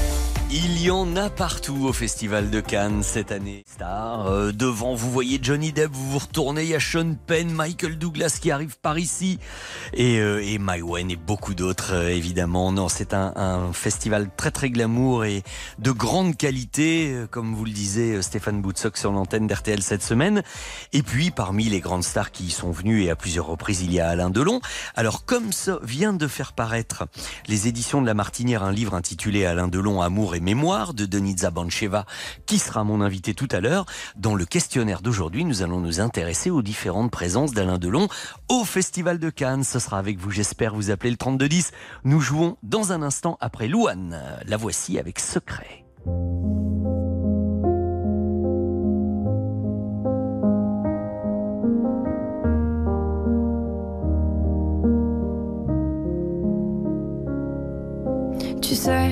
Il 0.53 0.83
y 0.83 0.91
en 0.91 1.15
a 1.15 1.29
partout 1.29 1.85
au 1.85 1.93
Festival 1.93 2.49
de 2.49 2.59
Cannes 2.59 3.03
cette 3.03 3.31
année. 3.31 3.63
Star, 3.65 4.27
euh, 4.27 4.51
devant 4.51 4.95
vous 4.95 5.09
voyez 5.09 5.39
Johnny 5.41 5.71
Depp, 5.71 5.91
vous 5.93 6.11
vous 6.11 6.19
retournez, 6.19 6.63
il 6.63 6.69
y 6.71 6.75
a 6.75 6.79
Sean 6.81 7.15
Penn, 7.25 7.49
Michael 7.49 7.97
Douglas 7.97 8.37
qui 8.41 8.51
arrive 8.51 8.77
par 8.77 8.99
ici 8.99 9.39
et, 9.93 10.19
euh, 10.19 10.43
et 10.43 10.57
Maïwen 10.57 11.09
et 11.09 11.15
beaucoup 11.15 11.53
d'autres 11.53 11.93
euh, 11.93 12.09
évidemment. 12.09 12.73
Non, 12.73 12.89
c'est 12.89 13.13
un, 13.13 13.31
un 13.37 13.71
festival 13.71 14.29
très 14.35 14.51
très 14.51 14.69
glamour 14.69 15.23
et 15.23 15.43
de 15.79 15.91
grande 15.91 16.35
qualité, 16.35 17.13
euh, 17.13 17.27
comme 17.27 17.55
vous 17.55 17.63
le 17.63 17.71
disait 17.71 18.21
Stéphane 18.21 18.61
Boutsock 18.61 18.97
sur 18.97 19.13
l'antenne 19.13 19.47
d'RTL 19.47 19.81
cette 19.81 20.03
semaine. 20.03 20.43
Et 20.91 21.01
puis 21.01 21.31
parmi 21.31 21.69
les 21.69 21.79
grandes 21.79 22.03
stars 22.03 22.31
qui 22.31 22.47
y 22.47 22.51
sont 22.51 22.71
venues 22.71 23.03
et 23.03 23.09
à 23.09 23.15
plusieurs 23.15 23.45
reprises, 23.45 23.83
il 23.83 23.93
y 23.93 24.01
a 24.01 24.09
Alain 24.09 24.29
Delon. 24.29 24.59
Alors 24.97 25.23
comme 25.23 25.53
ça 25.53 25.79
vient 25.81 26.11
de 26.11 26.27
faire 26.27 26.51
paraître 26.51 27.05
les 27.47 27.69
éditions 27.69 28.01
de 28.01 28.05
La 28.05 28.15
Martinière 28.15 28.63
un 28.63 28.73
livre 28.73 28.95
intitulé 28.95 29.45
Alain 29.45 29.69
Delon, 29.69 30.01
Amour 30.01 30.35
et 30.35 30.40
mémoire 30.41 30.93
de 30.93 31.05
Denitza 31.05 31.51
Bancheva, 31.51 32.05
qui 32.45 32.59
sera 32.59 32.83
mon 32.83 32.99
invité 32.99 33.33
tout 33.33 33.47
à 33.51 33.61
l'heure. 33.61 33.85
Dans 34.17 34.35
le 34.35 34.45
questionnaire 34.45 35.01
d'aujourd'hui, 35.01 35.45
nous 35.45 35.61
allons 35.61 35.79
nous 35.79 36.01
intéresser 36.01 36.49
aux 36.49 36.61
différentes 36.61 37.11
présences 37.11 37.53
d'Alain 37.53 37.77
Delon 37.77 38.09
au 38.49 38.65
Festival 38.65 39.19
de 39.19 39.29
Cannes. 39.29 39.63
Ce 39.63 39.79
sera 39.79 39.97
avec 39.97 40.19
vous, 40.19 40.31
j'espère, 40.31 40.75
vous 40.75 40.91
appelez 40.91 41.11
le 41.11 41.17
3210. 41.17 41.71
Nous 42.03 42.19
jouons 42.19 42.57
dans 42.63 42.91
un 42.91 43.01
instant 43.01 43.37
après 43.39 43.67
Louane. 43.67 44.19
La 44.45 44.57
voici 44.57 44.99
avec 44.99 45.19
Secret. 45.19 45.85
Tu 58.61 58.75
sais, 58.75 59.11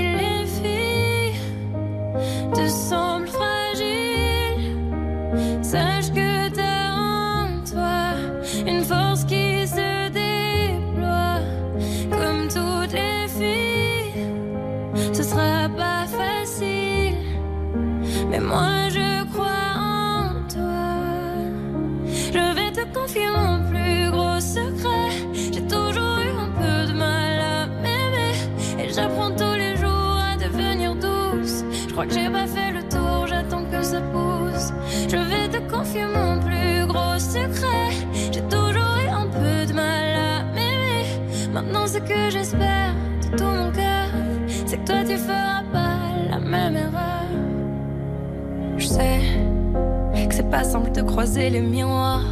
te 2.53 2.67
semblent 2.67 3.27
fragiles, 3.27 4.75
sache 5.61 6.11
que 6.11 6.49
t'as 6.49 6.91
en 6.95 7.47
toi 7.69 8.13
une 8.65 8.83
force 8.83 9.23
qui 9.25 9.40
Je 33.93 35.17
vais 35.17 35.49
te 35.49 35.69
confier 35.69 36.05
mon 36.05 36.39
plus 36.39 36.87
gros 36.87 37.19
secret. 37.19 37.89
J'ai 38.31 38.41
toujours 38.43 38.95
eu 39.03 39.09
un 39.09 39.27
peu 39.27 39.65
de 39.67 39.73
mal 39.73 40.15
à 40.15 40.43
m'aimer. 40.53 41.05
Maintenant, 41.53 41.85
ce 41.87 41.97
que 41.97 42.29
j'espère 42.29 42.93
de 43.21 43.37
tout 43.37 43.43
mon 43.43 43.69
cœur, 43.71 44.07
c'est 44.65 44.77
que 44.77 44.85
toi 44.85 45.03
tu 45.05 45.17
feras 45.17 45.63
pas 45.73 45.97
la 46.29 46.39
même 46.39 46.77
erreur. 46.77 47.27
Je 48.77 48.85
sais 48.87 49.19
que 50.29 50.33
c'est 50.33 50.49
pas 50.49 50.63
simple 50.63 50.91
de 50.93 51.01
croiser 51.01 51.49
les 51.49 51.59
miroirs, 51.61 52.23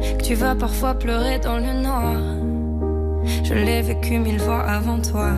que 0.00 0.24
tu 0.24 0.34
vas 0.34 0.56
parfois 0.56 0.94
pleurer 0.94 1.38
dans 1.38 1.58
le 1.58 1.72
noir. 1.72 2.16
Je 3.44 3.54
l'ai 3.54 3.82
vécu 3.82 4.18
mille 4.18 4.40
fois 4.40 4.62
avant 4.62 5.00
toi, 5.00 5.30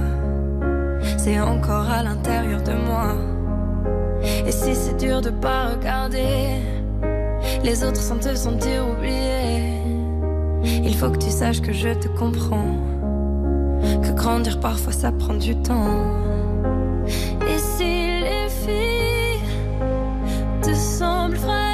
c'est 1.18 1.38
encore 1.38 1.90
à 1.90 2.02
l'intérieur 2.02 2.62
de 2.62 2.72
moi. 2.72 3.29
Et 4.50 4.52
si 4.52 4.74
c'est 4.74 4.96
dur 4.96 5.20
de 5.20 5.30
pas 5.30 5.68
regarder 5.68 6.56
les 7.62 7.84
autres 7.84 8.00
sans 8.00 8.18
te 8.18 8.34
sentir 8.34 8.84
oublié, 8.88 9.78
il 10.82 10.92
faut 10.96 11.08
que 11.08 11.18
tu 11.18 11.30
saches 11.30 11.60
que 11.60 11.72
je 11.72 11.90
te 11.90 12.08
comprends, 12.08 12.74
que 14.02 14.10
grandir 14.10 14.58
parfois 14.58 14.92
ça 14.92 15.12
prend 15.12 15.34
du 15.34 15.54
temps. 15.54 16.02
Et 17.46 17.58
si 17.58 18.18
les 18.24 18.48
filles 18.48 19.40
te 20.62 20.74
semblent 20.74 21.36
fragiles, 21.36 21.69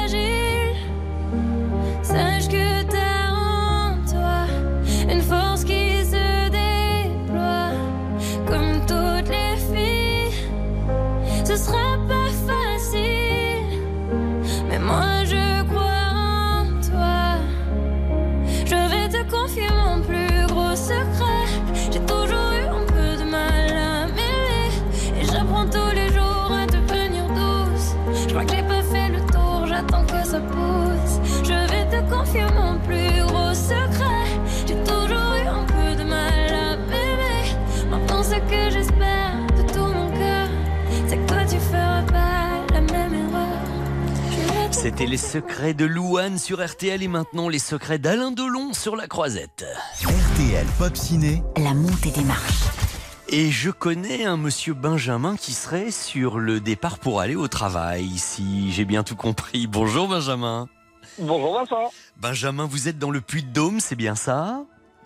C'était 44.97 45.11
les 45.11 45.17
secrets 45.17 45.75
de 45.75 45.85
Louane 45.85 46.39
sur 46.39 46.65
RTL 46.67 47.03
et 47.03 47.07
maintenant 47.07 47.49
les 47.49 47.59
secrets 47.59 47.99
d'Alain 47.99 48.31
Delon 48.31 48.73
sur 48.73 48.95
la 48.95 49.05
croisette. 49.05 49.63
RTL 50.01 50.65
Pop 50.79 50.97
Ciné, 50.97 51.43
La 51.57 51.75
montée 51.75 52.09
des 52.09 52.23
marches. 52.23 52.63
Et 53.29 53.51
je 53.51 53.69
connais 53.69 54.25
un 54.25 54.37
monsieur 54.37 54.73
Benjamin 54.73 55.35
qui 55.37 55.51
serait 55.53 55.91
sur 55.91 56.39
le 56.39 56.59
départ 56.59 56.97
pour 56.97 57.21
aller 57.21 57.35
au 57.35 57.47
travail, 57.47 58.09
si 58.17 58.71
j'ai 58.71 58.85
bien 58.85 59.03
tout 59.03 59.15
compris. 59.15 59.67
Bonjour 59.67 60.07
Benjamin. 60.07 60.67
Bonjour 61.19 61.59
Vincent. 61.59 61.91
Benjamin, 62.19 62.65
vous 62.65 62.87
êtes 62.87 62.97
dans 62.97 63.11
le 63.11 63.21
Puy-de-Dôme, 63.21 63.79
c'est 63.79 63.95
bien 63.95 64.15
ça? 64.15 64.63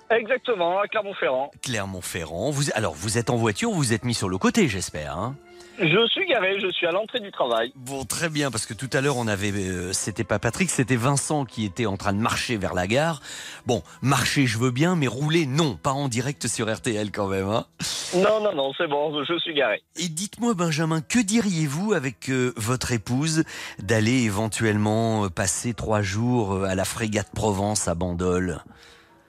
Exactement, 0.10 0.80
à 0.80 0.88
Clermont-Ferrand. 0.88 1.52
Clermont-Ferrand. 1.64 2.50
Vous, 2.52 2.72
alors, 2.76 2.94
vous 2.94 3.18
êtes 3.18 3.30
en 3.30 3.36
voiture, 3.36 3.72
vous 3.72 3.92
êtes 3.92 4.06
mis 4.06 4.14
sur 4.14 4.30
le 4.30 4.38
côté, 4.38 4.70
j'espère. 4.70 5.18
hein? 5.18 5.36
Je 5.82 6.08
suis 6.10 6.28
garé, 6.28 6.60
je 6.60 6.70
suis 6.72 6.86
à 6.86 6.92
l'entrée 6.92 7.20
du 7.20 7.32
travail. 7.32 7.74
Bon, 7.76 8.04
très 8.06 8.30
bien, 8.30 8.52
parce 8.52 8.68
que 8.68 8.76
tout 8.76 8.90
à 8.94 9.02
l'heure, 9.02 9.18
on 9.18 9.28
avait, 9.28 9.52
euh, 9.52 9.92
c'était 9.94 10.24
pas 10.24 10.38
Patrick, 10.38 10.70
c'était 10.70 10.96
Vincent 10.96 11.44
qui 11.44 11.66
était 11.66 11.88
en 11.88 11.98
train 11.98 12.14
de 12.14 12.20
marcher 12.20 12.58
vers 12.58 12.76
la 12.76 12.86
gare. 12.86 13.20
Bon, 13.66 13.82
marcher, 14.04 14.46
je 14.46 14.60
veux 14.60 14.70
bien, 14.70 14.96
mais 14.96 15.08
rouler, 15.08 15.48
non, 15.48 15.76
pas 15.82 15.92
en 15.92 16.08
direct 16.08 16.48
sur 16.48 16.72
RTL 16.72 17.12
quand 17.12 17.28
même. 17.28 17.48
Hein 17.48 17.66
Non, 18.14 18.44
non, 18.44 18.54
non, 18.54 18.72
c'est 18.78 18.88
bon, 18.88 19.24
je 19.24 19.40
suis 19.40 19.56
garé. 19.56 19.82
Et 19.96 20.08
dites-moi, 20.08 20.54
Benjamin, 20.54 21.02
que 21.02 21.18
diriez-vous 21.18 21.94
avec 21.94 22.30
euh, 22.30 22.54
votre 22.58 22.92
épouse 22.92 23.44
d'aller 23.80 24.22
éventuellement 24.24 25.26
euh, 25.26 25.30
passer 25.30 25.74
trois 25.74 26.04
jours 26.04 26.64
à 26.64 26.76
la 26.76 26.86
frégate 26.86 27.32
Provence 27.34 27.88
à 27.88 27.96
Bandol? 27.96 28.62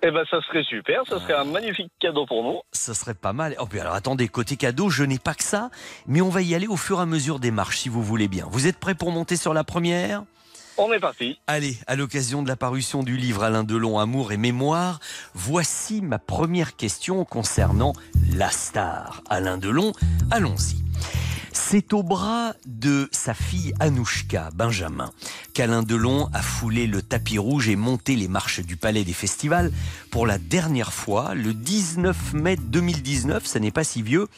Eh 0.05 0.11
ben, 0.11 0.25
ça 0.29 0.41
serait 0.43 0.65
super, 0.65 1.03
ça 1.09 1.21
serait 1.21 1.35
un 1.35 1.45
magnifique 1.45 1.93
cadeau 2.01 2.27
pour 2.27 2.43
nous. 2.43 2.61
Ça 2.73 2.93
serait 2.93 3.15
pas 3.15 3.33
mal. 3.33 3.55
Oh, 3.61 3.67
puis 3.67 3.79
alors 3.79 3.95
attendez, 3.95 4.27
côté 4.27 4.57
cadeau, 4.57 4.91
je 4.91 5.05
n'ai 5.05 5.21
pas 5.21 5.35
que 5.35 5.45
ça, 5.45 5.71
mais 6.09 6.21
on 6.21 6.29
va 6.29 6.43
y 6.43 6.57
aller 6.57 6.67
au 6.67 6.77
fur 6.77 6.99
et 6.99 7.03
à 7.03 7.07
mesure 7.07 7.39
des 7.39 7.53
marches, 7.53 7.79
si 7.79 7.89
vous 7.89 8.03
voulez 8.03 8.27
bien. 8.27 8.47
Vous 8.51 8.67
êtes 8.67 8.79
prêts 8.79 8.97
pour 8.97 9.13
monter 9.13 9.37
sur 9.37 9.55
la 9.55 9.63
première? 9.63 10.25
On 10.77 10.93
est 10.93 10.99
parti. 10.99 11.39
Allez, 11.47 11.77
à 11.87 11.95
l'occasion 11.95 12.43
de 12.43 12.49
la 12.49 12.57
parution 12.57 13.05
du 13.05 13.17
livre 13.17 13.45
Alain 13.45 13.63
Delon, 13.63 14.01
Amour 14.01 14.33
et 14.33 14.39
Mémoire, 14.39 14.99
voici 15.35 16.01
ma 16.01 16.19
première 16.19 16.75
question 16.75 17.25
concernant 17.25 17.93
la 18.35 18.51
star. 18.51 19.23
Alain 19.31 19.59
Delon, 19.59 19.93
allons-y. 20.33 20.83
C'est 21.53 21.93
au 21.93 22.03
bras 22.03 22.55
de 22.67 23.09
sa 23.13 23.35
fille 23.35 23.75
Anouchka, 23.79 24.49
Benjamin, 24.55 25.11
qu'Alain 25.53 25.83
Delon 25.83 26.29
a 26.33 26.41
foulé 26.41 26.87
le 26.87 27.03
tapis 27.03 27.37
rouge 27.37 27.69
et 27.69 27.77
monté 27.77 28.17
les 28.17 28.27
marches 28.27 28.61
du 28.61 28.77
Palais 28.77 29.05
des 29.05 29.13
Festivals 29.13 29.71
pour 30.11 30.27
la 30.27 30.39
dernière 30.39 30.95
fois, 30.95 31.35
le 31.35 31.53
19 31.53 32.33
mai 32.33 32.57
2019, 32.57 33.45
ça 33.45 33.61
n'est 33.61 33.71
pas 33.71 33.85
si 33.85 34.01
vieux, 34.03 34.29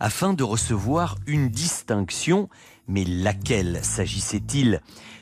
afin 0.00 0.34
de 0.34 0.42
recevoir 0.42 1.16
une 1.26 1.48
distinction. 1.48 2.48
Mais 2.88 3.04
laquelle 3.04 3.78
s'agissait-il? 3.82 4.80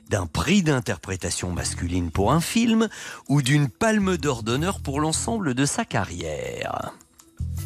D'un 0.09 0.27
prix 0.27 0.63
d'interprétation 0.63 1.53
masculine 1.53 2.11
pour 2.11 2.33
un 2.33 2.41
film 2.41 2.89
ou 3.29 3.41
d'une 3.41 3.69
palme 3.69 4.17
d'or 4.17 4.43
d'honneur 4.43 4.81
pour 4.81 5.01
l'ensemble 5.01 5.55
de 5.55 5.65
sa 5.65 5.85
carrière? 5.85 6.93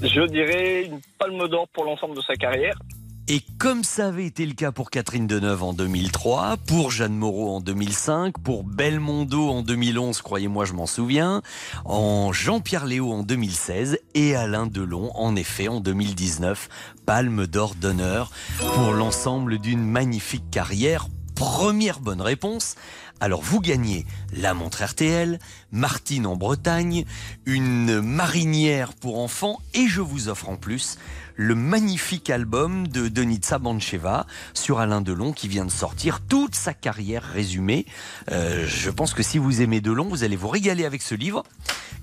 Je 0.02 0.26
dirais 0.26 0.84
une 0.84 1.00
palme 1.18 1.48
d'or 1.48 1.66
pour 1.72 1.84
l'ensemble 1.84 2.14
de 2.16 2.20
sa 2.20 2.34
carrière. 2.34 2.78
Et 3.28 3.42
comme 3.58 3.82
ça 3.82 4.06
avait 4.06 4.24
été 4.24 4.46
le 4.46 4.54
cas 4.54 4.70
pour 4.70 4.88
Catherine 4.88 5.26
Deneuve 5.26 5.64
en 5.64 5.72
2003, 5.72 6.58
pour 6.64 6.92
Jeanne 6.92 7.16
Moreau 7.16 7.56
en 7.56 7.60
2005, 7.60 8.38
pour 8.38 8.62
Belmondo 8.62 9.48
en 9.48 9.62
2011, 9.62 10.22
croyez-moi, 10.22 10.64
je 10.64 10.74
m'en 10.74 10.86
souviens, 10.86 11.42
en 11.84 12.32
Jean-Pierre 12.32 12.86
Léo 12.86 13.12
en 13.12 13.24
2016 13.24 13.98
et 14.14 14.36
Alain 14.36 14.68
Delon, 14.68 15.10
en 15.16 15.34
effet, 15.34 15.66
en 15.66 15.80
2019, 15.80 16.68
palme 17.04 17.48
d'or 17.48 17.74
d'honneur 17.74 18.30
pour 18.60 18.92
l'ensemble 18.92 19.58
d'une 19.58 19.84
magnifique 19.84 20.48
carrière. 20.52 21.08
Première 21.34 21.98
bonne 21.98 22.22
réponse. 22.22 22.76
Alors 23.20 23.40
vous 23.40 23.60
gagnez 23.60 24.04
la 24.32 24.52
montre 24.52 24.84
RTL, 24.84 25.38
Martine 25.72 26.26
en 26.26 26.36
Bretagne, 26.36 27.06
une 27.46 28.00
marinière 28.02 28.92
pour 28.92 29.18
enfants 29.18 29.58
et 29.72 29.86
je 29.86 30.02
vous 30.02 30.28
offre 30.28 30.50
en 30.50 30.56
plus 30.56 30.98
le 31.34 31.54
magnifique 31.54 32.28
album 32.28 32.88
de 32.88 33.08
Denitsa 33.08 33.58
Bancheva 33.58 34.26
sur 34.52 34.80
Alain 34.80 35.00
Delon 35.00 35.32
qui 35.32 35.48
vient 35.48 35.64
de 35.64 35.70
sortir 35.70 36.20
toute 36.20 36.54
sa 36.54 36.74
carrière 36.74 37.22
résumée. 37.22 37.86
Euh, 38.30 38.66
je 38.66 38.90
pense 38.90 39.14
que 39.14 39.22
si 39.22 39.38
vous 39.38 39.62
aimez 39.62 39.80
Delon, 39.80 40.08
vous 40.08 40.24
allez 40.24 40.36
vous 40.36 40.48
régaler 40.48 40.84
avec 40.84 41.00
ce 41.00 41.14
livre 41.14 41.42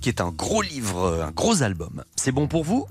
qui 0.01 0.09
est 0.09 0.19
un 0.19 0.31
gros 0.31 0.61
livre, 0.61 1.23
un 1.23 1.31
gros 1.31 1.61
album. 1.61 2.03
C'est 2.15 2.31
bon 2.31 2.47
pour 2.47 2.63
vous? 2.63 2.87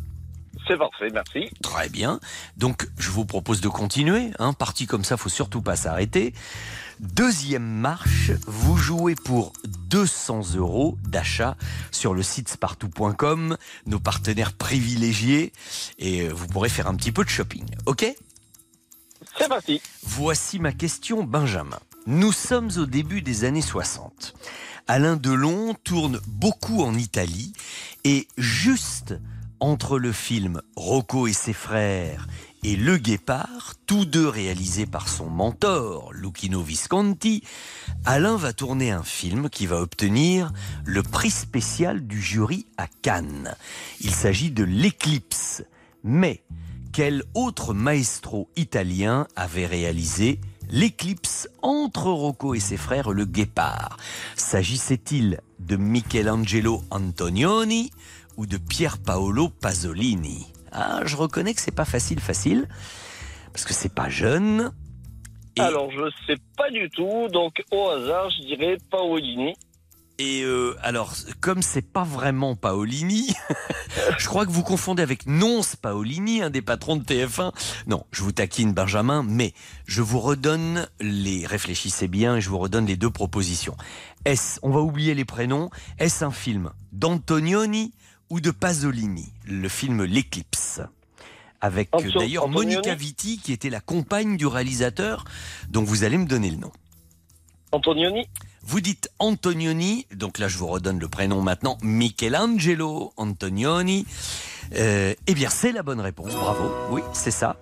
C'est 0.66 0.76
parfait, 0.76 1.08
merci. 1.12 1.50
Très 1.62 1.88
bien. 1.88 2.20
Donc, 2.56 2.88
je 2.98 3.10
vous 3.10 3.24
propose 3.24 3.60
de 3.60 3.68
continuer. 3.68 4.30
Hein. 4.38 4.52
Parti 4.52 4.86
comme 4.86 5.04
ça, 5.04 5.16
faut 5.16 5.28
surtout 5.28 5.60
pas 5.60 5.76
s'arrêter. 5.76 6.34
Deuxième 7.02 7.66
marche, 7.66 8.30
vous 8.46 8.76
jouez 8.76 9.16
pour 9.16 9.52
200 9.88 10.54
euros 10.54 10.96
d'achat 11.02 11.56
sur 11.90 12.14
le 12.14 12.22
site 12.22 12.48
spartou.com, 12.48 13.56
nos 13.86 13.98
partenaires 13.98 14.52
privilégiés, 14.52 15.52
et 15.98 16.28
vous 16.28 16.46
pourrez 16.46 16.68
faire 16.68 16.86
un 16.86 16.94
petit 16.94 17.10
peu 17.10 17.24
de 17.24 17.28
shopping. 17.28 17.66
Ok? 17.86 18.06
C'est 19.36 19.48
parti. 19.48 19.82
Voici 20.04 20.60
ma 20.60 20.72
question, 20.72 21.24
Benjamin. 21.24 21.80
Nous 22.06 22.30
sommes 22.30 22.70
au 22.76 22.86
début 22.86 23.20
des 23.20 23.42
années 23.42 23.62
60. 23.62 24.34
Alain 24.86 25.16
Delon 25.16 25.74
tourne 25.82 26.20
beaucoup 26.28 26.82
en 26.82 26.94
Italie 26.94 27.52
et 28.04 28.28
juste 28.38 29.14
entre 29.58 29.98
le 29.98 30.12
film 30.12 30.62
Rocco 30.76 31.26
et 31.26 31.32
ses 31.32 31.52
frères 31.52 32.28
et 32.64 32.76
Le 32.76 32.96
Guépard, 32.96 33.74
tous 33.86 34.04
deux 34.04 34.28
réalisés 34.28 34.86
par 34.86 35.08
son 35.08 35.28
mentor, 35.28 36.12
Lucchino 36.12 36.62
Visconti, 36.62 37.42
Alain 38.04 38.36
va 38.36 38.52
tourner 38.52 38.92
un 38.92 39.02
film 39.02 39.50
qui 39.50 39.66
va 39.66 39.80
obtenir 39.80 40.52
le 40.84 41.02
prix 41.02 41.30
spécial 41.30 42.06
du 42.06 42.22
jury 42.22 42.66
à 42.76 42.86
Cannes. 42.86 43.56
Il 44.00 44.12
s'agit 44.12 44.52
de 44.52 44.62
L'Éclipse. 44.62 45.64
Mais 46.04 46.44
quel 46.92 47.24
autre 47.34 47.74
maestro 47.74 48.48
italien 48.54 49.26
avait 49.34 49.66
réalisé 49.66 50.40
L'éclipse 50.70 51.48
entre 51.62 52.10
Rocco 52.10 52.54
et 52.54 52.60
ses 52.60 52.76
frères 52.76 53.10
le 53.10 53.24
Guépard? 53.24 53.96
S'agissait-il 54.36 55.40
de 55.58 55.76
Michelangelo 55.76 56.82
Antonioni 56.90 57.90
ou 58.36 58.46
de 58.46 58.56
Pier 58.56 58.90
Paolo 59.04 59.48
Pasolini? 59.48 60.46
Ah, 60.72 61.02
je 61.04 61.16
reconnais 61.16 61.52
que 61.54 61.60
c'est 61.60 61.74
pas 61.74 61.84
facile, 61.84 62.18
facile, 62.20 62.66
parce 63.52 63.64
que 63.64 63.74
c'est 63.74 63.94
pas 63.94 64.08
jeune. 64.08 64.72
Alors, 65.58 65.90
je 65.90 66.10
sais 66.26 66.38
pas 66.56 66.70
du 66.70 66.88
tout, 66.88 67.28
donc 67.28 67.62
au 67.70 67.88
hasard, 67.90 68.30
je 68.30 68.46
dirais 68.46 68.78
Paolini. 68.90 69.54
Et 70.18 70.42
euh, 70.44 70.76
alors, 70.82 71.14
comme 71.40 71.62
c'est 71.62 71.82
pas 71.82 72.04
vraiment 72.04 72.54
Paolini, 72.54 73.34
je 74.18 74.26
crois 74.28 74.46
que 74.46 74.50
vous 74.50 74.62
confondez 74.62 75.02
avec 75.02 75.26
Nonce 75.26 75.76
Paolini, 75.76 76.42
un 76.42 76.48
des 76.48 76.62
patrons 76.62 76.96
de 76.96 77.02
TF1. 77.02 77.52
Non, 77.86 78.04
je 78.12 78.22
vous 78.22 78.32
taquine 78.32 78.72
Benjamin, 78.72 79.24
mais 79.26 79.52
je 79.86 80.00
vous 80.00 80.20
redonne 80.20 80.86
les, 81.00 81.46
réfléchissez 81.46 82.08
bien, 82.08 82.36
et 82.36 82.40
je 82.40 82.48
vous 82.48 82.58
redonne 82.58 82.86
les 82.86 82.96
deux 82.96 83.10
propositions. 83.10 83.76
Est-ce, 84.24 84.60
on 84.62 84.70
va 84.70 84.80
oublier 84.80 85.14
les 85.14 85.24
prénoms, 85.24 85.70
est-ce 85.98 86.24
un 86.24 86.30
film 86.30 86.70
d'Antonioni 86.92 87.92
ou 88.32 88.40
de 88.40 88.50
Pasolini 88.50 89.30
Le 89.46 89.68
film 89.68 90.04
L'éclipse. 90.04 90.80
Avec 91.60 91.90
d'ailleurs 92.14 92.48
Monica 92.48 92.94
Vitti, 92.94 93.38
qui 93.38 93.52
était 93.52 93.68
la 93.68 93.80
compagne 93.80 94.38
du 94.38 94.46
réalisateur, 94.46 95.24
dont 95.68 95.82
vous 95.82 96.02
allez 96.02 96.16
me 96.16 96.24
donner 96.24 96.50
le 96.50 96.56
nom. 96.56 96.72
Antonioni 97.72 98.26
Vous 98.62 98.80
dites 98.80 99.10
Antonioni, 99.18 100.06
donc 100.14 100.38
là 100.38 100.48
je 100.48 100.56
vous 100.56 100.66
redonne 100.66 100.98
le 100.98 101.08
prénom 101.08 101.42
maintenant, 101.42 101.76
Michelangelo 101.82 103.12
Antonioni. 103.18 104.06
Euh, 104.76 105.14
eh 105.26 105.34
bien 105.34 105.50
c'est 105.50 105.72
la 105.72 105.82
bonne 105.82 106.00
réponse, 106.00 106.32
bravo, 106.32 106.72
oui 106.90 107.02
c'est 107.12 107.30
ça. 107.30 107.58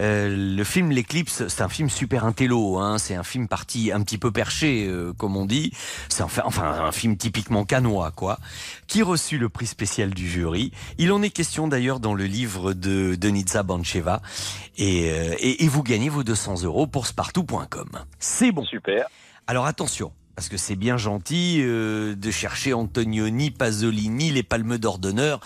Euh, 0.00 0.56
le 0.56 0.64
film 0.64 0.90
L'éclipse, 0.90 1.48
c'est 1.48 1.62
un 1.62 1.68
film 1.68 1.88
super 1.88 2.24
intello, 2.24 2.78
hein, 2.78 2.98
c'est 2.98 3.14
un 3.14 3.22
film 3.22 3.48
parti 3.48 3.92
un 3.92 4.02
petit 4.02 4.18
peu 4.18 4.30
perché, 4.30 4.86
euh, 4.86 5.12
comme 5.12 5.36
on 5.36 5.44
dit. 5.44 5.72
C'est 6.08 6.22
enfin, 6.22 6.42
enfin 6.44 6.64
un 6.64 6.92
film 6.92 7.16
typiquement 7.16 7.64
canois, 7.64 8.10
quoi, 8.10 8.38
qui 8.86 9.02
reçut 9.02 9.38
le 9.38 9.48
prix 9.48 9.66
spécial 9.66 10.10
du 10.10 10.28
jury? 10.28 10.72
Il 10.98 11.12
en 11.12 11.22
est 11.22 11.30
question 11.30 11.68
d'ailleurs 11.68 12.00
dans 12.00 12.14
le 12.14 12.24
livre 12.24 12.72
de 12.72 13.14
Denitsa 13.14 13.62
Bancheva. 13.62 14.22
Et, 14.76 15.10
euh, 15.10 15.34
et, 15.38 15.64
et 15.64 15.68
vous 15.68 15.82
gagnez 15.82 16.08
vos 16.08 16.22
200 16.22 16.62
euros 16.62 16.86
pour 16.86 17.06
spartou.com. 17.06 17.88
C'est 18.18 18.52
bon. 18.52 18.64
Super. 18.64 19.06
Alors 19.46 19.66
attention, 19.66 20.12
parce 20.38 20.48
que 20.48 20.56
c'est 20.56 20.76
bien 20.76 20.96
gentil 20.96 21.62
euh, 21.62 22.14
de 22.14 22.30
chercher 22.30 22.72
Antonioni, 22.72 23.50
Pasolini, 23.50 24.30
les 24.30 24.44
palmes 24.44 24.78
d'or 24.78 25.00
d'honneur, 25.00 25.40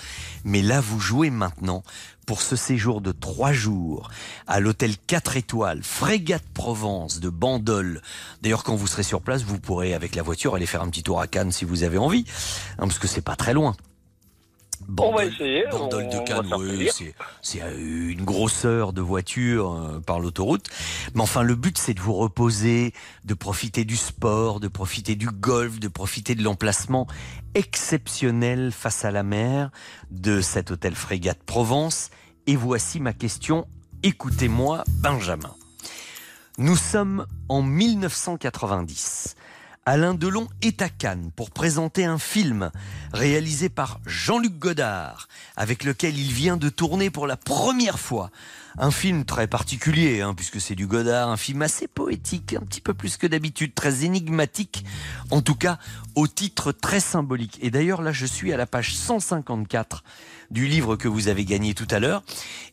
mais 0.45 0.61
là 0.61 0.83
vous 0.83 1.01
jouez 1.01 1.31
maintenant 1.31 1.83
pour 2.27 2.43
ce 2.43 2.57
séjour 2.57 3.01
de 3.01 3.11
trois 3.11 3.53
jours 3.53 4.11
à 4.47 4.61
l'hôtel 4.61 4.93
4 5.07 5.39
étoiles, 5.39 5.83
Frégate 5.83 6.45
Provence 6.53 7.21
de 7.21 7.31
Bandol. 7.31 8.03
D'ailleurs, 8.43 8.65
quand 8.65 8.75
vous 8.75 8.87
serez 8.87 9.03
sur 9.03 9.23
place, 9.23 9.45
vous 9.45 9.59
pourrez 9.59 9.95
avec 9.95 10.15
la 10.15 10.23
voiture 10.23 10.57
aller 10.57 10.67
faire 10.67 10.83
un 10.83 10.91
petit 10.91 11.03
tour 11.03 11.23
à 11.23 11.27
Cannes 11.27 11.53
si 11.53 11.65
vous 11.65 11.85
avez 11.85 11.97
envie, 11.97 12.27
hein, 12.73 12.87
parce 12.87 12.99
que 12.99 13.09
c'est 13.09 13.23
pas 13.23 13.35
très 13.35 13.55
loin. 13.55 13.75
On 14.99 15.15
va 15.15 15.25
essayer. 15.25 15.65
Bandol 15.71 16.09
de 16.09 16.19
Cannes, 16.25 16.49
c'est 17.41 17.63
une 17.79 18.25
grosseur 18.25 18.93
de 18.93 19.01
voiture 19.01 19.73
euh, 19.73 20.01
par 20.01 20.21
l'autoroute. 20.21 20.69
Mais 21.15 21.23
enfin, 21.23 21.43
le 21.43 21.55
but, 21.55 21.79
c'est 21.79 21.95
de 21.95 22.01
vous 22.01 22.15
reposer, 22.15 22.93
de 23.25 23.35
profiter 23.35 23.85
du 23.85 23.97
sport, 23.97 24.61
de 24.61 24.69
profiter 24.69 25.15
du 25.15 25.29
golf, 25.29 25.81
de 25.81 25.89
profiter 25.89 26.35
de 26.35 26.43
l'emplacement 26.43 27.07
exceptionnel 27.55 28.73
face 28.73 29.05
à 29.05 29.11
la 29.11 29.23
mer 29.23 29.71
de 30.11 30.41
cet 30.41 30.71
hôtel 30.71 30.95
Frégate 30.95 31.43
Provence. 31.45 32.11
Et 32.47 32.57
voici 32.57 33.01
ma 33.01 33.13
question. 33.13 33.67
Écoutez-moi, 34.03 34.85
Benjamin. 34.89 35.55
Nous 36.59 36.77
sommes 36.77 37.27
en 37.49 37.63
1990. 37.63 39.37
Alain 39.85 40.15
Delon 40.15 40.47
est 40.63 40.81
à 40.81 40.89
Cannes 40.89 41.33
pour 41.35 41.51
présenter 41.51 42.05
un 42.05 42.19
film 42.19 42.71
réalisé 43.13 43.69
par 43.69 43.99
Jean-Luc 44.07 44.57
Godard, 44.57 45.27
avec 45.57 45.83
lequel 45.83 46.17
il 46.17 46.33
vient 46.33 46.57
de 46.57 46.69
tourner 46.69 47.11
pour 47.11 47.27
la 47.27 47.37
première 47.37 47.99
fois. 47.99 48.31
Un 48.79 48.91
film 48.91 49.25
très 49.25 49.47
particulier, 49.47 50.23
hein, 50.23 50.35
puisque 50.35 50.61
c'est 50.61 50.75
du 50.75 50.87
Godard, 50.87 51.29
un 51.29 51.37
film 51.37 51.63
assez 51.63 51.87
poétique, 51.87 52.55
un 52.55 52.65
petit 52.65 52.81
peu 52.81 52.95
plus 52.95 53.17
que 53.17 53.27
d'habitude, 53.27 53.75
très 53.75 54.05
énigmatique, 54.05 54.85
en 55.31 55.43
tout 55.43 55.55
cas 55.55 55.79
au 56.15 56.27
titre 56.27 56.73
très 56.73 57.01
symbolique. 57.01 57.59
Et 57.61 57.71
d'ailleurs 57.71 58.01
là, 58.01 58.13
je 58.13 58.25
suis 58.25 58.53
à 58.53 58.57
la 58.57 58.67
page 58.67 58.95
154 58.95 60.05
du 60.51 60.67
livre 60.67 60.97
que 60.97 61.09
vous 61.09 61.29
avez 61.29 61.45
gagné 61.45 61.75
tout 61.75 61.89
à 61.91 61.99
l'heure, 61.99 62.23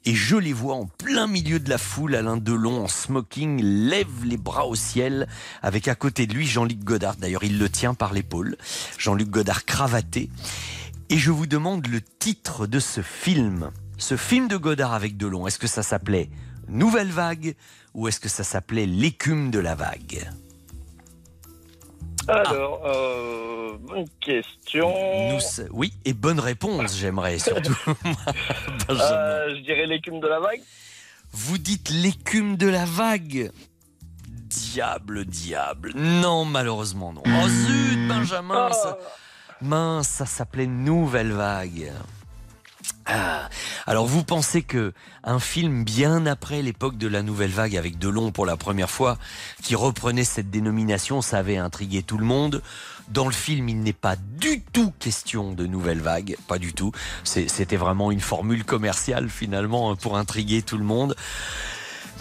et 0.05 0.15
je 0.15 0.35
les 0.35 0.53
vois 0.53 0.75
en 0.75 0.85
plein 0.85 1.27
milieu 1.27 1.59
de 1.59 1.69
la 1.69 1.77
foule, 1.77 2.15
Alain 2.15 2.37
Delon 2.37 2.83
en 2.83 2.87
smoking 2.87 3.61
lève 3.61 4.25
les 4.25 4.37
bras 4.37 4.67
au 4.67 4.75
ciel, 4.75 5.27
avec 5.61 5.87
à 5.87 5.95
côté 5.95 6.27
de 6.27 6.33
lui 6.33 6.47
Jean-Luc 6.47 6.79
Godard. 6.79 7.15
D'ailleurs, 7.17 7.43
il 7.43 7.59
le 7.59 7.69
tient 7.69 7.93
par 7.93 8.13
l'épaule, 8.13 8.57
Jean-Luc 8.97 9.29
Godard 9.29 9.65
cravaté. 9.65 10.29
Et 11.09 11.17
je 11.17 11.31
vous 11.31 11.47
demande 11.47 11.87
le 11.87 12.01
titre 12.01 12.67
de 12.67 12.79
ce 12.79 13.01
film. 13.01 13.71
Ce 13.99 14.15
film 14.15 14.47
de 14.47 14.55
Godard 14.55 14.93
avec 14.93 15.17
Delon, 15.17 15.45
est-ce 15.45 15.59
que 15.59 15.67
ça 15.67 15.83
s'appelait 15.83 16.29
Nouvelle 16.69 17.11
Vague 17.11 17.55
ou 17.93 18.07
est-ce 18.07 18.19
que 18.19 18.29
ça 18.29 18.43
s'appelait 18.45 18.85
L'écume 18.85 19.51
de 19.51 19.59
la 19.59 19.75
vague? 19.75 20.31
Alors, 22.27 22.81
euh, 22.85 23.77
bonne 23.79 24.05
question. 24.21 24.93
Nous, 25.31 25.65
Oui, 25.71 25.93
et 26.05 26.13
bonne 26.13 26.39
réponse, 26.39 26.95
j'aimerais 26.95 27.39
surtout. 27.39 27.75
Euh, 28.89 29.55
je 29.55 29.61
dirais 29.63 29.85
l'écume 29.85 30.21
de 30.21 30.27
la 30.27 30.39
vague. 30.39 30.61
Vous 31.33 31.57
dites 31.57 31.89
l'écume 31.89 32.55
de 32.55 32.67
la 32.67 32.85
vague 32.85 33.51
Diable, 34.27 35.25
diable. 35.25 35.91
Non, 35.95 36.45
malheureusement, 36.45 37.11
non. 37.13 37.23
Oh 37.25 37.47
zut, 37.47 38.07
Benjamin 38.07 38.71
ça... 38.71 38.97
Mince, 39.61 40.07
ça 40.07 40.25
s'appelait 40.25 40.67
Nouvelle 40.67 41.33
Vague. 41.33 41.91
Ah. 43.11 43.49
Alors 43.87 44.05
vous 44.05 44.23
pensez 44.23 44.61
que 44.61 44.93
un 45.23 45.39
film 45.39 45.83
bien 45.83 46.25
après 46.25 46.61
l'époque 46.61 46.97
de 46.97 47.07
la 47.07 47.23
nouvelle 47.23 47.49
vague 47.49 47.75
avec 47.75 47.97
Delon 47.97 48.31
pour 48.31 48.45
la 48.45 48.55
première 48.55 48.89
fois, 48.89 49.17
qui 49.63 49.75
reprenait 49.75 50.23
cette 50.23 50.49
dénomination, 50.49 51.21
ça 51.21 51.39
avait 51.39 51.57
intrigué 51.57 52.03
tout 52.03 52.17
le 52.17 52.25
monde. 52.25 52.61
Dans 53.09 53.25
le 53.25 53.31
film, 53.31 53.67
il 53.69 53.79
n'est 53.79 53.91
pas 53.91 54.15
du 54.15 54.61
tout 54.61 54.93
question 54.99 55.51
de 55.53 55.65
nouvelle 55.65 55.99
vague, 55.99 56.37
pas 56.47 56.59
du 56.59 56.73
tout. 56.73 56.91
C'était 57.23 57.77
vraiment 57.77 58.11
une 58.11 58.19
formule 58.19 58.63
commerciale 58.63 59.29
finalement 59.29 59.95
pour 59.95 60.17
intriguer 60.17 60.61
tout 60.61 60.77
le 60.77 60.83
monde. 60.83 61.15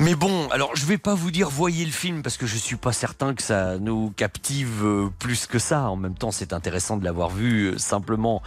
Mais 0.01 0.15
bon, 0.15 0.49
alors 0.51 0.77
je 0.77 0.87
vais 0.87 0.97
pas 0.97 1.15
vous 1.15 1.33
dire 1.33 1.49
voyez 1.49 1.85
le 1.85 1.91
film 1.91 2.23
parce 2.23 2.37
que 2.37 2.47
je 2.47 2.57
suis 2.57 2.77
pas 2.77 2.93
certain 2.93 3.35
que 3.35 3.43
ça 3.43 3.79
nous 3.79 4.11
captive 4.16 4.85
euh, 4.85 5.09
plus 5.19 5.47
que 5.47 5.59
ça. 5.59 5.91
En 5.91 5.97
même 5.97 6.15
temps, 6.15 6.31
c'est 6.31 6.53
intéressant 6.53 6.97
de 6.97 7.05
l'avoir 7.05 7.31
vu 7.31 7.73
euh, 7.73 7.79
simplement 7.79 8.41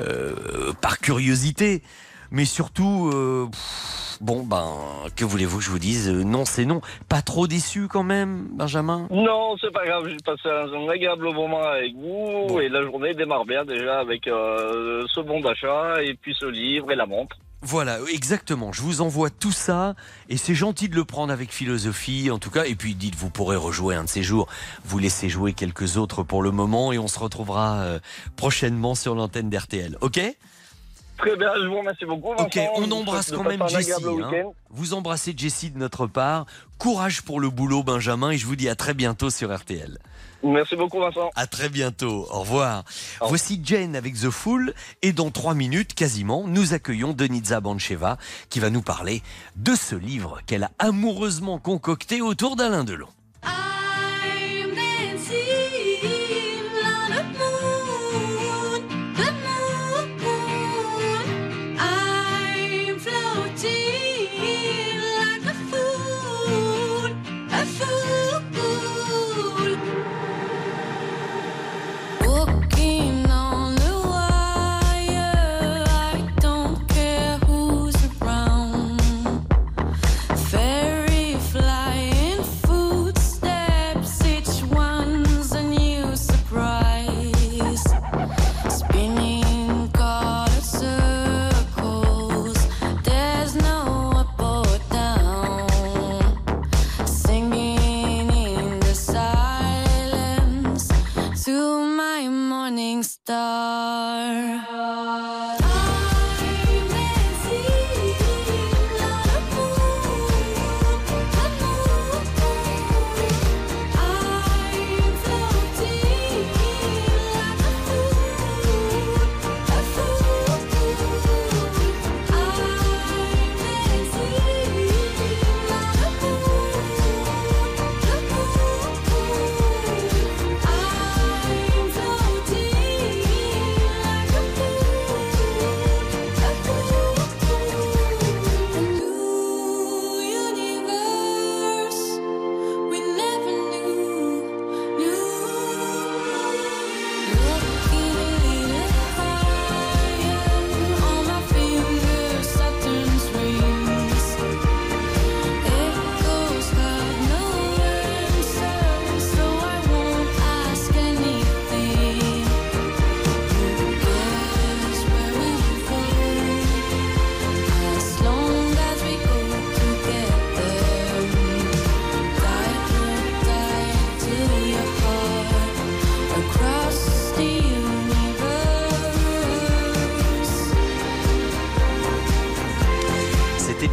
euh, 0.00 0.72
par 0.80 0.98
curiosité. 0.98 1.82
Mais 2.30 2.46
surtout, 2.46 3.10
euh, 3.12 3.46
pff, 3.50 4.18
bon 4.22 4.42
ben, 4.42 4.72
que 5.14 5.24
voulez-vous 5.24 5.58
que 5.58 5.64
je 5.64 5.70
vous 5.70 5.78
dise 5.78 6.08
Non, 6.10 6.44
c'est 6.46 6.64
non. 6.64 6.80
Pas 7.10 7.20
trop 7.20 7.46
déçu 7.46 7.88
quand 7.88 8.02
même, 8.02 8.48
Benjamin? 8.52 9.06
Non, 9.10 9.54
c'est 9.60 9.72
pas 9.72 9.84
grave, 9.84 10.08
j'ai 10.08 10.16
passé 10.24 10.48
un, 10.48 10.72
un 10.72 10.88
agréable 10.88 11.30
moment 11.32 11.62
avec 11.62 11.94
vous 11.94 12.58
et 12.58 12.68
la 12.70 12.82
journée 12.82 13.12
démarre 13.12 13.44
bien 13.44 13.64
déjà 13.66 14.00
avec 14.00 14.26
euh, 14.26 15.04
ce 15.08 15.20
bon 15.20 15.40
d'achat 15.40 16.02
et 16.02 16.14
puis 16.14 16.34
ce 16.40 16.46
livre 16.46 16.90
et 16.90 16.96
la 16.96 17.06
montre. 17.06 17.36
Voilà, 17.66 17.98
exactement. 18.12 18.72
Je 18.72 18.80
vous 18.80 19.00
envoie 19.00 19.28
tout 19.28 19.50
ça 19.50 19.96
et 20.28 20.36
c'est 20.36 20.54
gentil 20.54 20.88
de 20.88 20.94
le 20.94 21.04
prendre 21.04 21.32
avec 21.32 21.50
philosophie 21.52 22.30
en 22.30 22.38
tout 22.38 22.50
cas. 22.50 22.64
Et 22.64 22.76
puis 22.76 22.94
dites, 22.94 23.16
vous 23.16 23.28
pourrez 23.28 23.56
rejouer 23.56 23.96
un 23.96 24.04
de 24.04 24.08
ces 24.08 24.22
jours. 24.22 24.46
Vous 24.84 24.98
laissez 25.00 25.28
jouer 25.28 25.52
quelques 25.52 25.96
autres 25.96 26.22
pour 26.22 26.44
le 26.44 26.52
moment 26.52 26.92
et 26.92 26.98
on 26.98 27.08
se 27.08 27.18
retrouvera 27.18 27.78
euh, 27.78 27.98
prochainement 28.36 28.94
sur 28.94 29.16
l'antenne 29.16 29.50
d'RTL. 29.50 29.98
Ok? 30.00 30.20
Très 31.18 31.36
bien, 31.36 31.48
je 31.60 31.66
vous 31.66 31.78
remercie 31.78 32.04
beaucoup. 32.04 32.30
Vincent. 32.32 32.44
Ok, 32.44 32.60
on 32.76 32.90
embrasse 32.92 33.32
quand 33.32 33.42
même 33.42 33.66
Jessie. 33.68 33.90
hein. 33.90 34.30
Vous 34.70 34.94
embrassez 34.94 35.34
Jessie 35.36 35.70
de 35.70 35.78
notre 35.78 36.06
part. 36.06 36.46
Courage 36.78 37.22
pour 37.22 37.40
le 37.40 37.48
boulot, 37.50 37.82
Benjamin, 37.82 38.30
et 38.30 38.38
je 38.38 38.46
vous 38.46 38.54
dis 38.54 38.68
à 38.68 38.76
très 38.76 38.94
bientôt 38.94 39.30
sur 39.30 39.52
RTL. 39.52 39.98
Merci 40.42 40.76
beaucoup, 40.76 41.00
Vincent. 41.00 41.30
À 41.34 41.46
très 41.46 41.68
bientôt. 41.68 42.26
Au 42.30 42.40
revoir. 42.40 42.84
Voici 43.20 43.60
Jane 43.62 43.96
avec 43.96 44.14
The 44.14 44.30
Fool. 44.30 44.74
Et 45.02 45.12
dans 45.12 45.30
trois 45.30 45.54
minutes, 45.54 45.94
quasiment, 45.94 46.44
nous 46.46 46.74
accueillons 46.74 47.12
Denitza 47.12 47.60
Bancheva 47.60 48.18
qui 48.48 48.60
va 48.60 48.70
nous 48.70 48.82
parler 48.82 49.22
de 49.56 49.74
ce 49.74 49.96
livre 49.96 50.40
qu'elle 50.46 50.64
a 50.64 50.70
amoureusement 50.78 51.58
concocté 51.58 52.20
autour 52.20 52.56
d'Alain 52.56 52.84
Delon. 52.84 53.08
I'm 53.46 53.75
morning 102.96 103.02
star. 103.02 104.56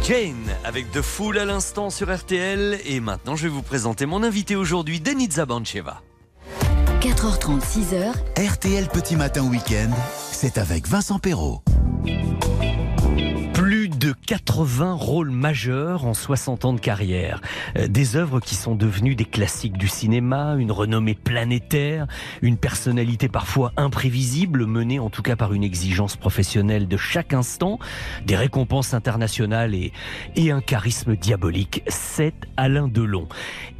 Jane 0.06 0.50
avec 0.64 0.90
The 0.90 1.00
Fool 1.00 1.38
à 1.38 1.46
l'instant 1.46 1.88
sur 1.88 2.14
RTL. 2.14 2.78
Et 2.84 3.00
maintenant, 3.00 3.36
je 3.36 3.44
vais 3.44 3.48
vous 3.48 3.62
présenter 3.62 4.04
mon 4.04 4.22
invité 4.22 4.54
aujourd'hui, 4.54 5.00
Denitza 5.00 5.46
Bancheva. 5.46 6.02
4h30, 7.00 7.60
6h, 7.62 8.12
RTL 8.52 8.88
Petit 8.88 9.16
Matin 9.16 9.48
Week-end, 9.48 9.90
c'est 10.30 10.58
avec 10.58 10.86
Vincent 10.86 11.18
Perrault. 11.18 11.62
Plus 14.14 14.20
de 14.20 14.26
80 14.26 14.94
rôles 14.94 15.30
majeurs 15.30 16.04
en 16.04 16.14
60 16.14 16.64
ans 16.64 16.72
de 16.72 16.80
carrière. 16.80 17.40
Euh, 17.76 17.88
Des 17.88 18.16
œuvres 18.16 18.40
qui 18.40 18.54
sont 18.54 18.74
devenues 18.74 19.14
des 19.14 19.24
classiques 19.24 19.78
du 19.78 19.88
cinéma, 19.88 20.56
une 20.58 20.72
renommée 20.72 21.14
planétaire, 21.14 22.06
une 22.42 22.56
personnalité 22.56 23.28
parfois 23.28 23.72
imprévisible, 23.76 24.66
menée 24.66 24.98
en 24.98 25.10
tout 25.10 25.22
cas 25.22 25.36
par 25.36 25.52
une 25.52 25.64
exigence 25.64 26.16
professionnelle 26.16 26.88
de 26.88 26.96
chaque 26.96 27.32
instant, 27.32 27.78
des 28.24 28.36
récompenses 28.36 28.94
internationales 28.94 29.74
et, 29.74 29.92
et 30.36 30.50
un 30.50 30.60
charisme 30.60 31.16
diabolique. 31.16 31.82
C'est 31.88 32.34
Alain 32.56 32.88
Delon. 32.88 33.28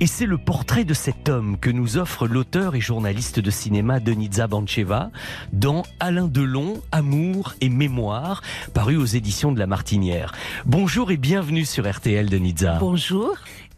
Et 0.01 0.07
c'est 0.07 0.27
le 0.27 0.39
portrait 0.39 0.85
de 0.85 0.95
cet 0.95 1.29
homme 1.29 1.59
que 1.59 1.71
nous 1.71 1.97
offre 1.97 2.27
l'auteur 2.27 2.75
et 2.75 2.81
journaliste 2.81 3.41
de 3.41 3.51
cinéma 3.51 4.01
Denitza 4.01 4.47
Bancheva 4.47 5.11
dans 5.53 5.83
Alain 6.01 6.29
Delon, 6.29 6.83
Amour 6.93 7.55
et 7.61 7.69
Mémoire, 7.69 8.43
paru 8.73 8.97
aux 8.97 9.05
éditions 9.05 9.53
de 9.53 9.59
La 9.59 9.67
Martinière. 9.67 10.24
Bonjour 10.67 11.11
et 11.11 11.17
bienvenue 11.17 11.65
sur 11.65 11.91
RTL 11.91 12.29
Denitza. 12.29 12.79
Bonjour. 12.81 13.37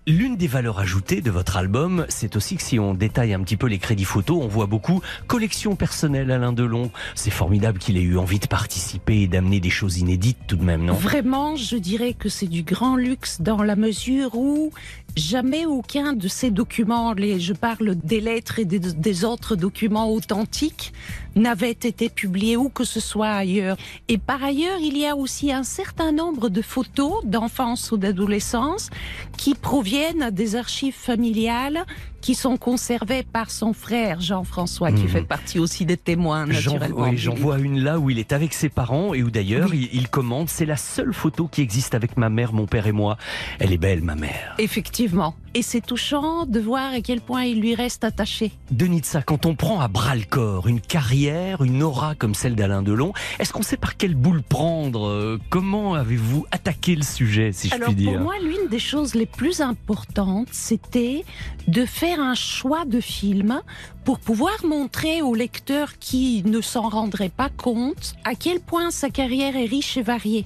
L'une 0.08 0.36
des 0.36 0.46
valeurs 0.46 0.78
ajoutées 0.78 1.20
de 1.20 1.32
votre 1.32 1.56
album, 1.56 2.06
c'est 2.08 2.36
aussi 2.36 2.54
que 2.54 2.62
si 2.62 2.78
on 2.78 2.94
détaille 2.94 3.34
un 3.34 3.40
petit 3.40 3.56
peu 3.56 3.66
les 3.66 3.78
crédits 3.78 4.04
photos, 4.04 4.38
on 4.40 4.46
voit 4.46 4.66
beaucoup 4.66 5.02
collection 5.26 5.74
personnelle 5.74 6.30
Alain 6.30 6.52
Delon. 6.52 6.92
C'est 7.16 7.32
formidable 7.32 7.80
qu'il 7.80 7.96
ait 7.96 8.02
eu 8.02 8.16
envie 8.16 8.38
de 8.38 8.46
participer 8.46 9.22
et 9.22 9.26
d'amener 9.26 9.58
des 9.58 9.70
choses 9.70 9.98
inédites 9.98 10.38
tout 10.46 10.54
de 10.54 10.62
même, 10.62 10.84
non? 10.84 10.94
Vraiment, 10.94 11.56
je 11.56 11.74
dirais 11.74 12.12
que 12.12 12.28
c'est 12.28 12.46
du 12.46 12.62
grand 12.62 12.94
luxe 12.94 13.40
dans 13.40 13.64
la 13.64 13.74
mesure 13.74 14.36
où 14.36 14.70
jamais 15.16 15.64
aucun 15.66 16.12
de 16.12 16.28
ces 16.28 16.50
documents, 16.50 17.12
les, 17.14 17.40
je 17.40 17.52
parle 17.54 17.94
des 17.96 18.20
lettres 18.20 18.58
et 18.58 18.64
des, 18.64 18.78
des 18.78 19.24
autres 19.24 19.56
documents 19.56 20.10
authentiques, 20.12 20.92
n'avait 21.34 21.70
été 21.70 22.08
publié 22.08 22.56
où 22.56 22.68
que 22.70 22.84
ce 22.84 23.00
soit 23.00 23.28
ailleurs. 23.28 23.76
Et 24.08 24.16
par 24.18 24.42
ailleurs, 24.42 24.78
il 24.80 24.96
y 24.96 25.06
a 25.06 25.16
aussi 25.16 25.52
un 25.52 25.64
certain 25.64 26.12
nombre 26.12 26.48
de 26.48 26.62
photos 26.62 27.24
d'enfance 27.24 27.92
ou 27.92 27.96
d'adolescence 27.98 28.90
qui 29.36 29.54
proviennent 29.54 29.86
viennent 29.86 30.30
des 30.30 30.56
archives 30.56 30.94
familiales 30.96 31.84
qui 32.20 32.34
sont 32.34 32.56
conservées 32.56 33.22
par 33.22 33.52
son 33.52 33.72
frère 33.72 34.20
Jean-François, 34.20 34.90
qui 34.90 35.04
Mhm. 35.04 35.08
fait 35.08 35.22
partie 35.22 35.60
aussi 35.60 35.86
des 35.86 35.96
témoins, 35.96 36.44
J'en 36.50 36.72
naturellement. 36.74 37.04
oui, 37.08 37.16
j'en 37.16 37.34
vois 37.34 37.58
une 37.60 37.78
là 37.84 38.00
où 38.00 38.10
il 38.10 38.18
est 38.18 38.32
avec 38.32 38.52
ses 38.52 38.68
parents 38.68 39.14
et 39.14 39.22
où 39.22 39.30
d'ailleurs 39.30 39.72
il, 39.74 39.88
il 39.94 40.08
commente 40.08 40.48
c'est 40.48 40.66
la 40.66 40.76
seule 40.76 41.14
photo 41.14 41.46
qui 41.46 41.60
existe 41.62 41.94
avec 41.94 42.16
ma 42.16 42.28
mère, 42.28 42.52
mon 42.52 42.66
père 42.66 42.88
et 42.88 42.92
moi. 42.92 43.16
Elle 43.60 43.72
est 43.72 43.78
belle, 43.78 44.02
ma 44.02 44.16
mère. 44.16 44.54
Effectivement. 44.58 45.05
Effectivement. 45.06 45.36
Et 45.56 45.62
c'est 45.62 45.80
touchant 45.80 46.44
de 46.44 46.60
voir 46.60 46.92
à 46.92 47.00
quel 47.00 47.22
point 47.22 47.44
il 47.44 47.60
lui 47.62 47.74
reste 47.74 48.04
attaché. 48.04 48.52
Denitsa, 48.70 49.22
quand 49.22 49.46
on 49.46 49.54
prend 49.54 49.80
à 49.80 49.88
bras 49.88 50.14
le 50.14 50.24
corps 50.28 50.68
une 50.68 50.82
carrière, 50.82 51.62
une 51.62 51.82
aura 51.82 52.14
comme 52.14 52.34
celle 52.34 52.54
d'Alain 52.54 52.82
Delon, 52.82 53.14
est-ce 53.38 53.54
qu'on 53.54 53.62
sait 53.62 53.78
par 53.78 53.96
quelle 53.96 54.14
boule 54.14 54.42
prendre 54.42 55.06
Euh, 55.06 55.40
Comment 55.48 55.94
avez-vous 55.94 56.44
attaqué 56.50 56.94
le 56.94 57.02
sujet, 57.02 57.52
si 57.52 57.70
je 57.70 57.74
Alors 57.74 57.88
puis 57.88 57.96
dire 57.96 58.12
pour 58.12 58.20
moi, 58.20 58.34
l'une 58.38 58.68
des 58.68 58.78
choses 58.78 59.14
les 59.14 59.24
plus 59.24 59.62
importantes, 59.62 60.48
c'était 60.52 61.24
de 61.68 61.86
faire 61.86 62.20
un 62.20 62.34
choix 62.34 62.84
de 62.84 63.00
film 63.00 63.62
pour 64.04 64.18
pouvoir 64.20 64.52
montrer 64.64 65.22
au 65.22 65.34
lecteur 65.34 65.98
qui 65.98 66.42
ne 66.44 66.60
s'en 66.60 66.90
rendrait 66.90 67.30
pas 67.30 67.48
compte 67.48 68.14
à 68.24 68.34
quel 68.34 68.60
point 68.60 68.90
sa 68.90 69.08
carrière 69.08 69.56
est 69.56 69.64
riche 69.64 69.96
et 69.96 70.02
variée. 70.02 70.44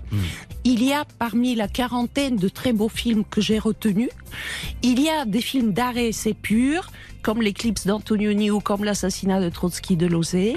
Il 0.64 0.84
y 0.84 0.92
a 0.92 1.04
parmi 1.18 1.54
la 1.56 1.68
quarantaine 1.68 2.36
de 2.36 2.48
très 2.48 2.72
beaux 2.72 2.88
films 2.88 3.24
que 3.28 3.40
j'ai 3.40 3.58
retenus, 3.58 4.10
il 4.82 4.99
y 5.04 5.10
a 5.10 5.24
des 5.24 5.40
films 5.40 5.72
et 5.96 6.08
essai 6.08 6.34
pur, 6.34 6.90
comme 7.22 7.42
l'éclipse 7.42 7.86
d'Antonioni 7.86 8.50
ou 8.50 8.60
comme 8.60 8.84
l'assassinat 8.84 9.40
de 9.40 9.48
Trotsky 9.48 9.96
de 9.96 10.06
Lozé. 10.06 10.56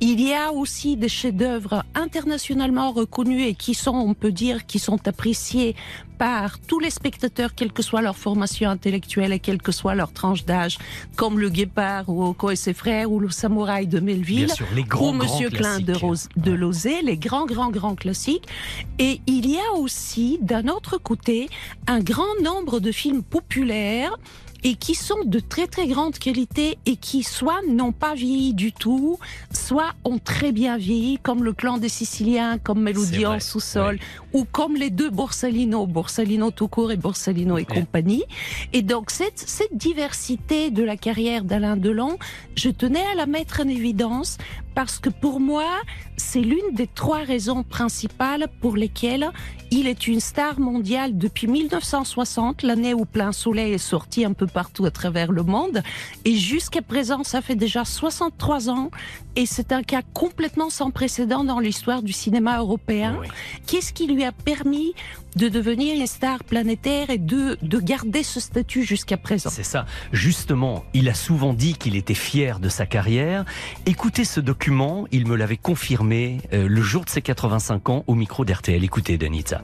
Il 0.00 0.20
y 0.20 0.32
a 0.34 0.52
aussi 0.52 0.96
des 0.96 1.08
chefs-d'œuvre 1.08 1.84
internationalement 1.94 2.92
reconnus 2.92 3.46
et 3.46 3.54
qui 3.54 3.74
sont, 3.74 3.94
on 3.94 4.14
peut 4.14 4.32
dire, 4.32 4.66
qui 4.66 4.78
sont 4.78 5.06
appréciés 5.06 5.74
par 6.18 6.58
tous 6.58 6.80
les 6.80 6.90
spectateurs, 6.90 7.54
quelle 7.54 7.72
que 7.72 7.82
soit 7.82 8.02
leur 8.02 8.16
formation 8.16 8.68
intellectuelle 8.68 9.32
et 9.32 9.38
quelle 9.38 9.62
que 9.62 9.70
soit 9.70 9.94
leur 9.94 10.12
tranche 10.12 10.44
d'âge, 10.44 10.78
comme 11.14 11.38
Le 11.38 11.48
Guépard 11.48 12.08
ou 12.08 12.24
Oko 12.24 12.50
et 12.50 12.56
ses 12.56 12.74
frères 12.74 13.12
ou 13.12 13.20
Le 13.20 13.30
Samouraï 13.30 13.86
de 13.86 14.00
Melville 14.00 14.50
sûr, 14.50 14.66
les 14.74 14.82
grands, 14.82 15.10
ou 15.10 15.12
Monsieur 15.12 15.48
Klein 15.48 15.78
de. 15.78 15.92
Rose- 15.92 16.28
de 16.36 16.50
Lozé, 16.52 17.02
les 17.02 17.16
grands, 17.16 17.46
grands, 17.46 17.70
grands 17.70 17.94
classiques. 17.94 18.48
Et 18.98 19.20
il 19.28 19.48
y 19.48 19.58
a 19.58 19.74
aussi, 19.78 20.38
d'un 20.42 20.66
autre 20.66 20.98
côté, 20.98 21.48
un 21.86 22.00
grand 22.00 22.24
nombre 22.42 22.80
de 22.80 22.90
films 22.90 23.22
populaires 23.22 24.16
et 24.64 24.74
qui 24.74 24.94
sont 24.94 25.24
de 25.24 25.40
très 25.40 25.66
très 25.66 25.86
grande 25.86 26.18
qualité 26.18 26.78
et 26.86 26.96
qui 26.96 27.22
soit 27.22 27.60
n'ont 27.68 27.92
pas 27.92 28.14
vieilli 28.14 28.54
du 28.54 28.72
tout, 28.72 29.18
soit 29.52 29.92
ont 30.04 30.18
très 30.18 30.52
bien 30.52 30.76
vieilli, 30.76 31.18
comme 31.22 31.44
le 31.44 31.52
clan 31.52 31.78
des 31.78 31.88
Siciliens, 31.88 32.58
comme 32.58 32.82
Mélodie 32.82 33.26
en 33.26 33.40
sous-sol, 33.40 33.98
ou 34.32 34.44
comme 34.50 34.76
les 34.76 34.90
deux 34.90 35.10
Borsalino, 35.10 35.86
Borsalino 35.86 36.50
tout 36.50 36.68
court 36.68 36.92
et 36.92 36.96
Borsalino 36.96 37.58
et 37.58 37.64
compagnie. 37.64 38.24
Et 38.72 38.82
donc 38.82 39.10
cette, 39.10 39.38
cette 39.38 39.76
diversité 39.76 40.70
de 40.70 40.82
la 40.82 40.96
carrière 40.96 41.44
d'Alain 41.44 41.76
Delon, 41.76 42.18
je 42.54 42.70
tenais 42.70 43.04
à 43.12 43.14
la 43.14 43.26
mettre 43.26 43.60
en 43.64 43.68
évidence 43.68 44.38
parce 44.78 45.00
que 45.00 45.08
pour 45.08 45.40
moi, 45.40 45.66
c'est 46.16 46.40
l'une 46.40 46.72
des 46.72 46.86
trois 46.86 47.24
raisons 47.24 47.64
principales 47.64 48.46
pour 48.60 48.76
lesquelles 48.76 49.28
il 49.72 49.88
est 49.88 50.06
une 50.06 50.20
star 50.20 50.60
mondiale 50.60 51.18
depuis 51.18 51.48
1960, 51.48 52.62
l'année 52.62 52.94
où 52.94 53.04
Plein 53.04 53.32
Soleil 53.32 53.72
est 53.72 53.78
sorti 53.78 54.24
un 54.24 54.34
peu 54.34 54.46
partout 54.46 54.84
à 54.84 54.92
travers 54.92 55.32
le 55.32 55.42
monde. 55.42 55.82
Et 56.24 56.36
jusqu'à 56.36 56.80
présent, 56.80 57.24
ça 57.24 57.42
fait 57.42 57.56
déjà 57.56 57.84
63 57.84 58.70
ans. 58.70 58.92
Et 59.34 59.46
c'est 59.46 59.72
un 59.72 59.82
cas 59.82 60.02
complètement 60.14 60.70
sans 60.70 60.92
précédent 60.92 61.42
dans 61.42 61.58
l'histoire 61.58 62.02
du 62.02 62.12
cinéma 62.12 62.58
européen. 62.58 63.20
Qu'est-ce 63.66 63.92
qui 63.92 64.06
lui 64.06 64.24
a 64.24 64.30
permis 64.30 64.94
de 65.38 65.48
devenir 65.48 65.94
une 65.94 66.06
star 66.08 66.42
planétaire 66.42 67.10
et 67.10 67.18
de, 67.18 67.56
de 67.62 67.78
garder 67.78 68.24
ce 68.24 68.40
statut 68.40 68.82
jusqu'à 68.82 69.16
présent 69.16 69.50
C'est 69.50 69.62
ça. 69.62 69.86
Justement, 70.12 70.84
il 70.94 71.08
a 71.08 71.14
souvent 71.14 71.54
dit 71.54 71.74
qu'il 71.74 71.94
était 71.94 72.14
fier 72.14 72.58
de 72.58 72.68
sa 72.68 72.86
carrière. 72.86 73.44
Écoutez 73.86 74.24
ce 74.24 74.40
document, 74.40 75.06
il 75.12 75.28
me 75.28 75.36
l'avait 75.36 75.56
confirmé 75.56 76.38
euh, 76.52 76.66
le 76.68 76.82
jour 76.82 77.04
de 77.04 77.10
ses 77.10 77.22
85 77.22 77.88
ans 77.88 78.04
au 78.08 78.16
micro 78.16 78.44
d'RTL. 78.44 78.82
Écoutez, 78.82 79.16
Danitza. 79.16 79.62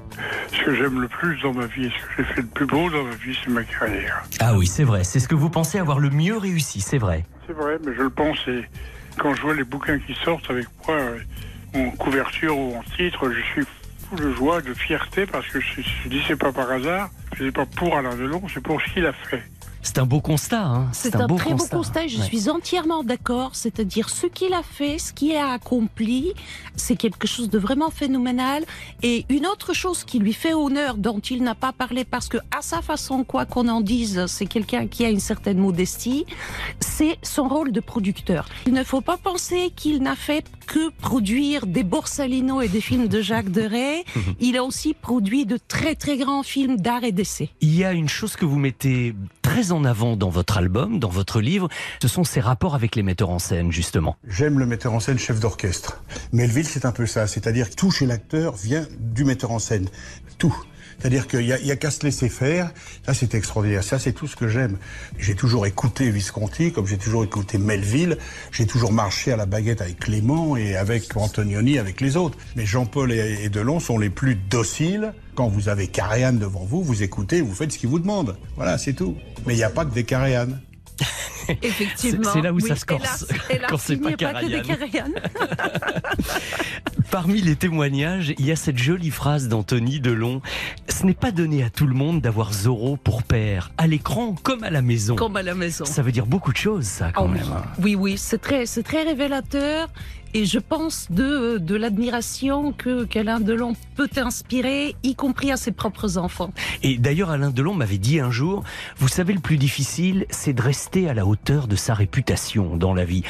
Ce 0.53 0.65
que 0.65 0.77
j'aime 0.77 1.01
le 1.01 1.09
plus 1.09 1.41
dans 1.43 1.53
ma 1.53 1.67
vie, 1.67 1.91
ce 1.91 2.17
que 2.17 2.23
j'ai 2.23 2.35
fait 2.35 2.43
le 2.43 2.47
plus 2.47 2.67
beau 2.67 2.89
dans 2.89 3.03
ma 3.03 3.15
vie, 3.17 3.37
c'est 3.43 3.51
ma 3.51 3.65
carrière. 3.65 4.23
Ah 4.39 4.57
oui, 4.57 4.69
c'est 4.69 4.85
vrai. 4.85 5.03
C'est 5.03 5.19
ce 5.19 5.27
que 5.27 5.35
vous 5.35 5.51
pensez 5.51 5.81
avoir 5.81 5.99
le 5.99 6.11
mieux 6.11 6.37
réussi, 6.37 6.83
c'est 6.83 6.99
vrai. 6.99 7.25
C'est 7.49 7.53
vrai, 7.53 7.79
mais 7.85 7.93
je 7.97 8.03
le 8.03 8.11
pense. 8.11 8.39
Et 8.47 8.65
quand 9.19 9.35
je 9.35 9.43
vois 9.43 9.55
les 9.55 9.65
bouquins 9.65 9.99
qui 9.99 10.15
sortent 10.25 10.49
avec 10.51 10.69
moi, 10.87 10.97
euh, 10.97 11.19
en 11.75 11.91
couverture 11.91 12.57
ou 12.57 12.77
en 12.77 12.83
titre, 12.97 13.29
je 13.33 13.41
suis 13.41 13.67
de 14.13 14.33
joie, 14.33 14.61
de 14.61 14.75
fierté, 14.75 15.27
parce 15.27 15.47
que 15.49 15.61
je, 15.61 15.83
je 15.83 16.09
dis 16.09 16.23
c'est 16.27 16.37
pas 16.37 16.53
par 16.53 16.71
hasard, 16.71 17.11
c'est 17.37 17.53
pas 17.53 17.67
pour 17.67 17.97
Alain 17.97 18.15
Delon, 18.17 18.43
c'est 18.53 18.63
pour 18.63 18.81
ce 18.81 18.93
qu'il 18.93 19.07
a 19.07 19.13
fait. 19.13 19.43
C'est 19.85 19.99
un 19.99 20.07
beau 20.07 20.21
constat. 20.21 20.65
Hein. 20.65 20.89
C'est 20.93 21.15
un, 21.15 21.27
très 21.29 21.53
beau 21.55 21.67
constat 21.71 22.05
et 22.05 22.09
je 22.09 22.19
Ouais. 22.19 22.25
suis 22.25 22.49
entièrement 22.49 23.05
d'accord. 23.05 23.51
C'est-à-dire 23.55 24.09
ce 24.09 24.27
qu'il 24.27 24.55
a 24.55 24.63
fait, 24.63 24.99
ce 24.99 25.13
qu'il 25.13 25.37
a 25.37 25.53
accompli, 25.53 26.33
c'est 26.75 26.97
quelque 26.97 27.27
chose 27.29 27.51
de 27.51 27.59
vraiment 27.59 27.91
phénoménal. 27.91 28.65
Et 29.03 29.27
une 29.29 29.47
autre 29.47 29.75
chose 29.75 30.03
qui 30.05 30.19
lui 30.19 30.33
fait 30.33 30.55
honneur, 30.55 30.97
dont 30.97 31.19
il 31.21 31.43
n'a 31.43 31.55
pas 31.55 31.73
parlé 31.73 32.05
parce 32.05 32.29
que 32.29 32.39
à 32.57 32.63
sa 32.63 32.81
façon, 32.81 33.25
quoi 33.25 33.45
qu'on 33.45 33.69
en 33.69 33.83
dise, 33.83 34.25
c'est 34.27 34.47
quelqu'un 34.47 34.87
qui 34.87 35.05
a 35.05 35.11
une 35.11 35.21
certaine 35.21 35.59
modestie, 35.59 36.25
c'est 36.81 37.19
son 37.23 37.47
rôle 37.47 37.71
de 37.71 37.81
producteur. 37.81 38.49
Il 38.67 38.73
ne 38.73 38.85
faut 38.85 39.03
pas 39.03 39.19
penser 39.19 39.71
qu'il 39.77 40.03
n'a 40.03 40.17
fait 40.17 40.47
que 40.67 40.89
produire 41.03 41.67
des 41.67 41.83
Borsalino 41.85 42.63
et 42.63 42.69
des 42.69 42.81
films 42.81 43.07
de 43.09 43.21
Jacques 43.21 43.51
Deray. 43.51 44.03
Il 44.41 44.57
a 44.57 44.65
aussi 44.65 44.95
produit 44.95 45.45
de 45.45 45.59
très 45.69 45.95
très 45.95 46.17
grands 46.17 46.43
films 46.43 46.79
d'art 46.79 47.05
et 47.05 47.13
d'essai. 47.13 47.51
Il 47.61 47.77
y 47.77 47.85
a 47.85 47.93
une 47.93 48.09
chose 48.09 48.35
que 48.35 48.47
vous 48.47 48.57
mettez 48.59 49.15
très 49.45 49.73
en 49.73 49.85
avant 49.85 50.17
dans 50.17 50.31
votre 50.31 50.57
album, 50.57 50.99
dans 50.99 51.11
votre 51.11 51.41
livre, 51.43 51.69
ce 52.01 52.09
sont 52.09 52.25
ses 52.25 52.41
rapports 52.41 52.75
avec 52.75 52.97
les 52.97 53.03
metteurs 53.03 53.29
en 53.29 53.39
scène, 53.39 53.71
justement. 53.71 54.17
J'aime 54.27 54.59
le 54.59 54.65
metteur 54.65 54.95
en 54.95 55.01
scène 55.01 55.19
chef 55.19 55.39
d'orchestre. 55.39 56.03
Melville, 56.33 56.67
c'est 56.67 56.87
un 56.87 56.93
peu 56.93 57.05
ça. 57.05 57.27
C'est-à-dire 57.27 57.69
que 57.69 57.75
tout 57.75 57.91
chez 57.91 58.07
l'acteur 58.07 58.57
vient 58.57 58.87
du 58.99 59.25
metteur 59.25 59.51
en 59.51 59.59
scène. 59.59 59.89
Tout. 60.39 60.57
C'est-à-dire 60.99 61.27
qu'il 61.27 61.43
y 61.43 61.53
a, 61.53 61.57
a 61.57 61.77
qu'à 61.77 61.91
se 61.91 62.05
laisser 62.05 62.31
faire. 62.31 62.71
Ça, 63.05 63.13
c'est 63.13 63.35
extraordinaire. 63.35 63.85
Ça, 63.85 63.99
c'est 63.99 64.13
tout 64.13 64.27
ce 64.27 64.35
que 64.35 64.49
j'aime. 64.49 64.79
J'ai 65.19 65.35
toujours 65.35 65.67
écouté 65.67 66.11
Visconti, 66.11 66.73
comme 66.73 66.87
j'ai 66.87 66.99
toujours 66.99 67.23
écouté 67.23 67.59
Melville. 67.59 68.17
J'ai 68.51 68.67
toujours 68.67 68.93
marché 68.93 69.31
à 69.31 69.37
la 69.37 69.45
baguette 69.45 69.83
avec 69.83 69.99
Clément 69.99 70.57
et 70.57 70.75
avec 70.75 71.15
Antonioni, 71.17 71.79
avec 71.79 72.01
les 72.01 72.17
autres. 72.17 72.39
Mais 72.57 72.65
Jean-Paul 72.65 73.13
et 73.13 73.51
Delon 73.51 73.79
sont 73.79 73.99
les 73.99 74.11
plus 74.11 74.37
dociles. 74.37 75.13
Quand 75.35 75.49
vous 75.49 75.69
avez 75.69 75.89
Caréane 75.89 76.39
devant 76.39 76.65
vous, 76.65 76.83
vous 76.83 77.03
écoutez, 77.03 77.41
vous 77.41 77.55
faites 77.55 77.73
ce 77.73 77.79
qu'il 77.79 77.89
vous 77.89 77.99
demande. 77.99 78.37
Voilà, 78.57 78.79
c'est 78.79 78.93
tout. 78.93 79.17
Mais 79.47 79.55
il 79.55 79.57
n'y 79.57 79.65
a 79.65 79.71
pas 79.71 79.85
que 79.85 79.93
des 79.93 80.05
Caréanes. 80.05 80.61
Effectivement. 81.63 82.31
C'est- 82.33 82.41
là 82.41 82.53
où 82.53 82.57
oui. 82.57 82.69
ça 82.69 82.77
se 82.77 82.85
corse, 82.85 83.27
Hélas, 83.29 83.43
hélas, 83.51 83.71
quand 83.71 83.79
c'est 83.79 83.95
il 83.95 84.01
pas 84.01 84.09
n'y 84.11 84.25
a 84.25 84.33
pas 84.33 84.41
que 84.41 84.47
des. 84.47 84.63
Parmi 87.11 87.41
les 87.41 87.57
témoignages, 87.57 88.35
il 88.39 88.47
y 88.47 88.53
a 88.53 88.57
cette 88.57 88.79
jolie 88.79 89.11
phrase 89.11 89.49
d'Anthony 89.49 90.01
Delon. 90.01 90.41
Ce 90.89 91.05
n'est 91.05 91.15
pas 91.15 91.33
donné 91.33 91.63
à 91.65 91.71
tout 91.71 91.87
le 91.87 91.95
monde 91.95 92.21
d'avoir 92.21 92.53
Zorro 92.53 92.97
pour 92.97 93.23
père, 93.25 93.73
à 93.77 93.87
l'écran 93.87 94.35
comme 94.43 94.63
à 94.65 94.71
la 94.71 94.83
maison. 94.83 95.17
Comme 95.17 95.37
à 95.37 95.43
la 95.43 95.55
maison. 95.55 95.85
Ça 95.85 96.03
veut 96.03 96.13
dire 96.13 96.27
beaucoup 96.27 96.53
de 96.53 96.57
choses, 96.57 96.87
ça, 96.87 97.11
quand 97.13 97.25
Ah 97.25 97.29
oui. 97.31 97.39
même. 97.39 97.63
Oui, 97.83 97.95
oui, 97.95 98.19
c'est 98.19 98.41
très, 98.41 98.67
c'est 98.67 98.83
très 98.85 99.03
révélateur. 99.03 99.89
Et 100.37 100.47
je 100.47 100.59
pense 100.59 101.07
de, 101.11 101.59
de 101.59 101.77
l'admiration 101.77 102.73
que 102.73 103.05
qu'Alain 103.05 103.39
Delon 103.39 103.75
peut 103.95 104.11
inspirer, 104.17 104.97
y 105.05 105.15
compris 105.15 105.53
à 105.53 105.57
ses 105.57 105.71
propres 105.71 106.19
enfants. 106.19 106.53
Et 106.83 106.99
d'ailleurs, 106.99 107.31
Alain 107.31 107.51
Delon 107.51 107.75
m'avait 107.75 107.99
dit 107.99 108.19
un 108.19 108.33
jour, 108.33 108.65
vous 108.97 109.07
savez, 109.07 109.33
le 109.33 109.39
plus 109.41 109.59
difficile, 109.59 110.27
c'est 110.31 110.53
de 110.53 110.61
rester 110.61 111.09
à 111.09 111.15
la 111.15 111.25
hauteur 111.25 111.69
de 111.69 111.77
sa 111.77 111.95
réputation 111.95 112.77
dans 112.77 112.95
la 112.95 113.05
vie. 113.05 113.23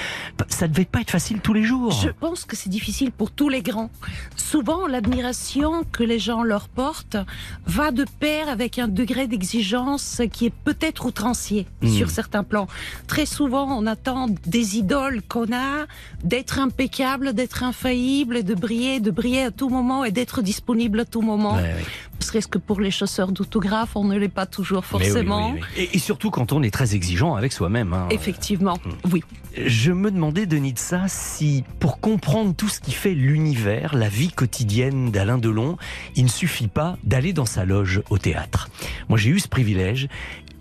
Ça 0.48 0.66
devait 0.66 0.86
pas 0.86 1.02
être 1.02 1.10
facile 1.10 1.40
tous 1.40 1.52
les 1.52 1.62
jours. 1.62 1.92
Je 1.92 2.08
pense 2.08 2.46
que 2.46 2.56
c'est 2.56 2.70
difficile 2.70 3.12
pour 3.12 3.30
tous 3.30 3.50
les 3.50 3.60
grands. 3.60 3.90
Souvent, 4.36 4.86
l'admiration 4.86 5.84
que 5.92 6.02
les 6.04 6.18
gens 6.18 6.42
leur 6.42 6.68
portent 6.68 7.18
va 7.66 7.90
de 7.90 8.06
pair 8.18 8.48
avec 8.48 8.78
un 8.78 8.88
degré 8.88 9.26
d'exigence 9.26 10.22
qui 10.32 10.46
est 10.46 10.54
peut-être 10.64 11.04
outrancier 11.06 11.66
Hmm. 11.82 11.88
sur 11.88 12.08
certains 12.10 12.44
plans. 12.44 12.66
Très 13.06 13.26
souvent, 13.26 13.66
on 13.76 13.86
attend 13.86 14.28
des 14.46 14.78
idoles 14.78 15.20
qu'on 15.28 15.52
a 15.52 15.86
d'être 16.22 16.58
impeccable, 16.58 16.93
d'être 17.32 17.62
infaillible, 17.62 18.36
et 18.36 18.42
de 18.42 18.54
briller, 18.54 19.00
de 19.00 19.10
briller 19.10 19.42
à 19.42 19.50
tout 19.50 19.68
moment 19.68 20.04
et 20.04 20.12
d'être 20.12 20.42
disponible 20.42 21.00
à 21.00 21.04
tout 21.04 21.22
moment. 21.22 21.58
Serait-ce 22.20 22.48
que 22.48 22.58
pour 22.58 22.80
les 22.80 22.90
chasseurs 22.90 23.32
d'autographes, 23.32 23.96
on 23.96 24.04
ne 24.04 24.16
l'est 24.16 24.28
pas 24.28 24.46
toujours 24.46 24.84
oui, 24.92 25.04
forcément. 25.04 25.52
oui, 25.52 25.60
oui. 25.76 25.82
Et, 25.92 25.96
et 25.96 25.98
surtout 25.98 26.30
quand 26.30 26.52
on 26.52 26.62
est 26.62 26.70
très 26.72 26.94
exigeant 26.94 27.34
avec 27.34 27.52
soi-même. 27.52 27.92
hein. 27.92 28.06
Effectivement, 28.10 28.78
oui. 29.12 29.22
Je 29.66 29.92
me 29.92 30.10
demandais, 30.10 30.46
Denis 30.46 30.72
de 30.72 30.78
ça, 30.78 31.02
si 31.06 31.62
pour 31.78 32.00
comprendre 32.00 32.54
tout 32.56 32.68
ce 32.68 32.80
qui 32.80 32.90
fait 32.92 33.14
l'univers, 33.14 33.94
la 33.94 34.08
vie 34.08 34.30
quotidienne 34.30 35.10
d'Alain 35.12 35.38
Delon, 35.38 35.76
il 36.16 36.24
ne 36.24 36.28
suffit 36.28 36.66
pas 36.66 36.96
d'aller 37.04 37.32
dans 37.32 37.46
sa 37.46 37.64
loge 37.64 38.02
au 38.10 38.18
théâtre. 38.18 38.68
Moi, 39.08 39.18
j'ai 39.18 39.30
eu 39.30 39.38
ce 39.38 39.46
privilège. 39.48 40.08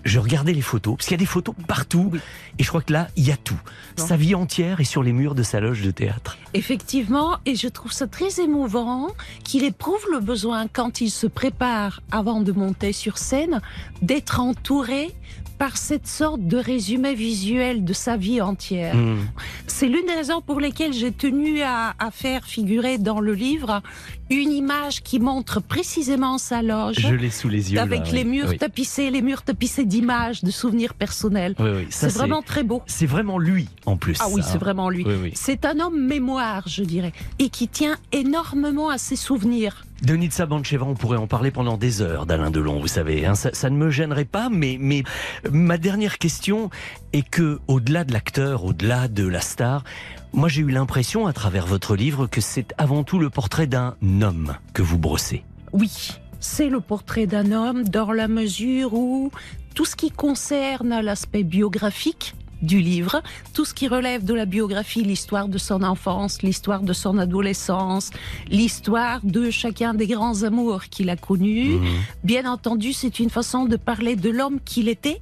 Je 0.04 0.20
regardais 0.20 0.54
les 0.54 0.62
photos, 0.62 0.96
parce 0.96 1.08
qu'il 1.08 1.16
y 1.16 1.20
a 1.20 1.26
des 1.26 1.26
photos 1.26 1.56
partout, 1.68 2.12
et 2.60 2.64
je 2.64 2.68
crois 2.68 2.82
que 2.82 2.94
là, 2.94 3.08
il 3.16 3.26
y 3.26 3.32
a 3.32 3.38
tout. 3.38 3.60
Sa 3.96 4.18
vie 4.18 4.36
entière 4.36 4.82
est 4.82 4.86
sur 4.86 5.04
les 5.04 5.14
murs 5.14 5.36
de 5.36 5.44
sa 5.44 5.60
loge 5.60 5.82
de 5.82 5.92
théâtre. 5.92 6.38
Effectivement, 6.54 7.38
et 7.46 7.56
je 7.56 7.68
trouve 7.68 7.92
ça 7.92 8.08
très 8.08 8.42
émouvant 8.42 9.08
qu'il 9.44 9.64
éprouve 9.64 10.06
le 10.12 10.20
besoin, 10.20 10.68
quand 10.68 11.02
il 11.02 11.10
se 11.10 11.28
prépare 11.28 12.02
avant 12.12 12.42
de 12.42 12.52
monter 12.52 12.92
sur 12.92 13.18
scène, 13.18 13.62
d'être 14.02 14.40
entouré 14.40 15.14
par 15.58 15.78
cette 15.78 16.08
sorte 16.08 16.42
de 16.42 16.58
résumé 16.58 17.14
visuel 17.14 17.86
de 17.86 17.94
sa 17.94 18.18
vie 18.18 18.42
entière. 18.42 18.96
Mmh. 18.96 19.20
C'est 19.68 19.88
l'une 19.88 20.06
des 20.06 20.14
raisons 20.14 20.42
pour 20.42 20.60
lesquelles 20.60 20.94
j'ai 20.94 21.12
tenu 21.12 21.62
à, 21.62 21.94
à 22.00 22.12
faire 22.12 22.44
figurer 22.44 22.98
dans 22.98 23.22
le 23.22 23.34
livre 23.34 23.82
une 24.30 24.52
image 24.52 25.04
qui 25.04 25.20
montre 25.20 25.60
précisément 25.62 26.38
sa 26.38 26.62
loge. 26.62 26.96
Je 27.00 27.14
l'ai 27.14 27.30
sous 27.30 27.50
les 27.50 27.72
yeux. 27.72 27.76
là, 27.76 27.84
Avec 27.84 28.12
les 28.12 28.24
oui. 28.24 28.30
murs 28.30 28.48
Oui. 28.50 28.58
tapissés, 28.58 29.12
les 29.12 29.22
murs 29.22 29.42
tapissés 29.44 29.86
d'images, 29.86 30.44
de 30.44 30.52
souvenirs 30.52 30.94
personnels. 30.94 31.56
Oui, 31.60 31.88
c'est 31.90 32.12
vraiment 32.14 32.42
très 32.42 32.64
beau. 32.64 32.82
C'est 32.88 33.06
vraiment 33.06 33.38
lui, 33.38 33.68
en 33.86 33.98
plus. 33.98 34.18
Ah 34.22 34.28
oui, 34.32 34.42
c'est 34.44 34.58
vraiment 34.58 34.90
lui. 34.90 35.06
C'est 35.36 35.66
un 35.66 35.80
homme 35.80 36.00
mémoire, 36.08 36.64
je 36.68 36.84
dirais, 36.84 37.14
et 37.40 37.50
qui 37.50 37.68
tient 37.68 37.98
énormément 38.12 38.90
à 38.90 38.98
ses 38.98 39.16
souvenirs. 39.16 39.86
Denitsa 40.02 40.46
Bancheva, 40.46 40.86
on 40.86 40.96
pourrait 40.96 41.18
en 41.18 41.28
parler 41.28 41.50
pendant 41.52 41.78
des 41.78 42.02
heures 42.02 42.26
d'Alain 42.26 42.52
Delon, 42.52 42.80
vous 42.82 42.88
savez. 42.88 43.26
hein. 43.26 43.36
ça, 43.36 43.52
ça 43.54 43.70
ne 43.70 43.78
me 43.78 43.90
gênerait 43.90 44.26
pas, 44.26 44.50
mais, 44.50 44.78
mais 44.80 45.04
ma 45.52 45.78
dernière 45.78 46.18
question 46.18 46.70
est 47.14 47.22
que, 47.28 47.60
au-delà 47.68 48.04
de 48.04 48.12
l'acteur, 48.12 48.66
au-delà 48.66 49.08
de 49.08 49.26
la 49.26 49.40
star, 49.40 49.84
moi 50.34 50.50
j'ai 50.50 50.62
eu 50.62 50.70
l'impression, 50.70 51.28
à 51.28 51.34
travers 51.34 51.66
votre 51.66 51.96
livre, 51.96 52.28
que 52.28 52.42
c'est 52.42 52.74
avant 52.78 53.04
tout 53.04 53.20
le 53.20 53.30
portrait 53.30 53.68
d'un 53.68 53.96
homme 54.22 54.56
que 54.74 54.82
vous 54.82 54.98
brossez. 54.98 55.44
Oui, 55.72 56.12
c'est 56.40 56.70
le 56.70 56.82
portrait 56.82 57.28
d'un 57.28 57.52
homme 57.52 57.84
dans 57.84 58.12
la 58.12 58.28
mesure 58.28 58.94
où 58.94 59.32
tout 59.76 59.86
ce 59.86 59.96
qui 59.96 60.12
concerne 60.12 61.00
l'aspect 61.02 61.44
biographique 61.44 62.36
du 62.64 62.80
livre, 62.80 63.22
tout 63.54 63.66
ce 63.66 63.74
qui 63.74 63.88
relève 63.88 64.24
de 64.24 64.34
la 64.34 64.46
biographie, 64.46 65.04
l'histoire 65.04 65.48
de 65.48 65.58
son 65.58 65.84
enfance, 65.84 66.42
l'histoire 66.42 66.82
de 66.82 66.94
son 66.94 67.18
adolescence, 67.18 68.10
l'histoire 68.50 69.20
de 69.24 69.52
chacun 69.52 69.94
des 69.94 70.08
grands 70.08 70.44
amours 70.44 70.86
qu'il 70.86 71.10
a 71.10 71.16
connus. 71.16 71.78
Bien 72.24 72.50
entendu, 72.50 72.94
c'est 72.94 73.20
une 73.20 73.30
façon 73.30 73.66
de 73.66 73.76
parler 73.76 74.16
de 74.16 74.30
l'homme 74.30 74.60
qu'il 74.64 74.88
était 74.88 75.22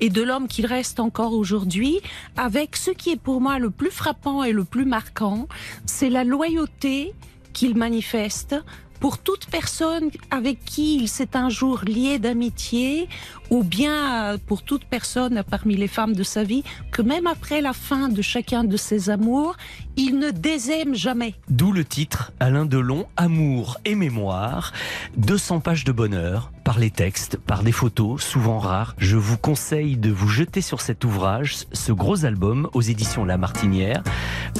et 0.00 0.10
de 0.10 0.22
l'homme 0.22 0.48
qu'il 0.48 0.66
reste 0.66 1.00
encore 1.00 1.32
aujourd'hui, 1.32 2.00
avec 2.36 2.76
ce 2.76 2.90
qui 2.90 3.10
est 3.10 3.20
pour 3.20 3.40
moi 3.40 3.58
le 3.58 3.70
plus 3.70 3.90
frappant 3.90 4.42
et 4.42 4.52
le 4.52 4.64
plus 4.64 4.84
marquant, 4.84 5.46
c'est 5.86 6.10
la 6.10 6.24
loyauté 6.24 7.14
qu'il 7.52 7.76
manifeste 7.76 8.56
pour 9.00 9.18
toute 9.18 9.46
personne 9.46 10.10
avec 10.30 10.64
qui 10.64 10.96
il 10.96 11.08
s'est 11.08 11.36
un 11.36 11.48
jour 11.48 11.80
lié 11.84 12.18
d'amitié, 12.18 13.08
ou 13.50 13.64
bien 13.64 14.34
euh, 14.34 14.38
pour 14.46 14.62
toute 14.62 14.84
personne 14.84 15.42
parmi 15.48 15.74
les 15.76 15.88
femmes 15.88 16.14
de 16.14 16.22
sa 16.22 16.44
vie, 16.44 16.62
que 16.92 17.02
même 17.02 17.26
après 17.26 17.60
la 17.60 17.72
fin 17.72 18.08
de 18.08 18.22
chacun 18.22 18.62
de 18.62 18.76
ses 18.76 19.10
amours, 19.10 19.56
il 19.96 20.18
ne 20.18 20.30
désaime 20.30 20.94
jamais. 20.94 21.34
D'où 21.48 21.72
le 21.72 21.84
titre 21.84 22.32
Alain 22.40 22.66
Delon, 22.66 23.06
Amour 23.16 23.78
et 23.84 23.94
mémoire. 23.94 24.72
200 25.16 25.60
pages 25.60 25.84
de 25.84 25.92
bonheur, 25.92 26.52
par 26.70 26.78
les 26.78 26.92
textes, 26.92 27.36
par 27.36 27.64
des 27.64 27.72
photos, 27.72 28.22
souvent 28.22 28.60
rares. 28.60 28.94
Je 28.96 29.16
vous 29.16 29.36
conseille 29.36 29.96
de 29.96 30.08
vous 30.08 30.28
jeter 30.28 30.60
sur 30.60 30.80
cet 30.80 31.04
ouvrage, 31.04 31.64
ce 31.72 31.90
gros 31.90 32.24
album 32.24 32.70
aux 32.74 32.80
éditions 32.80 33.24
La 33.24 33.38
Martinière, 33.38 34.04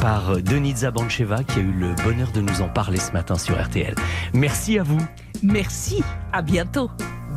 par 0.00 0.42
Denitza 0.42 0.90
Bancheva, 0.90 1.44
qui 1.44 1.60
a 1.60 1.62
eu 1.62 1.70
le 1.70 1.94
bonheur 2.02 2.32
de 2.32 2.40
nous 2.40 2.62
en 2.62 2.68
parler 2.68 2.98
ce 2.98 3.12
matin 3.12 3.38
sur 3.38 3.62
RTL. 3.62 3.94
Merci 4.34 4.80
à 4.80 4.82
vous. 4.82 5.00
Merci, 5.44 6.02
à 6.32 6.42
bientôt. 6.42 6.90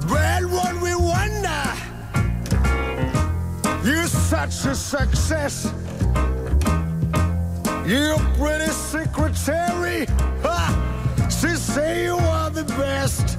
Well, 0.10 0.48
what 0.48 0.74
we 0.82 0.96
wonder, 0.96 1.70
you're 3.86 4.08
such 4.08 4.66
a 4.66 4.74
success. 4.74 5.72
You're 7.86 8.18
pretty 8.40 8.72
secretary. 8.72 10.08
Ha! 10.42 11.30
She 11.30 11.56
say 11.58 12.06
you 12.06 12.18
are 12.18 12.50
the 12.50 12.64
best. 12.64 13.38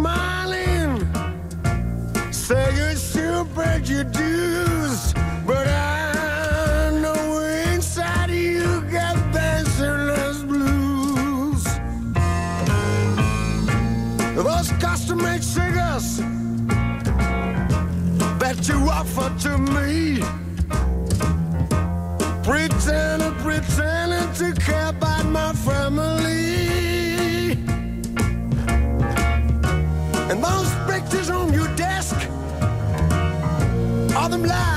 Smiling. 0.00 0.92
Say 2.32 2.66
you 2.78 2.96
sure 2.96 3.44
paid 3.56 3.86
your 3.88 4.04
but 5.46 5.66
I 5.68 6.90
know 7.02 7.22
inside 7.72 8.30
you 8.30 8.80
got 8.96 9.16
dancerless 9.34 10.38
blues. 10.50 11.64
Those 14.46 14.70
custom-made 14.84 15.44
cigars 15.44 16.08
that 18.42 18.58
you 18.68 18.78
offer 18.98 19.30
to 19.44 19.52
me. 19.74 20.22
Pretending, 22.48 23.34
pretending 23.44 24.28
to 24.40 24.48
care 24.60 24.88
about 24.88 25.26
my 25.26 25.52
family. 25.52 26.29
Are 34.44 34.48
them 34.48 34.69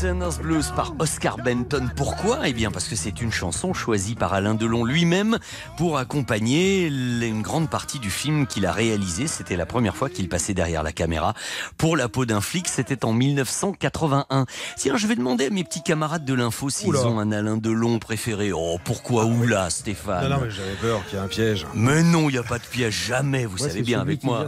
Benson's 0.00 0.38
Blues 0.38 0.72
par 0.76 0.94
Oscar 1.00 1.38
Benton. 1.38 1.90
Pourquoi? 1.96 2.46
Eh 2.46 2.52
bien 2.52 2.70
parce 2.70 2.86
que 2.86 2.94
c'est 2.94 3.20
une 3.20 3.32
chanson 3.32 3.74
choisie 3.74 4.14
par 4.14 4.32
Alain 4.32 4.54
Delon 4.54 4.84
lui-même 4.84 5.38
pour 5.76 5.98
accompagner 5.98 6.86
une 6.86 7.42
grande 7.42 7.68
partie 7.68 7.98
du 7.98 8.08
film 8.08 8.46
qu'il 8.46 8.64
a 8.66 8.70
réalisé. 8.70 9.26
C'était 9.26 9.56
la 9.56 9.66
première 9.66 9.96
fois 9.96 10.08
qu'il 10.08 10.28
passait 10.28 10.54
derrière 10.54 10.84
la 10.84 10.92
caméra 10.92 11.34
pour 11.78 11.96
La 11.96 12.08
peau 12.08 12.26
d'un 12.26 12.40
flic. 12.40 12.68
C'était 12.68 13.04
en 13.04 13.12
1981. 13.12 14.46
Tiens, 14.76 14.96
je 14.96 15.06
vais 15.08 15.16
demander 15.16 15.46
à 15.46 15.50
mes 15.50 15.64
petits 15.64 15.82
camarades 15.82 16.24
de 16.24 16.34
l'info 16.34 16.70
s'ils 16.70 16.94
ont 16.94 17.18
un 17.18 17.32
Alain 17.32 17.56
Delon 17.56 17.98
préféré. 17.98 18.52
Oh, 18.52 18.78
pourquoi? 18.84 19.24
Oula, 19.24 19.68
Stéphane 19.68 20.28
Non, 20.28 20.36
non, 20.36 20.42
mais 20.44 20.50
j'avais 20.50 20.76
peur 20.80 21.04
qu'il 21.06 21.18
y 21.18 21.20
ait 21.20 21.24
un 21.24 21.28
piège. 21.28 21.66
Mais 21.74 22.04
non, 22.04 22.28
il 22.28 22.34
n'y 22.34 22.38
a 22.38 22.44
pas 22.44 22.58
de 22.58 22.66
piège, 22.66 23.06
jamais, 23.06 23.46
vous 23.46 23.58
savez 23.58 23.82
bien 23.82 24.00
avec 24.00 24.22
moi. 24.22 24.46